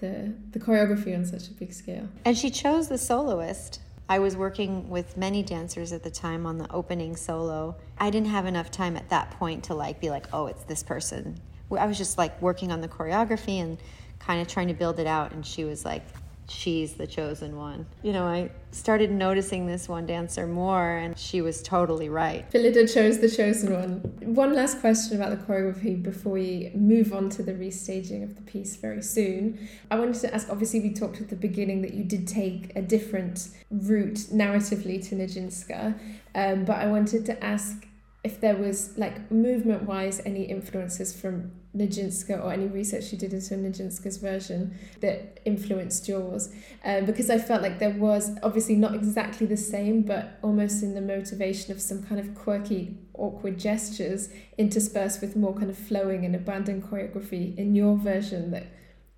the 0.02 0.34
the 0.52 0.60
choreography 0.60 1.16
on 1.16 1.24
such 1.24 1.48
a 1.48 1.54
big 1.54 1.72
scale. 1.74 2.10
And 2.26 2.38
she 2.38 2.50
chose 2.50 2.90
the 2.90 2.98
soloist. 2.98 3.80
I 4.10 4.20
was 4.20 4.36
working 4.36 4.90
with 4.90 5.16
many 5.16 5.42
dancers 5.42 5.94
at 5.94 6.04
the 6.04 6.12
time 6.12 6.46
on 6.46 6.58
the 6.58 6.70
opening 6.70 7.16
solo. 7.16 7.78
I 7.98 8.10
didn't 8.10 8.28
have 8.28 8.46
enough 8.46 8.70
time 8.70 8.98
at 8.98 9.08
that 9.10 9.32
point 9.32 9.64
to 9.66 9.74
like 9.74 10.02
be 10.02 10.10
like, 10.10 10.28
"Oh, 10.34 10.48
it's 10.48 10.64
this 10.66 10.84
person." 10.84 11.40
I 11.72 11.86
was 11.86 11.98
just 11.98 12.18
like 12.18 12.42
working 12.42 12.72
on 12.74 12.82
the 12.82 12.90
choreography 12.90 13.62
and 13.62 13.78
kind 14.20 14.42
of 14.42 14.48
trying 14.48 14.68
to 14.68 14.74
build 14.74 15.00
it 15.00 15.08
out 15.08 15.32
and 15.32 15.46
she 15.46 15.64
was 15.64 15.86
like, 15.86 16.04
she's 16.52 16.94
the 16.94 17.08
chosen 17.08 17.56
one. 17.56 17.86
You 18.04 18.14
know, 18.14 18.26
I 18.26 18.52
started 18.72 19.12
noticing 19.12 19.66
this 19.66 19.88
one 19.90 20.06
dancer 20.06 20.46
more, 20.48 20.98
and 20.98 21.18
she 21.18 21.42
was 21.42 21.62
totally 21.62 22.10
right. 22.10 22.50
Phyllida 22.52 22.94
chose 22.94 23.20
the 23.20 23.30
chosen 23.30 23.74
one. 23.74 24.36
One 24.36 24.54
last 24.54 24.80
question 24.82 25.16
about 25.20 25.32
the 25.32 25.46
choreography 25.46 26.02
before 26.02 26.34
we 26.34 26.72
move 26.76 27.14
on 27.14 27.30
to 27.32 27.44
the 27.44 27.54
restaging 27.54 28.24
of 28.24 28.36
the 28.36 28.42
piece 28.42 28.76
very 28.76 29.02
soon. 29.02 29.68
I 29.90 29.98
wanted 29.98 30.16
to 30.22 30.34
ask 30.34 30.50
obviously, 30.50 30.80
we 30.82 30.94
talked 30.94 31.22
at 31.22 31.30
the 31.30 31.36
beginning 31.36 31.82
that 31.82 31.94
you 31.94 32.04
did 32.04 32.28
take 32.28 32.76
a 32.76 32.82
different 32.82 33.50
route 33.70 34.20
narratively 34.34 35.08
to 35.10 35.16
Nijinska, 35.16 35.98
um, 36.36 36.66
but 36.66 36.78
I 36.78 36.88
wanted 36.88 37.26
to 37.28 37.44
ask 37.44 37.88
if 38.24 38.40
there 38.40 38.56
was 38.56 38.98
like 38.98 39.32
movement 39.32 39.84
wise 39.84 40.22
any 40.26 40.44
influences 40.44 41.12
from 41.14 41.52
Nijinska 41.76 42.44
or 42.44 42.54
any 42.54 42.68
research 42.68 43.12
you 43.12 43.18
did 43.18 43.34
into 43.34 43.56
Nijinska's 43.56 44.18
version 44.18 44.78
that 45.00 45.40
influenced 45.44 46.08
yours? 46.08 46.54
Um, 46.86 47.06
because 47.06 47.30
I 47.32 47.40
felt 47.40 47.64
like 47.64 47.80
there 47.80 47.98
was 47.98 48.38
obviously 48.44 48.76
not 48.76 48.94
exactly 48.94 49.48
the 49.48 49.58
same 49.58 50.04
but 50.04 50.38
almost 50.44 50.84
in 50.84 50.94
the 50.94 51.02
motivation 51.02 51.72
of 51.72 51.82
some 51.82 52.04
kind 52.04 52.20
of 52.20 52.36
quirky 52.36 52.98
awkward 53.16 53.58
gestures 53.58 54.30
interspersed 54.58 55.22
with 55.22 55.36
more 55.36 55.54
kind 55.54 55.72
of 55.72 55.78
flowing 55.78 56.24
and 56.24 56.36
abandoned 56.36 56.84
choreography 56.84 57.58
in 57.58 57.76
your 57.76 57.98
version 57.98 58.52
that 58.52 58.68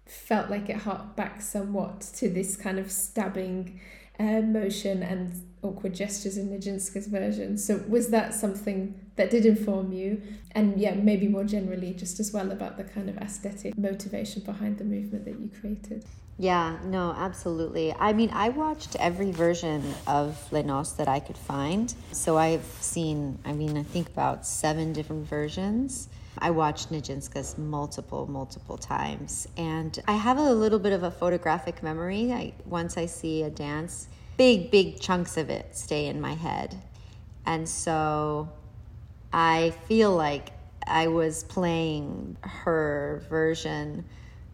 felt 0.05 0.49
like 0.49 0.69
it 0.69 0.77
harked 0.77 1.15
back 1.15 1.41
somewhat 1.41 2.01
to 2.01 2.29
this 2.29 2.55
kind 2.55 2.79
of 2.79 2.91
stabbing 2.91 3.79
uh, 4.19 4.41
motion 4.41 5.01
and 5.03 5.52
awkward 5.63 5.95
gestures 5.95 6.37
in 6.37 6.49
Nijinska's 6.49 7.07
version. 7.07 7.57
So 7.57 7.83
was 7.87 8.09
that 8.09 8.33
something 8.33 8.99
that 9.15 9.29
did 9.29 9.45
inform 9.45 9.93
you? 9.93 10.21
And 10.51 10.79
yeah, 10.79 10.93
maybe 10.93 11.27
more 11.27 11.43
generally, 11.43 11.93
just 11.93 12.19
as 12.19 12.31
well 12.31 12.51
about 12.51 12.77
the 12.77 12.83
kind 12.83 13.09
of 13.09 13.17
aesthetic 13.17 13.77
motivation 13.77 14.43
behind 14.43 14.77
the 14.77 14.83
movement 14.83 15.25
that 15.25 15.39
you 15.39 15.49
created. 15.59 16.05
Yeah, 16.37 16.77
no, 16.85 17.13
absolutely. 17.15 17.93
I 17.99 18.11
mean, 18.13 18.31
I 18.33 18.49
watched 18.49 18.95
every 18.99 19.31
version 19.31 19.93
of 20.07 20.51
Les 20.51 20.63
Noces 20.63 20.93
that 20.97 21.07
I 21.07 21.19
could 21.19 21.37
find. 21.37 21.93
So 22.11 22.37
I've 22.37 22.65
seen, 22.81 23.37
I 23.45 23.53
mean, 23.53 23.77
I 23.77 23.83
think 23.83 24.09
about 24.09 24.45
seven 24.45 24.93
different 24.93 25.27
versions. 25.27 26.09
I 26.39 26.49
watched 26.49 26.91
Nijinska's 26.91 27.57
multiple, 27.59 28.25
multiple 28.25 28.77
times. 28.77 29.47
And 29.57 30.01
I 30.07 30.13
have 30.13 30.39
a 30.39 30.51
little 30.51 30.79
bit 30.79 30.91
of 30.91 31.03
a 31.03 31.11
photographic 31.11 31.83
memory. 31.83 32.33
I, 32.33 32.53
once 32.65 32.97
I 32.97 33.05
see 33.05 33.43
a 33.43 33.51
dance, 33.51 34.07
big, 34.37 34.71
big 34.71 34.99
chunks 34.99 35.37
of 35.37 35.49
it 35.49 35.75
stay 35.75 36.07
in 36.07 36.19
my 36.19 36.33
head. 36.33 36.75
And 37.45 37.67
so 37.67 38.49
I 39.31 39.71
feel 39.87 40.15
like 40.15 40.51
I 40.85 41.07
was 41.07 41.43
playing 41.43 42.37
her 42.41 43.23
version 43.29 44.05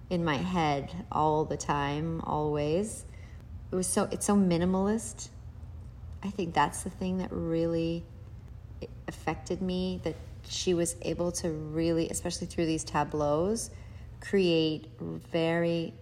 in 0.09 0.23
my 0.23 0.37
head 0.37 0.91
all 1.11 1.45
the 1.45 1.57
time, 1.57 2.21
always. 2.21 3.05
It 3.71 3.75
was 3.75 3.87
so 3.87 4.07
it's 4.11 4.25
so 4.25 4.35
minimalist. 4.35 5.29
I 6.23 6.29
think 6.29 6.53
that's 6.53 6.83
the 6.83 6.89
thing 6.89 7.19
that 7.19 7.29
really 7.31 8.03
affected 9.07 9.61
me 9.61 10.01
that 10.03 10.15
she 10.47 10.73
was 10.73 10.95
able 11.01 11.31
to 11.33 11.49
really, 11.49 12.09
especially 12.09 12.47
through 12.47 12.65
these 12.65 12.83
tableaus, 12.83 13.69
create 14.19 14.87
very 14.99 15.93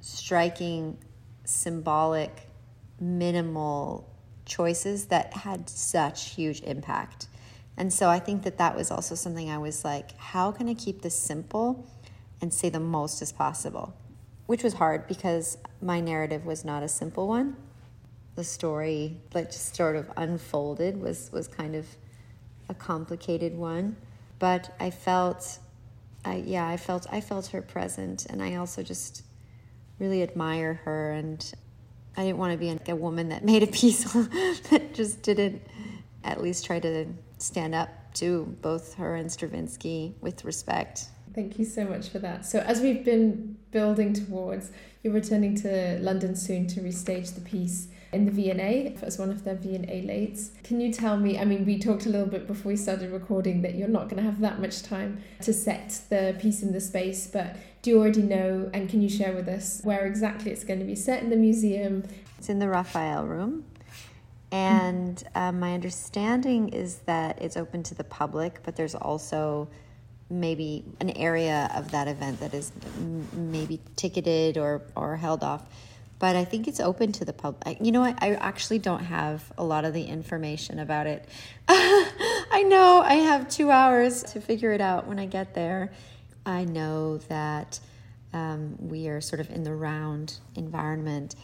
striking, 0.00 0.98
symbolic, 1.44 2.49
minimal 3.00 4.08
choices 4.44 5.06
that 5.06 5.32
had 5.32 5.68
such 5.68 6.30
huge 6.30 6.60
impact. 6.62 7.28
And 7.76 7.92
so 7.92 8.08
I 8.10 8.18
think 8.18 8.42
that 8.42 8.58
that 8.58 8.76
was 8.76 8.90
also 8.90 9.14
something 9.14 9.50
I 9.50 9.58
was 9.58 9.84
like, 9.84 10.16
how 10.18 10.52
can 10.52 10.68
I 10.68 10.74
keep 10.74 11.02
this 11.02 11.14
simple 11.14 11.86
and 12.40 12.52
say 12.52 12.68
the 12.68 12.80
most 12.80 13.22
as 13.22 13.32
possible? 13.32 13.94
Which 14.46 14.62
was 14.62 14.74
hard 14.74 15.06
because 15.06 15.56
my 15.80 16.00
narrative 16.00 16.44
was 16.44 16.64
not 16.64 16.82
a 16.82 16.88
simple 16.88 17.26
one. 17.26 17.56
The 18.34 18.44
story 18.44 19.16
that 19.30 19.50
just 19.50 19.76
sort 19.76 19.96
of 19.96 20.10
unfolded 20.16 21.00
was, 21.00 21.30
was 21.32 21.48
kind 21.48 21.74
of 21.74 21.86
a 22.68 22.74
complicated 22.74 23.56
one. 23.56 23.96
But 24.38 24.74
I 24.80 24.90
felt, 24.90 25.58
I, 26.24 26.36
yeah, 26.46 26.66
I 26.66 26.76
felt, 26.76 27.06
I 27.10 27.20
felt 27.20 27.48
her 27.48 27.62
present, 27.62 28.26
and 28.26 28.42
I 28.42 28.56
also 28.56 28.82
just 28.82 29.22
really 29.98 30.22
admire 30.22 30.74
her. 30.84 31.12
And 31.12 31.52
I 32.20 32.24
didn't 32.24 32.38
want 32.38 32.52
to 32.52 32.58
be 32.58 32.78
a 32.90 32.96
woman 32.96 33.30
that 33.30 33.46
made 33.46 33.62
a 33.62 33.66
piece 33.66 34.04
that 34.70 34.90
just 34.92 35.22
didn't 35.22 35.62
at 36.22 36.42
least 36.42 36.66
try 36.66 36.78
to 36.78 37.06
stand 37.38 37.74
up 37.74 37.88
to 38.14 38.44
both 38.60 38.92
her 38.94 39.16
and 39.16 39.32
Stravinsky 39.32 40.14
with 40.20 40.44
respect. 40.44 41.06
Thank 41.34 41.58
you 41.58 41.64
so 41.64 41.84
much 41.84 42.10
for 42.10 42.18
that. 42.18 42.44
So, 42.44 42.58
as 42.58 42.82
we've 42.82 43.02
been 43.04 43.56
building 43.70 44.12
towards, 44.12 44.70
you're 45.02 45.14
returning 45.14 45.54
to 45.62 45.98
London 46.00 46.36
soon 46.36 46.66
to 46.68 46.80
restage 46.80 47.34
the 47.34 47.40
piece 47.40 47.88
in 48.12 48.24
the 48.24 48.32
V&A 48.32 48.96
as 49.02 49.18
one 49.18 49.30
of 49.30 49.44
their 49.44 49.54
V&A 49.54 50.02
lates. 50.02 50.50
Can 50.64 50.80
you 50.80 50.92
tell 50.92 51.16
me? 51.16 51.38
I 51.38 51.44
mean, 51.44 51.64
we 51.64 51.78
talked 51.78 52.06
a 52.06 52.08
little 52.08 52.26
bit 52.26 52.46
before 52.46 52.70
we 52.70 52.76
started 52.76 53.10
recording 53.12 53.62
that 53.62 53.76
you're 53.76 53.88
not 53.88 54.08
going 54.08 54.16
to 54.16 54.22
have 54.22 54.40
that 54.40 54.60
much 54.60 54.82
time 54.82 55.22
to 55.42 55.52
set 55.52 56.00
the 56.08 56.36
piece 56.40 56.62
in 56.62 56.72
the 56.72 56.80
space, 56.80 57.26
but 57.26 57.56
do 57.82 57.90
you 57.90 57.98
already 58.00 58.22
know 58.22 58.68
and 58.74 58.88
can 58.88 59.00
you 59.00 59.08
share 59.08 59.32
with 59.32 59.48
us 59.48 59.80
where 59.84 60.06
exactly 60.06 60.50
it's 60.50 60.64
going 60.64 60.80
to 60.80 60.84
be 60.84 60.96
set 60.96 61.22
in 61.22 61.30
the 61.30 61.36
museum? 61.36 62.04
It's 62.38 62.48
in 62.48 62.58
the 62.58 62.68
Raphael 62.68 63.26
room. 63.26 63.64
And 64.52 65.22
um, 65.36 65.60
my 65.60 65.74
understanding 65.74 66.70
is 66.70 66.98
that 67.06 67.40
it's 67.40 67.56
open 67.56 67.82
to 67.84 67.94
the 67.94 68.04
public, 68.04 68.60
but 68.64 68.74
there's 68.74 68.96
also 68.96 69.68
maybe 70.28 70.84
an 71.00 71.10
area 71.10 71.70
of 71.74 71.90
that 71.90 72.08
event 72.08 72.40
that 72.40 72.54
is 72.54 72.72
maybe 73.32 73.80
ticketed 73.96 74.58
or, 74.58 74.82
or 74.96 75.16
held 75.16 75.44
off. 75.44 75.66
But 76.20 76.36
I 76.36 76.44
think 76.44 76.68
it's 76.68 76.78
open 76.80 77.10
to 77.12 77.24
the 77.24 77.32
public. 77.32 77.78
You 77.80 77.90
know, 77.90 78.04
I, 78.04 78.14
I 78.20 78.34
actually 78.34 78.78
don't 78.78 79.04
have 79.04 79.52
a 79.58 79.64
lot 79.64 79.84
of 79.84 79.92
the 79.92 80.04
information 80.04 80.78
about 80.78 81.08
it. 81.08 81.28
I 81.68 82.64
know 82.68 83.02
I 83.04 83.14
have 83.14 83.48
two 83.48 83.70
hours 83.70 84.22
to 84.24 84.40
figure 84.40 84.72
it 84.72 84.82
out 84.82 85.08
when 85.08 85.18
I 85.18 85.26
get 85.26 85.54
there. 85.54 85.90
I 86.46 86.64
know 86.64 87.18
that 87.28 87.80
um, 88.32 88.76
we 88.78 89.08
are 89.08 89.20
sort 89.20 89.40
of 89.40 89.50
in 89.50 89.64
the 89.64 89.74
round 89.74 90.38
environment 90.54 91.34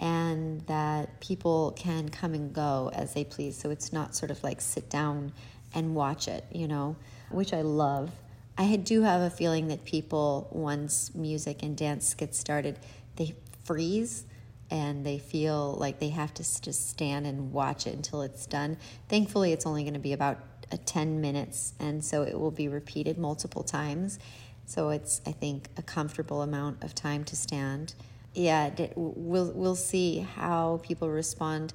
and 0.00 0.60
that 0.66 1.20
people 1.20 1.72
can 1.76 2.08
come 2.08 2.34
and 2.34 2.52
go 2.52 2.90
as 2.92 3.14
they 3.14 3.24
please. 3.24 3.56
So 3.56 3.70
it's 3.70 3.92
not 3.92 4.16
sort 4.16 4.30
of 4.30 4.42
like 4.42 4.60
sit 4.60 4.90
down 4.90 5.32
and 5.74 5.94
watch 5.94 6.28
it, 6.28 6.44
you 6.52 6.68
know, 6.68 6.96
which 7.30 7.52
I 7.52 7.62
love. 7.62 8.10
I 8.58 8.76
do 8.76 9.02
have 9.02 9.20
a 9.22 9.30
feeling 9.30 9.68
that 9.68 9.84
people, 9.84 10.48
once 10.50 11.14
music 11.14 11.62
and 11.62 11.76
dance 11.76 12.14
get 12.14 12.34
started, 12.34 12.78
they 13.16 13.34
freeze 13.64 14.26
and 14.70 15.04
they 15.04 15.18
feel 15.18 15.74
like 15.74 15.98
they 15.98 16.08
have 16.08 16.32
to 16.34 16.42
just 16.42 16.88
stand 16.88 17.26
and 17.26 17.52
watch 17.52 17.86
it 17.86 17.94
until 17.94 18.22
it's 18.22 18.46
done. 18.46 18.76
Thankfully, 19.08 19.52
it's 19.52 19.66
only 19.66 19.82
going 19.82 19.94
to 19.94 20.00
be 20.00 20.12
about 20.12 20.38
a 20.72 20.78
10 20.78 21.20
minutes, 21.20 21.74
and 21.78 22.04
so 22.04 22.22
it 22.22 22.38
will 22.38 22.50
be 22.50 22.68
repeated 22.68 23.18
multiple 23.18 23.62
times. 23.62 24.18
So 24.66 24.88
it's, 24.88 25.20
I 25.26 25.32
think, 25.32 25.68
a 25.76 25.82
comfortable 25.82 26.42
amount 26.42 26.82
of 26.82 26.94
time 26.94 27.24
to 27.24 27.36
stand. 27.36 27.94
Yeah, 28.32 28.70
we'll, 28.96 29.52
we'll 29.52 29.76
see 29.76 30.20
how 30.20 30.80
people 30.82 31.08
respond 31.08 31.74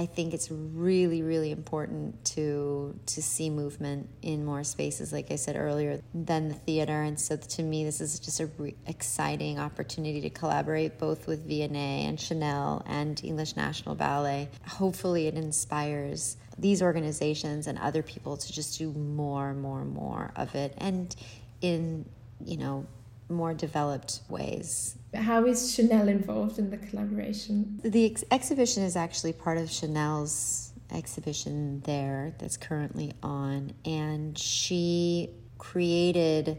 I 0.00 0.06
think 0.06 0.32
it's 0.32 0.50
really, 0.50 1.20
really 1.20 1.50
important 1.50 2.24
to 2.36 2.98
to 3.04 3.22
see 3.22 3.50
movement 3.50 4.08
in 4.22 4.46
more 4.46 4.64
spaces, 4.64 5.12
like 5.12 5.30
I 5.30 5.36
said 5.36 5.56
earlier, 5.56 6.00
than 6.14 6.48
the 6.48 6.54
theater. 6.54 7.02
And 7.02 7.20
so, 7.20 7.36
to 7.36 7.62
me, 7.62 7.84
this 7.84 8.00
is 8.00 8.18
just 8.18 8.40
a 8.40 8.46
re- 8.46 8.74
exciting 8.86 9.58
opportunity 9.58 10.22
to 10.22 10.30
collaborate 10.30 10.98
both 10.98 11.26
with 11.26 11.46
V&A 11.46 11.66
and 11.74 12.18
Chanel 12.18 12.82
and 12.86 13.22
English 13.22 13.56
National 13.56 13.94
Ballet. 13.94 14.48
Hopefully, 14.66 15.26
it 15.26 15.34
inspires 15.34 16.38
these 16.56 16.80
organizations 16.80 17.66
and 17.66 17.78
other 17.78 18.02
people 18.02 18.38
to 18.38 18.52
just 18.54 18.78
do 18.78 18.90
more, 18.92 19.52
more, 19.52 19.84
more 19.84 20.32
of 20.34 20.54
it, 20.54 20.72
and 20.78 21.14
in 21.60 22.06
you 22.42 22.56
know 22.56 22.86
more 23.30 23.54
developed 23.54 24.20
ways. 24.28 24.96
How 25.14 25.44
is 25.46 25.74
Chanel 25.74 26.08
involved 26.08 26.58
in 26.58 26.70
the 26.70 26.76
collaboration? 26.76 27.80
The 27.82 28.10
ex- 28.10 28.24
exhibition 28.30 28.82
is 28.82 28.96
actually 28.96 29.32
part 29.32 29.58
of 29.58 29.70
Chanel's 29.70 30.72
exhibition 30.92 31.80
there 31.80 32.34
that's 32.38 32.56
currently 32.56 33.12
on, 33.22 33.72
and 33.84 34.36
she 34.38 35.30
created 35.58 36.58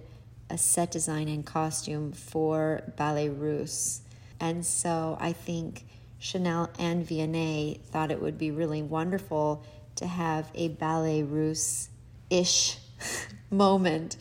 a 0.49 0.57
set 0.57 0.91
design 0.91 1.27
and 1.27 1.45
costume 1.45 2.11
for 2.11 2.83
Ballet 2.97 3.29
Russe. 3.29 4.01
And 4.39 4.65
so 4.65 5.17
I 5.19 5.33
think 5.33 5.85
Chanel 6.19 6.69
and 6.77 7.05
V&A 7.05 7.79
thought 7.85 8.11
it 8.11 8.21
would 8.21 8.37
be 8.37 8.51
really 8.51 8.81
wonderful 8.81 9.65
to 9.95 10.07
have 10.07 10.49
a 10.53 10.69
Ballet 10.69 11.23
Russe 11.23 11.89
ish 12.29 12.77
moment 13.49 14.17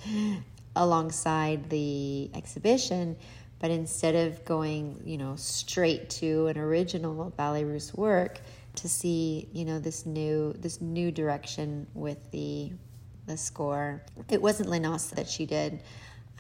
alongside 0.77 1.69
the 1.71 2.31
exhibition 2.35 3.17
but 3.59 3.71
instead 3.71 4.15
of 4.15 4.45
going 4.45 5.01
you 5.05 5.19
know 5.19 5.35
straight 5.37 6.09
to 6.11 6.47
an 6.47 6.59
original 6.59 7.31
ballet 7.37 7.65
russe 7.65 7.93
work 7.95 8.41
to 8.75 8.89
see 8.89 9.49
you 9.53 9.65
know 9.65 9.79
this 9.79 10.07
new 10.07 10.53
this 10.55 10.81
new 10.81 11.11
direction 11.11 11.87
with 11.95 12.19
the 12.31 12.71
the 13.27 13.37
score. 13.37 14.03
It 14.29 14.43
wasn't 14.43 14.69
Les 14.69 14.81
Noces 14.81 15.11
that 15.11 15.29
she 15.29 15.47
did. 15.47 15.83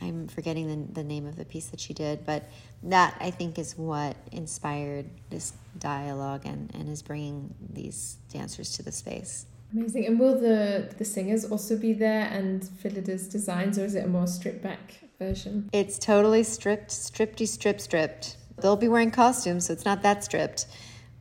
I'm 0.03 0.27
forgetting 0.29 0.67
the, 0.67 0.93
the 0.93 1.05
name 1.05 1.27
of 1.27 1.37
the 1.37 1.45
piece 1.45 1.67
that 1.67 1.79
she 1.79 1.93
did 1.93 2.25
but 2.25 2.49
that 2.83 3.15
i 3.21 3.31
think 3.31 3.59
is 3.59 3.77
what 3.77 4.17
inspired 4.33 5.05
this 5.29 5.53
dialogue 5.79 6.47
and, 6.47 6.75
and 6.75 6.89
is 6.89 7.03
bringing 7.03 7.55
these 7.71 8.17
dancers 8.33 8.73
to 8.77 8.83
the 8.83 8.93
space 8.93 9.45
Amazing. 9.73 10.07
And 10.07 10.19
will 10.19 10.39
the 10.39 10.93
the 10.99 11.05
singers 11.05 11.45
also 11.45 11.77
be 11.77 11.93
there 11.93 12.23
and 12.23 12.65
Phyllida's 12.65 13.29
designs, 13.29 13.79
or 13.79 13.85
is 13.85 13.95
it 13.95 14.05
a 14.05 14.09
more 14.09 14.27
stripped 14.27 14.63
back 14.63 15.01
version? 15.19 15.69
It's 15.73 15.99
totally 15.99 16.43
stripped, 16.43 16.91
strippedy 16.91 17.47
strip 17.47 17.81
stripped. 17.81 18.37
They'll 18.61 18.77
be 18.77 18.89
wearing 18.89 19.11
costumes, 19.11 19.67
so 19.67 19.73
it's 19.73 19.85
not 19.85 20.03
that 20.03 20.25
stripped, 20.25 20.67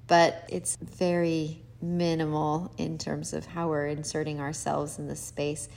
but 0.08 0.45
it's 0.50 0.76
very 0.78 1.62
minimal 1.82 2.74
in 2.78 2.97
terms 2.97 3.34
of 3.34 3.45
how 3.45 3.70
we're 3.70 3.88
inserting 3.88 4.39
ourselves 4.39 5.00
in 5.00 5.08
the 5.08 5.16
space. 5.16 5.70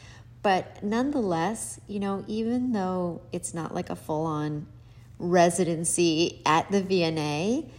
But 0.43 0.83
nonetheless, 0.83 1.79
you 1.87 2.01
know, 2.01 2.25
even 2.27 2.73
though 2.73 3.23
it's 3.31 3.55
not 3.55 3.75
like 3.75 3.91
a 3.91 3.97
full 3.97 4.27
on 4.27 4.67
residency 5.19 6.43
at 6.45 6.69
the 6.71 6.83
V&A, 6.83 7.71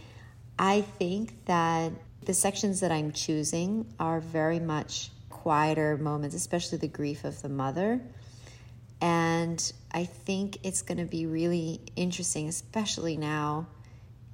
I 0.58 0.80
think 0.80 1.44
that 1.44 1.92
the 2.26 2.34
sections 2.34 2.80
that 2.80 2.92
I'm 2.92 3.12
choosing 3.12 3.92
are 3.98 4.20
very 4.20 4.60
much 4.60 5.10
quieter 5.30 5.96
moments, 5.96 6.34
especially 6.34 6.78
the 6.78 6.88
grief 6.88 7.24
of 7.24 7.42
the 7.42 7.48
mother. 7.48 8.00
And 9.00 9.72
I 9.92 10.04
think 10.04 10.58
it's 10.62 10.82
going 10.82 10.98
to 10.98 11.04
be 11.04 11.26
really 11.26 11.80
interesting, 11.96 12.48
especially 12.48 13.16
now, 13.16 13.66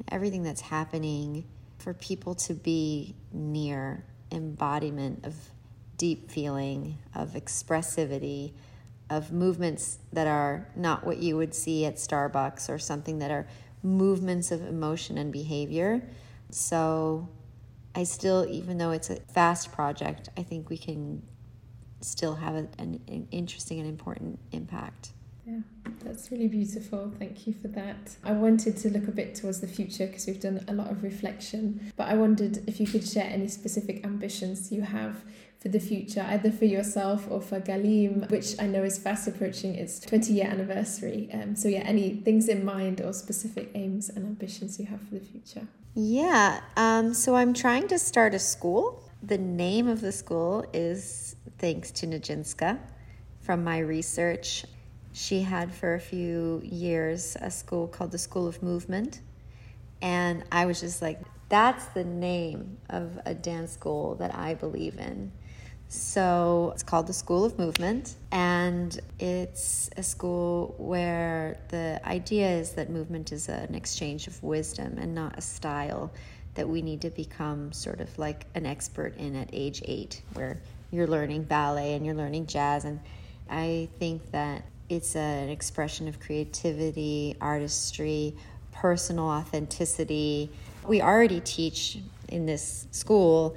everything 0.09 0.43
that's 0.43 0.61
happening 0.61 1.45
for 1.79 1.95
people 1.95 2.35
to 2.35 2.55
be 2.55 3.15
near 3.33 4.05
embodiment 4.31 5.25
of 5.25 5.35
deep 5.97 6.31
feeling, 6.31 6.99
of 7.15 7.31
expressivity, 7.31 8.53
of 9.11 9.33
movements 9.33 9.99
that 10.13 10.27
are 10.27 10.69
not 10.77 11.05
what 11.05 11.19
you 11.19 11.37
would 11.37 11.55
see 11.55 11.85
at 11.85 11.97
Starbucks 11.97 12.69
or 12.69 12.79
something 12.79 13.19
that 13.19 13.31
are 13.31 13.47
movements 13.83 14.53
of 14.53 14.65
emotion 14.65 15.19
and 15.19 15.33
behavior. 15.33 16.03
So 16.51 17.29
I 17.95 18.05
still, 18.05 18.47
even 18.49 18.79
though 18.79 18.91
it's 18.91 19.11
a 19.11 19.17
fast 19.17 19.73
project, 19.73 20.29
I 20.37 20.43
think 20.43 20.71
we 20.71 20.79
can 20.79 21.23
still 22.01 22.37
have 22.37 22.55
a, 22.55 22.69
an, 22.79 23.01
an 23.09 23.29
interesting 23.31 23.81
and 23.81 23.89
important 23.89 24.39
impact. 24.53 25.11
Yeah, 25.47 25.61
that's 26.05 26.31
really 26.31 26.49
beautiful. 26.49 27.13
Thank 27.19 27.47
you 27.47 27.55
for 27.55 27.69
that. 27.69 28.17
I 28.23 28.33
wanted 28.33 28.77
to 28.79 28.91
look 28.91 29.09
a 29.09 29.11
bit 29.11 29.35
towards 29.35 29.61
the 29.61 29.67
future 29.67 30.07
because 30.07 30.27
we've 30.27 30.41
done 30.41 30.65
a 30.69 30.73
lot 30.73 30.91
of 30.91 31.03
reflection, 31.03 31.93
but 31.97 32.09
I 32.09 32.15
wondered 32.15 32.63
if 32.69 32.79
you 32.79 32.87
could 32.87 33.07
share 33.07 33.25
any 33.25 33.49
specific 33.49 34.05
ambitions 34.05 34.71
you 34.71 34.83
have 34.83 35.25
for 35.61 35.69
the 35.69 35.79
future, 35.79 36.25
either 36.27 36.51
for 36.51 36.65
yourself 36.65 37.27
or 37.31 37.41
for 37.41 37.61
Gallim, 37.61 38.29
which 38.31 38.55
I 38.59 38.67
know 38.67 38.83
is 38.83 38.97
fast 38.99 39.29
approaching 39.29 39.75
its 39.75 40.01
20 40.01 40.33
year 40.33 40.47
anniversary. 40.47 41.29
Um, 41.33 41.55
so, 41.55 41.69
yeah, 41.69 41.81
any 41.81 42.15
things 42.15 42.49
in 42.49 42.65
mind 42.65 43.03
or 43.03 43.13
specific 43.13 43.71
aims 43.75 44.09
and 44.09 44.25
ambitions 44.25 44.81
you 44.81 44.87
have 44.87 45.03
for 45.03 45.17
the 45.17 45.21
future? 45.21 45.69
Yeah, 45.95 46.61
um, 46.77 47.13
so 47.13 47.37
I'm 47.37 47.53
trying 47.53 47.89
to 47.89 47.99
start 47.99 48.33
a 48.33 48.39
school. 48.39 49.05
The 49.23 49.37
name 49.37 49.87
of 49.87 50.01
the 50.01 50.13
school 50.13 50.65
is 50.73 51.37
thanks 51.59 51.91
to 51.93 52.07
Nijinska 52.07 52.79
from 53.41 53.63
my 53.63 53.81
research. 53.81 54.65
She 55.13 55.43
had 55.43 55.75
for 55.75 55.95
a 55.95 56.01
few 56.01 56.63
years 56.65 57.37
a 57.39 57.51
school 57.51 57.87
called 57.87 58.13
the 58.13 58.19
School 58.19 58.47
of 58.47 58.63
Movement. 58.63 59.21
And 60.01 60.45
I 60.51 60.65
was 60.65 60.81
just 60.81 61.03
like, 61.03 61.21
that's 61.51 61.85
the 61.87 62.05
name 62.05 62.79
of 62.89 63.19
a 63.27 63.35
dance 63.35 63.73
school 63.73 64.15
that 64.15 64.35
I 64.35 64.55
believe 64.55 64.97
in. 64.99 65.33
So 65.93 66.71
it's 66.73 66.85
called 66.85 67.09
the 67.09 67.13
School 67.13 67.45
of 67.45 67.59
Movement, 67.59 68.15
and 68.31 68.97
it's 69.19 69.91
a 69.97 70.05
school 70.05 70.77
where 70.79 71.59
the 71.67 72.01
idea 72.05 72.49
is 72.49 72.75
that 72.75 72.91
movement 72.91 73.33
is 73.33 73.49
an 73.49 73.75
exchange 73.75 74.29
of 74.29 74.41
wisdom 74.41 74.99
and 74.99 75.17
not 75.17 75.37
a 75.37 75.41
style 75.41 76.13
that 76.55 76.69
we 76.69 76.81
need 76.81 77.01
to 77.01 77.11
become 77.11 77.73
sort 77.73 78.01
of 78.01 78.17
like 78.21 78.47
an 78.55 78.67
expert 78.67 79.17
in 79.17 79.35
at 79.35 79.51
age 79.53 79.83
eight, 79.85 80.23
where 80.35 80.61
you're 80.93 81.09
learning 81.09 81.43
ballet 81.43 81.95
and 81.95 82.07
you're 82.07 82.15
learning 82.15 82.47
jazz. 82.47 82.85
And 82.85 83.01
I 83.51 83.89
think 83.99 84.31
that 84.31 84.63
it's 84.89 85.17
an 85.17 85.49
expression 85.49 86.07
of 86.07 86.21
creativity, 86.21 87.35
artistry, 87.41 88.37
personal 88.71 89.25
authenticity. 89.25 90.53
We 90.87 91.03
already 91.03 91.41
teach 91.41 91.99
in 92.29 92.47
this 92.47 92.87
school 92.93 93.57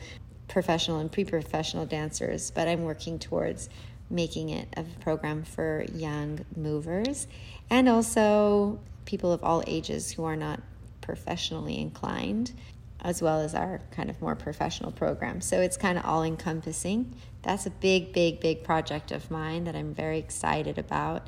professional 0.53 0.99
and 0.99 1.11
pre 1.11 1.25
professional 1.25 1.85
dancers, 1.85 2.51
but 2.51 2.67
I'm 2.67 2.83
working 2.83 3.19
towards 3.19 3.69
making 4.09 4.49
it 4.49 4.67
a 4.77 4.83
program 5.01 5.43
for 5.43 5.85
young 5.93 6.45
movers 6.55 7.27
and 7.69 7.89
also 7.89 8.79
people 9.05 9.33
of 9.33 9.43
all 9.43 9.63
ages 9.65 10.11
who 10.11 10.23
are 10.23 10.35
not 10.35 10.61
professionally 11.01 11.81
inclined, 11.81 12.53
as 13.01 13.21
well 13.21 13.41
as 13.41 13.55
our 13.55 13.81
kind 13.91 14.09
of 14.09 14.21
more 14.21 14.35
professional 14.35 14.91
program. 14.91 15.41
So 15.41 15.59
it's 15.59 15.75
kind 15.75 15.97
of 15.97 16.05
all 16.05 16.23
encompassing. 16.23 17.15
That's 17.41 17.65
a 17.65 17.71
big, 17.71 18.13
big, 18.13 18.39
big 18.39 18.63
project 18.63 19.11
of 19.11 19.29
mine 19.31 19.63
that 19.63 19.75
I'm 19.75 19.93
very 19.93 20.19
excited 20.19 20.77
about. 20.77 21.27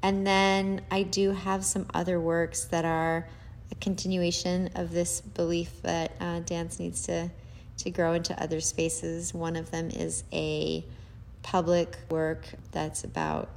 And 0.00 0.26
then 0.26 0.82
I 0.90 1.02
do 1.02 1.32
have 1.32 1.64
some 1.64 1.86
other 1.92 2.20
works 2.20 2.66
that 2.66 2.84
are 2.84 3.28
a 3.72 3.74
continuation 3.76 4.70
of 4.76 4.92
this 4.92 5.20
belief 5.20 5.82
that 5.82 6.12
uh, 6.20 6.40
dance 6.40 6.78
needs 6.78 7.02
to 7.06 7.30
to 7.78 7.90
grow 7.90 8.12
into 8.12 8.40
other 8.42 8.60
spaces. 8.60 9.34
One 9.34 9.56
of 9.56 9.70
them 9.70 9.90
is 9.90 10.24
a 10.32 10.84
public 11.42 11.96
work 12.10 12.46
that's 12.72 13.04
about 13.04 13.50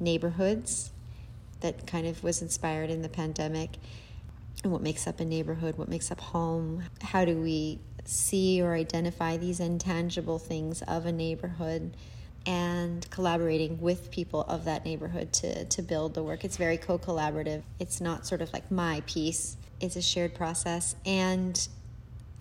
neighborhoods 0.00 0.90
that 1.60 1.86
kind 1.86 2.06
of 2.06 2.22
was 2.22 2.42
inspired 2.42 2.90
in 2.90 3.02
the 3.02 3.08
pandemic 3.08 3.70
and 4.62 4.72
what 4.72 4.82
makes 4.82 5.06
up 5.06 5.20
a 5.20 5.24
neighborhood, 5.24 5.76
what 5.76 5.88
makes 5.88 6.10
up 6.10 6.20
home, 6.20 6.82
how 7.02 7.24
do 7.24 7.36
we 7.36 7.78
see 8.04 8.62
or 8.62 8.74
identify 8.74 9.36
these 9.36 9.60
intangible 9.60 10.38
things 10.38 10.82
of 10.82 11.06
a 11.06 11.12
neighborhood 11.12 11.96
and 12.46 13.08
collaborating 13.10 13.80
with 13.80 14.10
people 14.10 14.42
of 14.42 14.64
that 14.64 14.84
neighborhood 14.84 15.32
to, 15.32 15.64
to 15.66 15.82
build 15.82 16.14
the 16.14 16.22
work. 16.22 16.44
It's 16.44 16.56
very 16.56 16.76
co 16.76 16.98
collaborative. 16.98 17.62
It's 17.78 18.00
not 18.00 18.26
sort 18.26 18.42
of 18.42 18.52
like 18.52 18.70
my 18.70 19.02
piece, 19.06 19.56
it's 19.80 19.96
a 19.96 20.02
shared 20.02 20.34
process. 20.34 20.94
And 21.06 21.68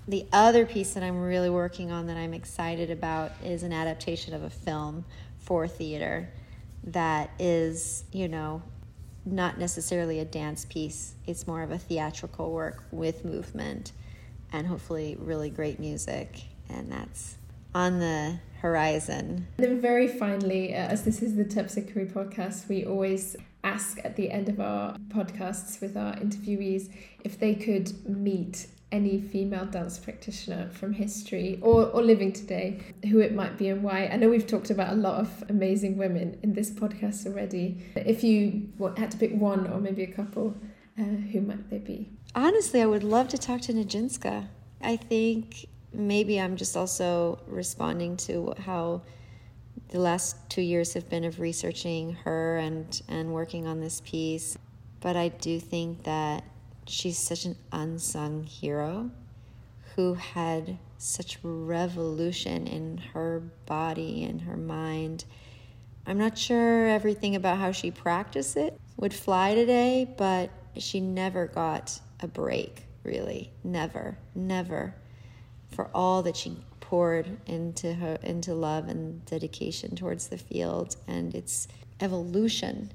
the 0.08 0.26
other 0.34 0.66
piece 0.66 0.94
that 0.94 1.04
I'm 1.04 1.22
really 1.22 1.50
working 1.50 1.92
on 1.92 2.08
that 2.08 2.18
I'm 2.18 2.34
excited 2.34 2.90
about 2.90 3.32
is 3.44 3.64
an 3.64 3.72
adaptation 3.72 4.34
of 4.34 4.44
a 4.44 4.50
film 4.50 5.06
for 5.40 5.68
theater 5.68 6.30
that 6.86 7.32
is, 7.40 8.04
you 8.12 8.28
know, 8.28 8.62
not 9.26 9.58
necessarily 9.58 10.20
a 10.20 10.26
dance 10.26 10.66
piece. 10.66 11.16
It's 11.26 11.48
more 11.48 11.62
of 11.62 11.72
a 11.72 11.78
theatrical 11.78 12.52
work 12.52 12.84
with 12.92 13.24
movement 13.24 13.94
and 14.52 14.68
hopefully 14.68 15.16
really 15.20 15.50
great 15.50 15.80
music. 15.80 16.42
And 16.70 16.92
that's 16.92 17.38
on 17.74 18.00
the 18.00 18.40
horizon. 18.60 19.48
And 19.58 19.68
then, 19.68 19.82
very 19.82 20.08
finally, 20.08 20.74
uh, 20.74 20.78
as 20.78 21.04
this 21.04 21.22
is 21.22 21.36
the 21.36 21.46
Terpsichore 21.46 22.12
podcast, 22.12 22.68
we 22.68 22.86
always 22.86 23.36
ask 23.64 24.00
at 24.04 24.16
the 24.16 24.30
end 24.30 24.50
of 24.50 24.60
our 24.60 24.98
podcasts 25.08 25.80
with 25.82 25.96
our 25.96 26.16
interviewees 26.16 26.94
if 27.24 27.40
they 27.40 27.56
could 27.56 28.08
meet 28.08 28.68
any 28.94 29.20
female 29.20 29.66
dance 29.66 29.98
practitioner 29.98 30.70
from 30.70 30.94
history 30.94 31.60
or, 31.62 31.88
or 31.88 32.02
living 32.04 32.32
today, 32.32 32.80
who 33.10 33.20
it 33.20 33.34
might 33.34 33.58
be 33.58 33.68
and 33.68 33.84
why. 33.84 34.06
I 34.06 34.16
know 34.18 34.30
we've 34.30 34.48
talked 34.48 34.70
about 34.70 34.94
a 34.94 34.96
lot 34.96 35.20
of 35.20 35.44
amazing 35.50 35.98
women 35.98 36.40
in 36.44 36.54
this 36.54 36.70
podcast 36.70 37.26
already. 37.26 37.84
If 37.96 38.24
you 38.24 38.70
had 38.96 39.10
to 39.12 39.18
pick 39.18 39.34
one 39.34 39.68
or 39.68 39.80
maybe 39.80 40.04
a 40.04 40.12
couple, 40.12 40.56
uh, 40.98 41.04
who 41.04 41.42
might 41.42 41.70
they 41.72 41.80
be? 41.80 42.12
Honestly, 42.36 42.82
I 42.82 42.86
would 42.86 43.04
love 43.04 43.28
to 43.30 43.38
talk 43.38 43.62
to 43.62 43.74
Nijinska. 43.74 44.48
I 44.82 44.96
think 44.96 45.66
maybe 45.92 46.40
I'm 46.40 46.56
just 46.56 46.78
also 46.78 47.40
responding 47.48 48.16
to 48.18 48.54
how 48.60 49.02
the 49.90 50.00
last 50.00 50.36
two 50.50 50.62
years 50.62 50.94
have 50.94 51.10
been 51.10 51.24
of 51.24 51.40
researching 51.40 52.14
her 52.26 52.58
and, 52.58 53.02
and 53.08 53.34
working 53.34 53.66
on 53.66 53.80
this 53.82 54.02
piece. 54.02 54.56
But 55.00 55.16
I 55.16 55.30
do 55.30 55.60
think 55.60 56.04
that 56.04 56.44
she's 56.88 57.18
such 57.18 57.46
an 57.46 57.56
unsung 57.72 58.44
hero 58.44 59.12
who 59.96 60.16
had 60.16 60.78
such 60.98 61.38
revolution 61.44 62.68
in 62.68 62.98
her 63.14 63.42
body 63.66 64.24
and 64.24 64.42
her 64.42 64.58
mind. 64.58 65.26
I'm 66.06 66.18
not 66.18 66.38
sure 66.38 66.88
everything 66.88 67.36
about 67.36 67.58
how 67.58 67.72
she 67.72 67.92
practiced 67.92 68.58
it 68.58 68.80
would 68.98 69.14
fly 69.14 69.56
today, 69.56 70.14
but 70.18 70.50
she 70.78 71.00
never 71.00 71.48
got 71.48 72.00
a 72.20 72.28
break, 72.28 72.84
really. 73.04 73.52
Never, 73.64 74.18
never. 74.34 74.96
For 75.70 75.90
all 75.94 76.24
that 76.24 76.36
she 76.36 76.58
poured 76.80 77.38
into 77.48 77.94
her 77.94 78.18
into 78.22 78.54
love 78.54 78.88
and 78.88 79.24
dedication 79.26 79.96
towards 79.96 80.28
the 80.28 80.38
field 80.38 80.96
and 81.08 81.34
its 81.34 81.68
evolution 82.00 82.92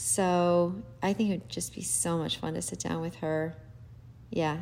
so 0.00 0.74
I 1.02 1.12
think 1.12 1.30
it 1.30 1.32
would 1.40 1.48
just 1.50 1.74
be 1.74 1.82
so 1.82 2.16
much 2.16 2.38
fun 2.38 2.54
to 2.54 2.62
sit 2.62 2.80
down 2.80 3.02
with 3.02 3.16
her. 3.16 3.54
Yeah, 4.30 4.60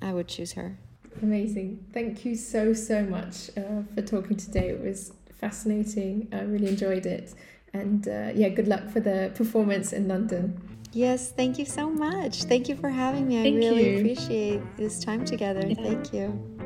I 0.00 0.12
would 0.12 0.28
choose 0.28 0.52
her. 0.52 0.78
Amazing. 1.22 1.84
Thank 1.92 2.24
you 2.24 2.36
so, 2.36 2.72
so 2.72 3.02
much 3.02 3.50
uh, 3.56 3.82
for 3.94 4.02
talking 4.02 4.36
today. 4.36 4.68
It 4.68 4.80
was 4.80 5.12
fascinating. 5.40 6.28
I 6.32 6.42
really 6.42 6.68
enjoyed 6.68 7.04
it. 7.04 7.34
And 7.72 8.06
uh, 8.06 8.30
yeah, 8.34 8.48
good 8.48 8.68
luck 8.68 8.88
for 8.88 9.00
the 9.00 9.32
performance 9.34 9.92
in 9.92 10.06
London. 10.06 10.60
Yes, 10.92 11.32
thank 11.32 11.58
you 11.58 11.64
so 11.64 11.90
much. 11.90 12.44
Thank 12.44 12.68
you 12.68 12.76
for 12.76 12.88
having 12.88 13.26
me. 13.26 13.42
Thank 13.42 13.56
I 13.56 13.58
really 13.58 13.90
you. 13.90 13.98
appreciate 13.98 14.76
this 14.76 15.02
time 15.02 15.24
together. 15.24 15.66
Yeah. 15.66 15.74
Thank 15.74 16.12
you. 16.12 16.65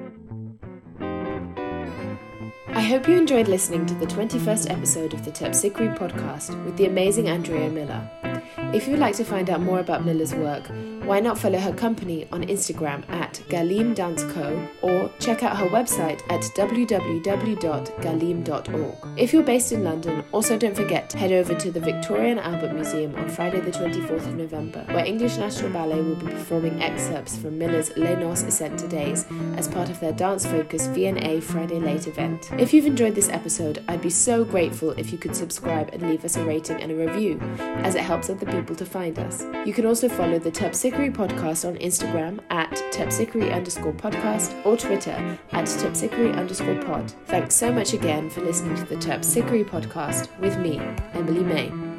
I 2.81 2.85
hope 2.85 3.07
you 3.07 3.15
enjoyed 3.15 3.47
listening 3.47 3.85
to 3.85 3.95
the 3.97 4.07
21st 4.07 4.71
episode 4.71 5.13
of 5.13 5.23
the 5.23 5.31
Terpsichore 5.31 5.99
podcast 5.99 6.65
with 6.65 6.79
the 6.79 6.87
amazing 6.87 7.29
Andrea 7.29 7.69
Miller. 7.69 8.11
If 8.73 8.89
you'd 8.89 8.99
like 8.99 9.15
to 9.17 9.25
find 9.25 9.51
out 9.51 9.61
more 9.61 9.81
about 9.81 10.07
Miller's 10.07 10.35
work, 10.35 10.67
why 11.11 11.19
not 11.19 11.37
follow 11.37 11.59
her 11.59 11.73
company 11.73 12.25
on 12.31 12.45
Instagram 12.45 13.03
at 13.11 13.43
Gallim 13.49 13.97
Dance 13.97 14.23
Co. 14.33 14.65
or 14.81 15.11
check 15.19 15.43
out 15.43 15.57
her 15.57 15.67
website 15.67 16.23
at 16.31 16.41
www.gallim.org. 16.55 19.19
If 19.19 19.33
you're 19.33 19.43
based 19.43 19.73
in 19.73 19.83
London, 19.83 20.23
also 20.31 20.57
don't 20.57 20.77
forget 20.77 21.11
to 21.11 21.19
head 21.19 21.33
over 21.33 21.53
to 21.53 21.73
the 21.73 21.81
Victoria 21.81 22.31
and 22.31 22.39
Albert 22.39 22.75
Museum 22.75 23.17
on 23.17 23.29
Friday 23.29 23.59
the 23.59 23.73
24th 23.73 24.29
of 24.29 24.37
November, 24.37 24.85
where 24.93 25.05
English 25.05 25.37
National 25.37 25.73
Ballet 25.73 26.01
will 26.01 26.15
be 26.15 26.27
performing 26.27 26.81
excerpts 26.81 27.37
from 27.37 27.59
Miller's 27.59 27.91
Les 27.97 28.15
Noces 28.15 28.47
Ascent 28.47 28.79
to 28.79 28.87
Days 28.87 29.27
as 29.57 29.67
part 29.67 29.91
of 29.91 29.99
their 29.99 30.13
dance-focused 30.13 30.91
V&A 30.91 31.41
Friday 31.41 31.81
Late 31.81 32.07
event. 32.07 32.53
If 32.53 32.73
you've 32.73 32.87
enjoyed 32.87 33.17
this 33.17 33.31
episode, 33.31 33.83
I'd 33.89 34.01
be 34.01 34.11
so 34.11 34.45
grateful 34.45 34.93
if 34.93 35.11
you 35.11 35.19
could 35.19 35.35
subscribe 35.35 35.91
and 35.93 36.09
leave 36.09 36.25
us 36.25 36.37
a 36.37 36.45
rating 36.45 36.81
and 36.81 36.93
a 36.93 36.95
review, 36.95 37.41
as 37.83 37.97
it 37.97 38.03
helps 38.03 38.31
other 38.31 38.47
people 38.47 38.77
to 38.77 38.87
find 38.87 39.19
us. 39.19 39.45
You 39.67 39.73
can 39.73 39.87
also 39.87 40.09
follow 40.09 40.39
the 40.39 40.53
Terpsichore 40.53 41.00
Podcast 41.09 41.67
on 41.67 41.77
Instagram 41.77 42.41
at 42.51 42.71
terpsichore 42.93 43.53
underscore 43.55 43.93
podcast 43.93 44.55
or 44.67 44.77
Twitter 44.77 45.39
at 45.53 45.65
terpsichore 45.65 46.37
underscore 46.37 46.83
pod. 46.83 47.11
Thanks 47.27 47.55
so 47.55 47.73
much 47.73 47.95
again 47.95 48.29
for 48.29 48.43
listening 48.43 48.77
to 48.77 48.85
the 48.85 48.97
Terpsichore 48.97 49.65
Podcast 49.65 50.29
with 50.41 50.59
me, 50.59 50.79
Emily 51.15 51.43
May. 51.43 51.90